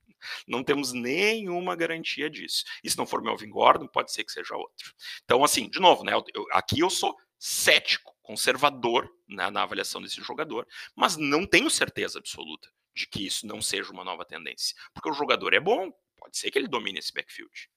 Não 0.48 0.64
temos 0.64 0.92
nenhuma 0.92 1.76
garantia 1.76 2.30
disso. 2.30 2.66
E 2.84 2.90
se 2.90 2.98
não 2.98 3.06
for 3.06 3.22
Melvin 3.22 3.50
Gordon, 3.50 3.88
pode 3.88 4.12
ser 4.12 4.24
que 4.24 4.32
seja 4.32 4.56
outro. 4.56 4.94
Então, 5.24 5.44
assim, 5.44 5.70
de 5.70 5.80
novo, 5.80 6.04
né? 6.04 6.14
Eu, 6.14 6.46
aqui 6.52 6.80
eu 6.80 6.90
sou 6.90 7.16
cético, 7.44 8.16
conservador 8.22 9.12
né, 9.28 9.50
na 9.50 9.64
avaliação 9.64 10.00
desse 10.00 10.22
jogador, 10.22 10.68
mas 10.96 11.18
não 11.18 11.44
tenho 11.44 11.72
certeza 11.72 12.20
absoluta 12.20 12.72
de 12.94 13.08
que 13.08 13.26
isso 13.26 13.48
não 13.48 13.60
seja 13.60 13.92
uma 13.92 14.04
nova 14.04 14.24
tendência. 14.24 14.78
Porque 14.94 15.10
o 15.10 15.14
jogador 15.14 15.52
é 15.56 15.60
bom, 15.60 15.92
pode 16.18 16.38
ser 16.38 16.52
que 16.52 16.60
ele 16.60 16.68
domine 16.68 17.00
esse 17.00 17.12
backfield. 17.12 17.68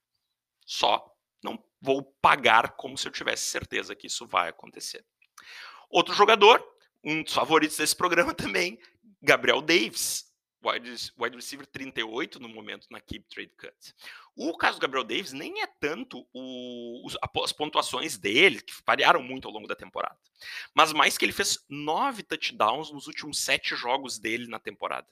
Só 0.66 1.02
não 1.42 1.64
vou 1.80 2.02
pagar 2.20 2.76
como 2.76 2.98
se 2.98 3.08
eu 3.08 3.12
tivesse 3.12 3.44
certeza 3.44 3.96
que 3.96 4.06
isso 4.06 4.26
vai 4.26 4.50
acontecer. 4.50 5.02
Outro 5.88 6.14
jogador, 6.14 6.62
um 7.02 7.22
dos 7.22 7.32
favoritos 7.32 7.78
desse 7.78 7.96
programa 7.96 8.34
também, 8.36 8.78
Gabriel 9.22 9.62
Davis, 9.62 10.30
wide 10.64 11.36
receiver 11.36 11.66
38 11.66 12.40
no 12.40 12.48
momento 12.48 12.86
na 12.90 13.00
Keep 13.00 13.26
Trade 13.28 13.52
Cut. 13.56 13.94
O 14.36 14.56
caso 14.56 14.78
do 14.78 14.82
Gabriel 14.82 15.04
Davis 15.04 15.32
nem 15.32 15.62
é 15.62 15.66
tanto 15.66 16.26
o, 16.32 17.06
as 17.42 17.52
pontuações 17.52 18.16
dele, 18.16 18.60
que 18.60 18.74
variaram 18.86 19.22
muito 19.22 19.46
ao 19.46 19.54
longo 19.54 19.68
da 19.68 19.76
temporada, 19.76 20.18
mas 20.74 20.92
mais 20.92 21.16
que 21.16 21.24
ele 21.24 21.32
fez 21.32 21.64
nove 21.68 22.22
touchdowns 22.22 22.90
nos 22.90 23.06
últimos 23.06 23.38
sete 23.38 23.76
jogos 23.76 24.18
dele 24.18 24.46
na 24.46 24.58
temporada. 24.58 25.06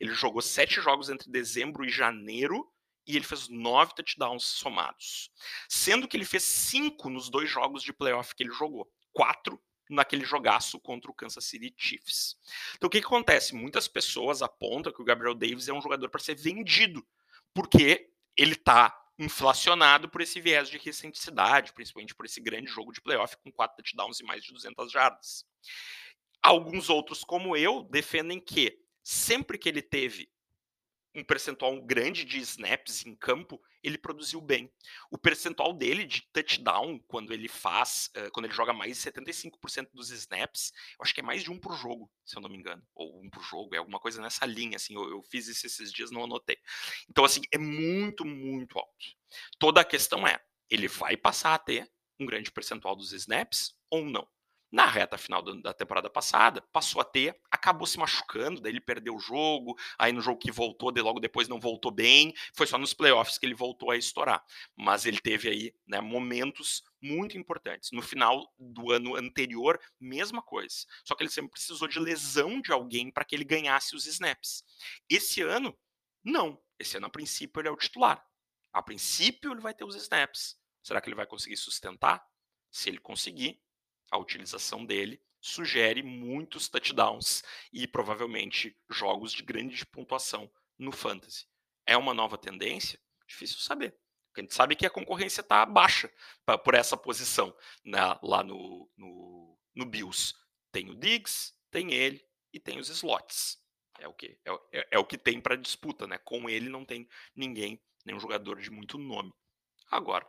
Ele 0.00 0.12
jogou 0.12 0.42
sete 0.42 0.80
jogos 0.80 1.08
entre 1.08 1.30
dezembro 1.30 1.84
e 1.84 1.88
janeiro 1.88 2.70
e 3.06 3.14
ele 3.16 3.24
fez 3.24 3.48
nove 3.48 3.94
touchdowns 3.94 4.44
somados. 4.44 5.30
Sendo 5.68 6.08
que 6.08 6.16
ele 6.16 6.24
fez 6.24 6.42
cinco 6.42 7.08
nos 7.08 7.30
dois 7.30 7.48
jogos 7.48 7.82
de 7.82 7.92
playoff 7.92 8.34
que 8.34 8.42
ele 8.42 8.52
jogou. 8.52 8.90
Quatro 9.12 9.60
naquele 9.88 10.24
jogaço 10.24 10.80
contra 10.80 11.10
o 11.10 11.14
Kansas 11.14 11.44
City 11.44 11.74
Chiefs. 11.76 12.36
Então 12.76 12.88
o 12.88 12.90
que, 12.90 13.00
que 13.00 13.06
acontece? 13.06 13.54
Muitas 13.54 13.88
pessoas 13.88 14.42
apontam 14.42 14.92
que 14.92 15.00
o 15.00 15.04
Gabriel 15.04 15.34
Davis 15.34 15.68
é 15.68 15.72
um 15.72 15.82
jogador 15.82 16.08
para 16.08 16.20
ser 16.20 16.34
vendido, 16.34 17.06
porque 17.54 18.10
ele 18.36 18.52
está 18.52 18.94
inflacionado 19.18 20.08
por 20.08 20.20
esse 20.20 20.40
viés 20.40 20.68
de 20.68 20.76
recenticidade, 20.76 21.72
principalmente 21.72 22.14
por 22.14 22.26
esse 22.26 22.40
grande 22.40 22.70
jogo 22.70 22.92
de 22.92 23.00
playoff 23.00 23.36
com 23.38 23.50
quatro 23.50 23.76
touchdowns 23.76 24.20
e 24.20 24.24
mais 24.24 24.44
de 24.44 24.52
200 24.52 24.92
jardas. 24.92 25.44
Alguns 26.42 26.90
outros, 26.90 27.24
como 27.24 27.56
eu, 27.56 27.82
defendem 27.84 28.38
que 28.38 28.78
sempre 29.02 29.56
que 29.56 29.68
ele 29.68 29.82
teve 29.82 30.28
um 31.16 31.24
percentual 31.24 31.80
grande 31.80 32.24
de 32.24 32.38
snaps 32.38 33.06
em 33.06 33.16
campo, 33.16 33.60
ele 33.82 33.96
produziu 33.96 34.38
bem. 34.38 34.70
O 35.10 35.16
percentual 35.16 35.72
dele 35.72 36.04
de 36.04 36.20
touchdown, 36.30 36.98
quando 37.08 37.32
ele 37.32 37.48
faz, 37.48 38.10
uh, 38.16 38.30
quando 38.32 38.44
ele 38.44 38.54
joga 38.54 38.74
mais 38.74 38.98
de 38.98 39.10
75% 39.10 39.88
dos 39.94 40.10
snaps, 40.10 40.72
eu 40.98 41.02
acho 41.02 41.14
que 41.14 41.20
é 41.20 41.22
mais 41.22 41.42
de 41.42 41.50
um 41.50 41.58
por 41.58 41.74
jogo, 41.74 42.12
se 42.24 42.36
eu 42.36 42.42
não 42.42 42.50
me 42.50 42.58
engano. 42.58 42.86
Ou 42.94 43.22
um 43.22 43.30
por 43.30 43.42
jogo, 43.42 43.74
é 43.74 43.78
alguma 43.78 43.98
coisa 43.98 44.20
nessa 44.20 44.44
linha, 44.44 44.76
assim, 44.76 44.94
eu, 44.94 45.08
eu 45.08 45.22
fiz 45.22 45.48
isso 45.48 45.66
esses 45.66 45.90
dias, 45.90 46.10
não 46.10 46.24
anotei. 46.24 46.58
Então, 47.08 47.24
assim, 47.24 47.40
é 47.50 47.56
muito, 47.56 48.24
muito 48.24 48.78
alto. 48.78 49.06
Toda 49.58 49.80
a 49.80 49.84
questão 49.84 50.26
é, 50.26 50.38
ele 50.68 50.86
vai 50.86 51.16
passar 51.16 51.54
a 51.54 51.58
ter 51.58 51.90
um 52.20 52.26
grande 52.26 52.50
percentual 52.52 52.94
dos 52.94 53.12
snaps 53.12 53.74
ou 53.90 54.04
não? 54.04 54.28
Na 54.76 54.84
reta 54.84 55.16
final 55.16 55.40
da 55.40 55.72
temporada 55.72 56.10
passada, 56.10 56.60
passou 56.70 57.00
a 57.00 57.04
ter, 57.04 57.34
acabou 57.50 57.86
se 57.86 57.98
machucando, 57.98 58.60
daí 58.60 58.72
ele 58.72 58.80
perdeu 58.82 59.16
o 59.16 59.18
jogo, 59.18 59.74
aí 59.98 60.12
no 60.12 60.20
jogo 60.20 60.38
que 60.38 60.52
voltou, 60.52 60.92
de 60.92 61.00
logo 61.00 61.18
depois 61.18 61.48
não 61.48 61.58
voltou 61.58 61.90
bem, 61.90 62.34
foi 62.52 62.66
só 62.66 62.76
nos 62.76 62.92
playoffs 62.92 63.38
que 63.38 63.46
ele 63.46 63.54
voltou 63.54 63.90
a 63.90 63.96
estourar. 63.96 64.44
Mas 64.76 65.06
ele 65.06 65.18
teve 65.18 65.48
aí 65.48 65.74
né, 65.86 66.02
momentos 66.02 66.84
muito 67.00 67.38
importantes. 67.38 67.90
No 67.90 68.02
final 68.02 68.52
do 68.58 68.92
ano 68.92 69.16
anterior, 69.16 69.80
mesma 69.98 70.42
coisa. 70.42 70.84
Só 71.06 71.14
que 71.14 71.22
ele 71.22 71.30
sempre 71.30 71.52
precisou 71.52 71.88
de 71.88 71.98
lesão 71.98 72.60
de 72.60 72.70
alguém 72.70 73.10
para 73.10 73.24
que 73.24 73.34
ele 73.34 73.44
ganhasse 73.44 73.96
os 73.96 74.04
snaps. 74.04 74.62
Esse 75.08 75.40
ano, 75.40 75.74
não. 76.22 76.62
Esse 76.78 76.98
ano, 76.98 77.06
a 77.06 77.10
princípio, 77.10 77.62
ele 77.62 77.68
é 77.68 77.72
o 77.72 77.76
titular. 77.78 78.22
A 78.74 78.82
princípio, 78.82 79.52
ele 79.52 79.60
vai 79.62 79.72
ter 79.72 79.86
os 79.86 79.96
snaps. 79.96 80.60
Será 80.82 81.00
que 81.00 81.08
ele 81.08 81.16
vai 81.16 81.26
conseguir 81.26 81.56
sustentar? 81.56 82.22
Se 82.70 82.90
ele 82.90 82.98
conseguir, 82.98 83.58
a 84.10 84.18
utilização 84.18 84.84
dele 84.84 85.20
sugere 85.40 86.02
muitos 86.02 86.68
touchdowns 86.68 87.42
e 87.72 87.86
provavelmente 87.86 88.76
jogos 88.90 89.32
de 89.32 89.42
grande 89.42 89.84
pontuação 89.86 90.50
no 90.78 90.92
fantasy. 90.92 91.46
É 91.86 91.96
uma 91.96 92.12
nova 92.12 92.36
tendência? 92.36 93.00
Difícil 93.26 93.58
saber. 93.58 93.96
A 94.36 94.40
gente 94.40 94.54
sabe 94.54 94.76
que 94.76 94.84
a 94.84 94.90
concorrência 94.90 95.40
está 95.40 95.64
baixa 95.64 96.12
pra, 96.44 96.58
por 96.58 96.74
essa 96.74 96.96
posição 96.96 97.56
né, 97.84 97.98
lá 98.22 98.42
no, 98.42 98.90
no, 98.96 99.58
no, 99.74 99.86
Bills. 99.86 100.34
Tem 100.70 100.90
o 100.90 100.94
Diggs, 100.94 101.54
tem 101.70 101.94
ele 101.94 102.22
e 102.52 102.60
tem 102.60 102.78
os 102.78 102.88
slots. 102.88 103.58
É 103.98 104.06
o 104.06 104.12
que, 104.12 104.38
é, 104.44 104.52
é, 104.72 104.88
é 104.92 104.98
o 104.98 105.06
que 105.06 105.16
tem 105.16 105.40
para 105.40 105.56
disputa. 105.56 106.06
Né? 106.06 106.18
Com 106.18 106.50
ele 106.50 106.68
não 106.68 106.84
tem 106.84 107.08
ninguém, 107.34 107.82
nenhum 108.04 108.20
jogador 108.20 108.60
de 108.60 108.70
muito 108.70 108.98
nome. 108.98 109.32
Agora, 109.90 110.28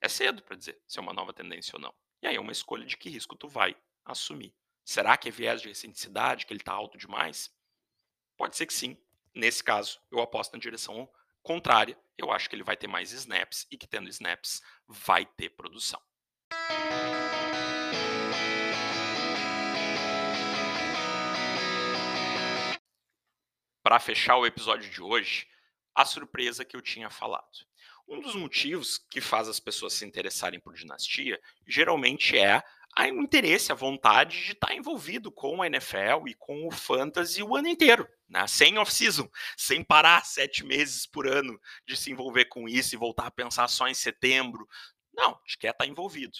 é 0.00 0.08
cedo 0.08 0.42
para 0.42 0.56
dizer 0.56 0.80
se 0.86 0.98
é 0.98 1.02
uma 1.02 1.12
nova 1.12 1.32
tendência 1.32 1.76
ou 1.76 1.80
não. 1.80 1.94
E 2.22 2.26
aí 2.26 2.36
é 2.36 2.40
uma 2.40 2.52
escolha 2.52 2.86
de 2.86 2.96
que 2.96 3.08
risco 3.08 3.36
tu 3.36 3.48
vai 3.48 3.76
assumir. 4.04 4.54
Será 4.84 5.16
que 5.16 5.28
é 5.28 5.32
viés 5.32 5.62
de 5.62 5.68
recenticidade, 5.68 6.46
que 6.46 6.52
ele 6.52 6.60
está 6.60 6.72
alto 6.72 6.98
demais? 6.98 7.50
Pode 8.36 8.56
ser 8.56 8.66
que 8.66 8.74
sim. 8.74 8.96
Nesse 9.34 9.64
caso, 9.64 10.00
eu 10.10 10.20
aposto 10.20 10.52
na 10.52 10.58
direção 10.58 11.08
contrária. 11.42 11.98
Eu 12.16 12.30
acho 12.30 12.48
que 12.48 12.56
ele 12.56 12.62
vai 12.62 12.76
ter 12.76 12.86
mais 12.86 13.12
snaps 13.12 13.66
e 13.70 13.76
que 13.76 13.86
tendo 13.86 14.08
snaps 14.08 14.62
vai 14.86 15.24
ter 15.24 15.50
produção. 15.50 16.00
Para 23.82 24.00
fechar 24.00 24.36
o 24.36 24.46
episódio 24.46 24.90
de 24.90 25.02
hoje, 25.02 25.46
a 25.94 26.04
surpresa 26.04 26.64
que 26.64 26.76
eu 26.76 26.80
tinha 26.80 27.10
falado. 27.10 27.66
Um 28.06 28.20
dos 28.20 28.34
motivos 28.34 28.98
que 28.98 29.20
faz 29.20 29.48
as 29.48 29.58
pessoas 29.58 29.94
se 29.94 30.04
interessarem 30.04 30.60
por 30.60 30.74
dinastia 30.74 31.40
geralmente 31.66 32.38
é 32.38 32.62
o 32.96 33.22
interesse, 33.22 33.72
a 33.72 33.74
vontade 33.74 34.40
de 34.44 34.52
estar 34.52 34.72
envolvido 34.74 35.32
com 35.32 35.60
a 35.60 35.66
NFL 35.66 36.28
e 36.28 36.34
com 36.34 36.66
o 36.66 36.70
fantasy 36.70 37.42
o 37.42 37.56
ano 37.56 37.66
inteiro, 37.66 38.08
né? 38.28 38.46
sem 38.46 38.78
off-season, 38.78 39.28
sem 39.56 39.82
parar 39.82 40.24
sete 40.24 40.64
meses 40.64 41.06
por 41.06 41.26
ano 41.26 41.58
de 41.86 41.96
se 41.96 42.12
envolver 42.12 42.44
com 42.46 42.68
isso 42.68 42.94
e 42.94 42.98
voltar 42.98 43.26
a 43.26 43.30
pensar 43.30 43.66
só 43.68 43.88
em 43.88 43.94
setembro. 43.94 44.68
Não, 45.12 45.30
a 45.30 45.40
gente 45.44 45.58
quer 45.58 45.70
estar 45.70 45.86
envolvido. 45.86 46.32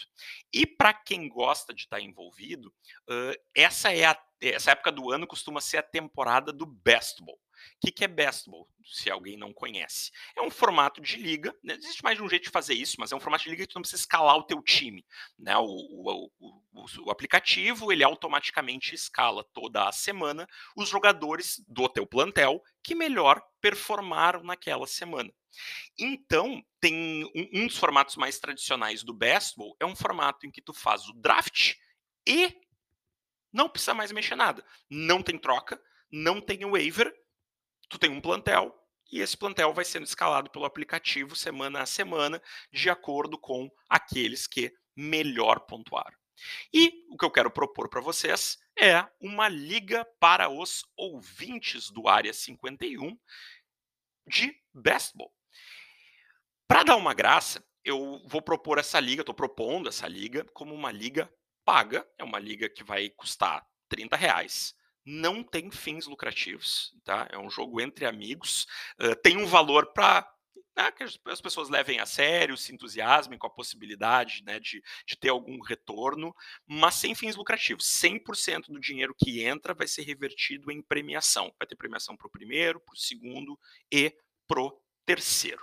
E 0.53 0.67
para 0.67 0.93
quem 0.93 1.29
gosta 1.29 1.73
de 1.73 1.83
estar 1.83 2.01
envolvido, 2.01 2.69
uh, 3.09 3.41
essa 3.55 3.93
é 3.93 4.05
a, 4.05 4.21
essa 4.41 4.73
época 4.73 4.91
do 4.91 5.11
ano 5.11 5.27
costuma 5.27 5.61
ser 5.61 5.79
a 5.79 5.83
temporada 5.83 6.53
do 6.53 6.67
best. 6.67 7.23
O 7.77 7.87
que, 7.87 7.93
que 7.93 8.05
é 8.05 8.09
Bestball, 8.09 8.69
se 8.85 9.11
alguém 9.11 9.37
não 9.37 9.53
conhece? 9.53 10.11
É 10.37 10.43
um 10.43 10.51
formato 10.51 11.01
de 11.01 11.17
liga, 11.17 11.55
né? 11.63 11.75
existe 11.75 12.03
mais 12.03 12.17
de 12.17 12.23
um 12.23 12.29
jeito 12.29 12.45
de 12.45 12.51
fazer 12.51 12.75
isso, 12.75 12.97
mas 12.99 13.13
é 13.13 13.17
um 13.17 13.21
formato 13.21 13.45
de 13.45 13.51
liga 13.51 13.67
que 13.67 13.73
tu 13.73 13.77
não 13.77 13.83
precisa 13.83 14.03
escalar 14.03 14.37
o 14.37 14.45
teu 14.45 14.63
time. 14.63 15.05
Né? 15.39 15.57
O, 15.57 15.65
o, 15.65 16.31
o, 16.41 17.07
o 17.07 17.11
aplicativo, 17.11 17.93
ele 17.93 18.05
automaticamente 18.05 18.95
escala 18.95 19.45
toda 19.53 19.89
a 19.89 19.93
semana 19.93 20.47
os 20.77 20.89
jogadores 20.89 21.63
do 21.69 21.89
teu 21.89 22.07
plantel 22.07 22.63
que 22.83 22.95
melhor 22.95 23.43
performaram 23.61 24.43
naquela 24.43 24.87
semana. 24.87 25.33
Então, 25.99 26.63
tem 26.81 27.25
um, 27.35 27.63
um 27.63 27.67
dos 27.67 27.77
formatos 27.77 28.17
mais 28.17 28.39
tradicionais 28.39 29.03
do 29.03 29.15
Bestball 29.15 29.77
é 29.81 29.87
um 29.87 29.97
formato 29.97 30.47
em 30.47 30.51
que 30.51 30.61
tu 30.61 30.73
faz 30.73 31.09
o 31.09 31.15
draft 31.15 31.75
e 32.27 32.55
não 33.53 33.69
precisa 33.69 33.95
mais 33.95 34.11
mexer 34.11 34.35
nada. 34.35 34.65
Não 34.91 35.23
tem 35.23 35.39
troca, 35.39 35.81
não 36.11 36.41
tem 36.41 36.69
waiver, 36.69 37.15
tu 37.95 37.99
tem 37.99 38.11
um 38.11 38.21
plantel 38.21 38.75
e 39.13 39.21
esse 39.21 39.37
plantel 39.37 39.73
vai 39.73 39.85
sendo 39.85 40.05
escalado 40.05 40.51
pelo 40.51 40.65
aplicativo 40.65 41.37
semana 41.37 41.81
a 41.81 41.87
semana, 41.87 42.43
de 42.73 42.91
acordo 42.91 43.39
com 43.39 43.71
aqueles 43.89 44.49
que 44.49 44.75
melhor 44.97 45.61
pontuaram. 45.61 46.17
E 46.73 47.05
o 47.09 47.17
que 47.17 47.25
eu 47.25 47.31
quero 47.31 47.53
propor 47.53 47.89
para 47.89 48.01
vocês 48.01 48.59
é 48.77 49.07
uma 49.21 49.49
liga 49.49 50.05
para 50.19 50.49
os 50.49 50.85
ouvintes 50.97 51.89
do 51.89 52.09
Área 52.09 52.33
51 52.33 53.17
de 54.27 54.61
Bestball. 54.75 55.33
Para 56.67 56.83
dar 56.83 56.97
uma 56.97 57.15
graça, 57.15 57.65
eu 57.85 58.21
vou 58.27 58.43
propor 58.43 58.79
essa 58.79 58.99
liga, 58.99 59.23
estou 59.23 59.35
propondo 59.35 59.89
essa 59.89 60.09
liga 60.09 60.45
como 60.53 60.75
uma 60.75 60.91
liga 60.91 61.33
paga, 61.65 62.05
é 62.19 62.25
uma 62.25 62.41
liga 62.41 62.69
que 62.69 62.83
vai 62.83 63.09
custar 63.11 63.65
30 63.89 64.17
reais 64.17 64.75
não 65.05 65.43
tem 65.43 65.71
fins 65.71 66.07
lucrativos, 66.07 66.95
tá? 67.05 67.29
É 67.31 67.39
um 67.39 67.51
jogo 67.51 67.81
entre 67.81 68.07
amigos, 68.07 68.67
uh, 69.01 69.15
tem 69.23 69.37
um 69.37 69.47
valor 69.47 69.93
para 69.93 70.29
né, 70.77 70.91
que 70.91 71.05
as 71.05 71.41
pessoas 71.41 71.69
levem 71.69 72.01
a 72.01 72.07
sério, 72.07 72.57
se 72.57 72.75
entusiasmem 72.75 73.39
com 73.39 73.47
a 73.47 73.51
possibilidade 73.51 74.43
né, 74.45 74.59
de, 74.59 74.83
de 75.07 75.17
ter 75.17 75.29
algum 75.29 75.61
retorno, 75.61 76.35
mas 76.67 76.97
sem 76.97 77.15
fins 77.15 77.37
lucrativos. 77.37 77.87
100% 77.87 78.67
do 78.69 78.81
dinheiro 78.81 79.15
que 79.17 79.43
entra 79.43 79.73
vai 79.73 79.87
ser 79.87 80.03
revertido 80.03 80.71
em 80.71 80.83
premiação. 80.83 81.55
Vai 81.59 81.67
ter 81.67 81.77
premiação 81.77 82.17
para 82.17 82.27
o 82.27 82.31
primeiro, 82.31 82.81
para 82.81 82.95
o 82.95 82.99
segundo 82.99 83.59
e 83.91 84.13
para 84.49 84.61
o 84.61 84.83
terceiro. 85.07 85.63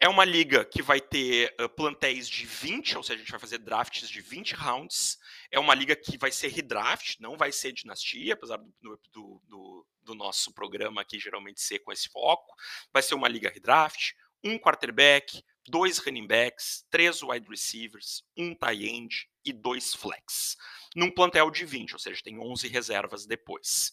É 0.00 0.08
uma 0.08 0.24
liga 0.24 0.64
que 0.64 0.82
vai 0.82 1.00
ter 1.00 1.54
uh, 1.60 1.68
plantéis 1.68 2.28
de 2.28 2.44
20, 2.44 2.96
ou 2.96 3.02
seja, 3.02 3.14
a 3.14 3.18
gente 3.18 3.30
vai 3.30 3.40
fazer 3.40 3.58
drafts 3.58 4.08
de 4.08 4.20
20 4.20 4.54
rounds. 4.54 5.18
É 5.50 5.58
uma 5.58 5.74
liga 5.74 5.94
que 5.94 6.18
vai 6.18 6.32
ser 6.32 6.48
redraft, 6.48 7.20
não 7.20 7.36
vai 7.36 7.52
ser 7.52 7.72
dinastia, 7.72 8.34
apesar 8.34 8.58
do, 8.58 9.00
do, 9.12 9.42
do, 9.46 9.86
do 10.02 10.14
nosso 10.14 10.52
programa 10.52 11.00
aqui 11.00 11.18
geralmente 11.18 11.60
ser 11.60 11.78
com 11.78 11.92
esse 11.92 12.08
foco. 12.08 12.54
Vai 12.92 13.02
ser 13.02 13.14
uma 13.14 13.28
liga 13.28 13.50
redraft, 13.50 14.14
um 14.42 14.58
quarterback, 14.58 15.42
dois 15.66 15.98
running 15.98 16.26
backs, 16.26 16.84
três 16.90 17.22
wide 17.22 17.48
receivers, 17.48 18.22
um 18.36 18.54
tight 18.54 18.84
end 18.84 19.28
e 19.44 19.52
dois 19.52 19.94
flex. 19.94 20.56
Num 20.94 21.10
plantel 21.10 21.50
de 21.50 21.64
20, 21.64 21.94
ou 21.94 21.98
seja, 21.98 22.20
tem 22.22 22.38
11 22.38 22.68
reservas 22.68 23.26
depois. 23.26 23.92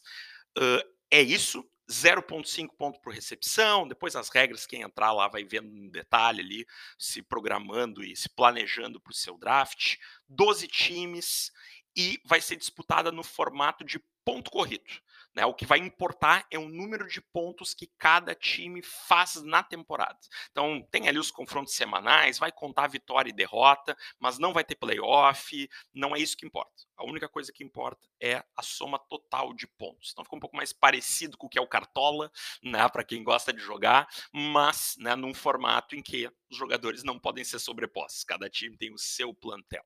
Uh, 0.58 0.84
é 1.10 1.22
isso. 1.22 1.64
0,5 1.92 2.70
ponto 2.78 3.00
por 3.02 3.14
recepção, 3.14 3.88
depois 3.88 4.16
as 4.16 4.30
regras, 4.30 4.66
quem 4.66 4.82
entrar 4.82 5.12
lá 5.12 5.28
vai 5.28 5.44
vendo 5.44 5.70
no 5.70 5.92
detalhe 5.92 6.42
ali, 6.42 6.66
se 6.98 7.22
programando 7.22 8.04
e 8.04 8.16
se 8.16 8.30
planejando 8.30 9.00
para 9.00 9.12
o 9.12 9.16
seu 9.16 9.38
draft. 9.38 9.98
12 10.28 10.68
times 10.68 11.52
e 11.96 12.20
vai 12.26 12.40
ser 12.40 12.56
disputada 12.56 13.12
no 13.12 13.24
formato 13.24 13.84
de 13.84 14.00
ponto 14.24 14.50
corrido. 14.50 14.92
Né? 15.34 15.46
O 15.46 15.54
que 15.54 15.66
vai 15.66 15.80
importar 15.80 16.46
é 16.52 16.60
o 16.60 16.68
número 16.68 17.08
de 17.08 17.22
pontos 17.22 17.74
que 17.74 17.88
cada 17.98 18.36
time 18.36 18.82
faz 18.82 19.42
na 19.44 19.64
temporada. 19.64 20.20
Então, 20.52 20.86
tem 20.92 21.08
ali 21.08 21.18
os 21.18 21.32
confrontos 21.32 21.74
semanais, 21.74 22.38
vai 22.38 22.52
contar 22.52 22.88
vitória 22.88 23.30
e 23.30 23.34
derrota, 23.34 23.98
mas 24.20 24.38
não 24.38 24.52
vai 24.52 24.64
ter 24.64 24.76
playoff, 24.76 25.70
não 25.94 26.16
é 26.16 26.20
isso 26.20 26.36
que 26.36 26.46
importa. 26.46 26.84
A 26.98 27.06
única 27.06 27.30
coisa 27.30 27.52
que 27.52 27.64
importa 27.64 28.08
é 28.20 28.44
a 28.56 28.62
soma 28.62 29.00
total 29.00 29.54
de 29.54 29.68
pontos. 29.68 30.12
Então, 30.12 30.24
fica 30.26 30.36
um 30.36 30.40
pouco 30.40 30.58
mais 30.58 30.74
parecido 30.74 31.38
com 31.38 31.48
o 31.48 31.50
que 31.50 31.58
é 31.58 31.62
o 31.62 31.68
Cartola, 31.68 32.32
né, 32.62 32.88
para 32.90 33.04
quem 33.04 33.24
gosta 33.24 33.54
de 33.54 33.62
jogar, 33.62 34.08
mas 34.34 34.96
né, 34.98 35.16
num 35.16 35.34
formato 35.34 35.96
em 35.96 36.02
que 36.02 36.30
os 36.50 36.58
jogadores 36.58 37.04
não 37.04 37.18
podem 37.18 37.44
ser 37.44 37.60
sobrepostos. 37.60 38.24
Cada 38.24 38.50
time 38.50 38.78
tem 38.78 38.94
o 38.94 38.98
seu 38.98 39.34
plantel. 39.34 39.84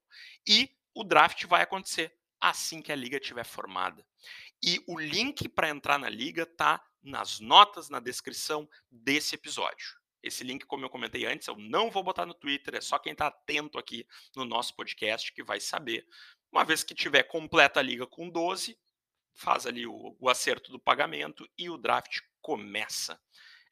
E 0.47 0.69
o 0.93 1.03
draft 1.03 1.45
vai 1.45 1.61
acontecer 1.61 2.13
assim 2.39 2.81
que 2.81 2.91
a 2.91 2.95
liga 2.95 3.17
estiver 3.17 3.43
formada. 3.43 4.05
E 4.65 4.83
o 4.87 4.99
link 4.99 5.47
para 5.47 5.69
entrar 5.69 5.99
na 5.99 6.09
liga 6.09 6.43
tá 6.43 6.83
nas 7.03 7.39
notas, 7.39 7.87
na 7.87 7.99
descrição 7.99 8.67
desse 8.89 9.35
episódio. 9.35 9.95
Esse 10.23 10.43
link, 10.43 10.65
como 10.65 10.83
eu 10.83 10.89
comentei 10.89 11.27
antes, 11.27 11.47
eu 11.47 11.55
não 11.55 11.91
vou 11.91 12.01
botar 12.01 12.25
no 12.25 12.33
Twitter, 12.33 12.73
é 12.73 12.81
só 12.81 12.97
quem 12.97 13.11
está 13.11 13.27
atento 13.27 13.77
aqui 13.77 14.07
no 14.35 14.43
nosso 14.43 14.75
podcast 14.75 15.31
que 15.31 15.43
vai 15.43 15.59
saber. 15.59 16.07
Uma 16.51 16.65
vez 16.65 16.83
que 16.83 16.95
tiver 16.95 17.21
completa 17.21 17.79
a 17.79 17.83
liga 17.83 18.07
com 18.07 18.27
12, 18.27 18.75
faz 19.35 19.67
ali 19.67 19.85
o, 19.85 20.17
o 20.19 20.29
acerto 20.29 20.71
do 20.71 20.79
pagamento 20.79 21.47
e 21.55 21.69
o 21.69 21.77
draft 21.77 22.21
começa. 22.41 23.21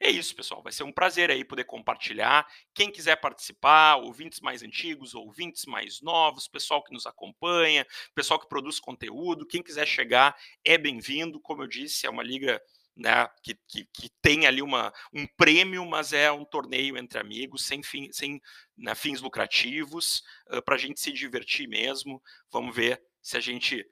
É 0.06 0.10
isso, 0.10 0.36
pessoal. 0.36 0.62
Vai 0.62 0.74
ser 0.74 0.84
um 0.84 0.92
prazer 0.92 1.32
aí 1.32 1.46
poder 1.46 1.64
compartilhar. 1.64 2.46
Quem 2.74 2.92
quiser 2.92 3.16
participar, 3.16 3.96
ouvintes 3.96 4.42
mais 4.42 4.62
antigos, 4.62 5.16
ouvintes 5.16 5.64
mais 5.66 6.02
novos, 6.02 6.46
pessoal 6.46 6.84
que 6.84 6.92
nos 6.92 7.06
acompanha, 7.06 7.88
pessoal 8.14 8.38
que 8.38 8.50
produz 8.50 8.82
conteúdo, 8.82 9.48
quem 9.48 9.64
quiser 9.64 9.88
chegar 9.88 10.36
é 10.66 10.78
bem-vindo. 10.78 11.40
Como 11.40 11.64
eu 11.64 11.68
disse, 11.68 12.06
é 12.06 12.10
uma 12.10 12.22
liga 12.22 12.62
né, 12.94 13.30
que, 13.42 13.58
que, 13.66 13.86
que, 13.94 14.10
tem 14.22 14.46
ali 14.46 14.62
uma, 14.62 14.94
um 15.14 15.26
prêmio, 15.38 15.86
mas 15.86 16.12
é 16.12 16.30
um 16.30 16.44
torneio 16.44 16.98
entre 16.98 17.18
amigos, 17.18 17.64
sem, 17.66 17.82
fim, 17.82 18.12
sem 18.12 18.42
né, 18.78 18.94
fins 18.96 19.22
lucrativos, 19.22 20.22
uh, 20.50 20.62
para 20.62 20.76
a 20.76 20.78
gente 20.78 21.00
se 21.00 21.14
divertir 21.14 21.66
mesmo. 21.66 22.22
Vamos 22.52 22.76
ver 22.76 23.02
se 23.22 23.38
a 23.38 23.40
gente 23.40 23.88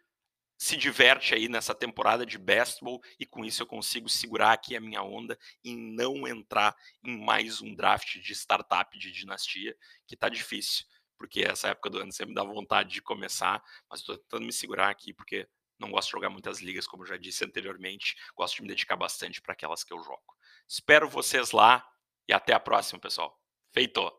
se 0.62 0.78
diverte 0.78 1.34
aí 1.34 1.49
nessa 1.49 1.74
temporada 1.74 2.24
de 2.24 2.38
baseball 2.38 3.01
e 3.20 3.26
com 3.26 3.43
isso 3.43 3.64
eu 3.64 3.66
consigo 3.66 4.07
segurar 4.07 4.53
aqui 4.53 4.76
a 4.76 4.80
minha 4.80 5.01
onda 5.01 5.36
e 5.64 5.76
não 5.76 6.28
entrar 6.28 6.76
em 7.03 7.20
mais 7.20 7.64
um 7.64 7.74
draft 7.74 8.20
de 8.20 8.32
startup 8.36 8.95
de 8.95 9.12
dinastia, 9.12 9.76
que 10.05 10.16
tá 10.16 10.30
difícil, 10.30 10.86
porque 11.18 11.41
essa 11.41 11.70
época 11.70 11.89
do 11.89 11.97
ano 11.97 12.12
sempre 12.12 12.36
dá 12.36 12.43
vontade 12.43 12.89
de 12.89 13.01
começar, 13.01 13.59
mas 13.89 14.01
estou 14.01 14.16
tentando 14.16 14.45
me 14.45 14.53
segurar 14.53 14.91
aqui 14.91 15.12
porque 15.12 15.49
não 15.80 15.89
gosto 15.89 16.09
de 16.09 16.12
jogar 16.12 16.30
muitas 16.30 16.62
ligas, 16.62 16.86
como 16.86 17.07
já 17.07 17.18
disse 17.18 17.43
anteriormente, 17.43 18.16
gosto 18.36 18.57
de 18.57 18.62
me 18.62 18.68
dedicar 18.68 18.95
bastante 18.95 19.41
para 19.41 19.53
aquelas 19.53 19.84
que 19.84 19.91
eu 19.91 20.03
jogo. 20.03 20.38
Espero 20.70 21.09
vocês 21.09 21.53
lá 21.53 21.84
e 22.30 22.34
até 22.34 22.53
a 22.53 22.59
próxima, 22.59 22.99
pessoal. 22.99 23.36
Feito! 23.74 24.16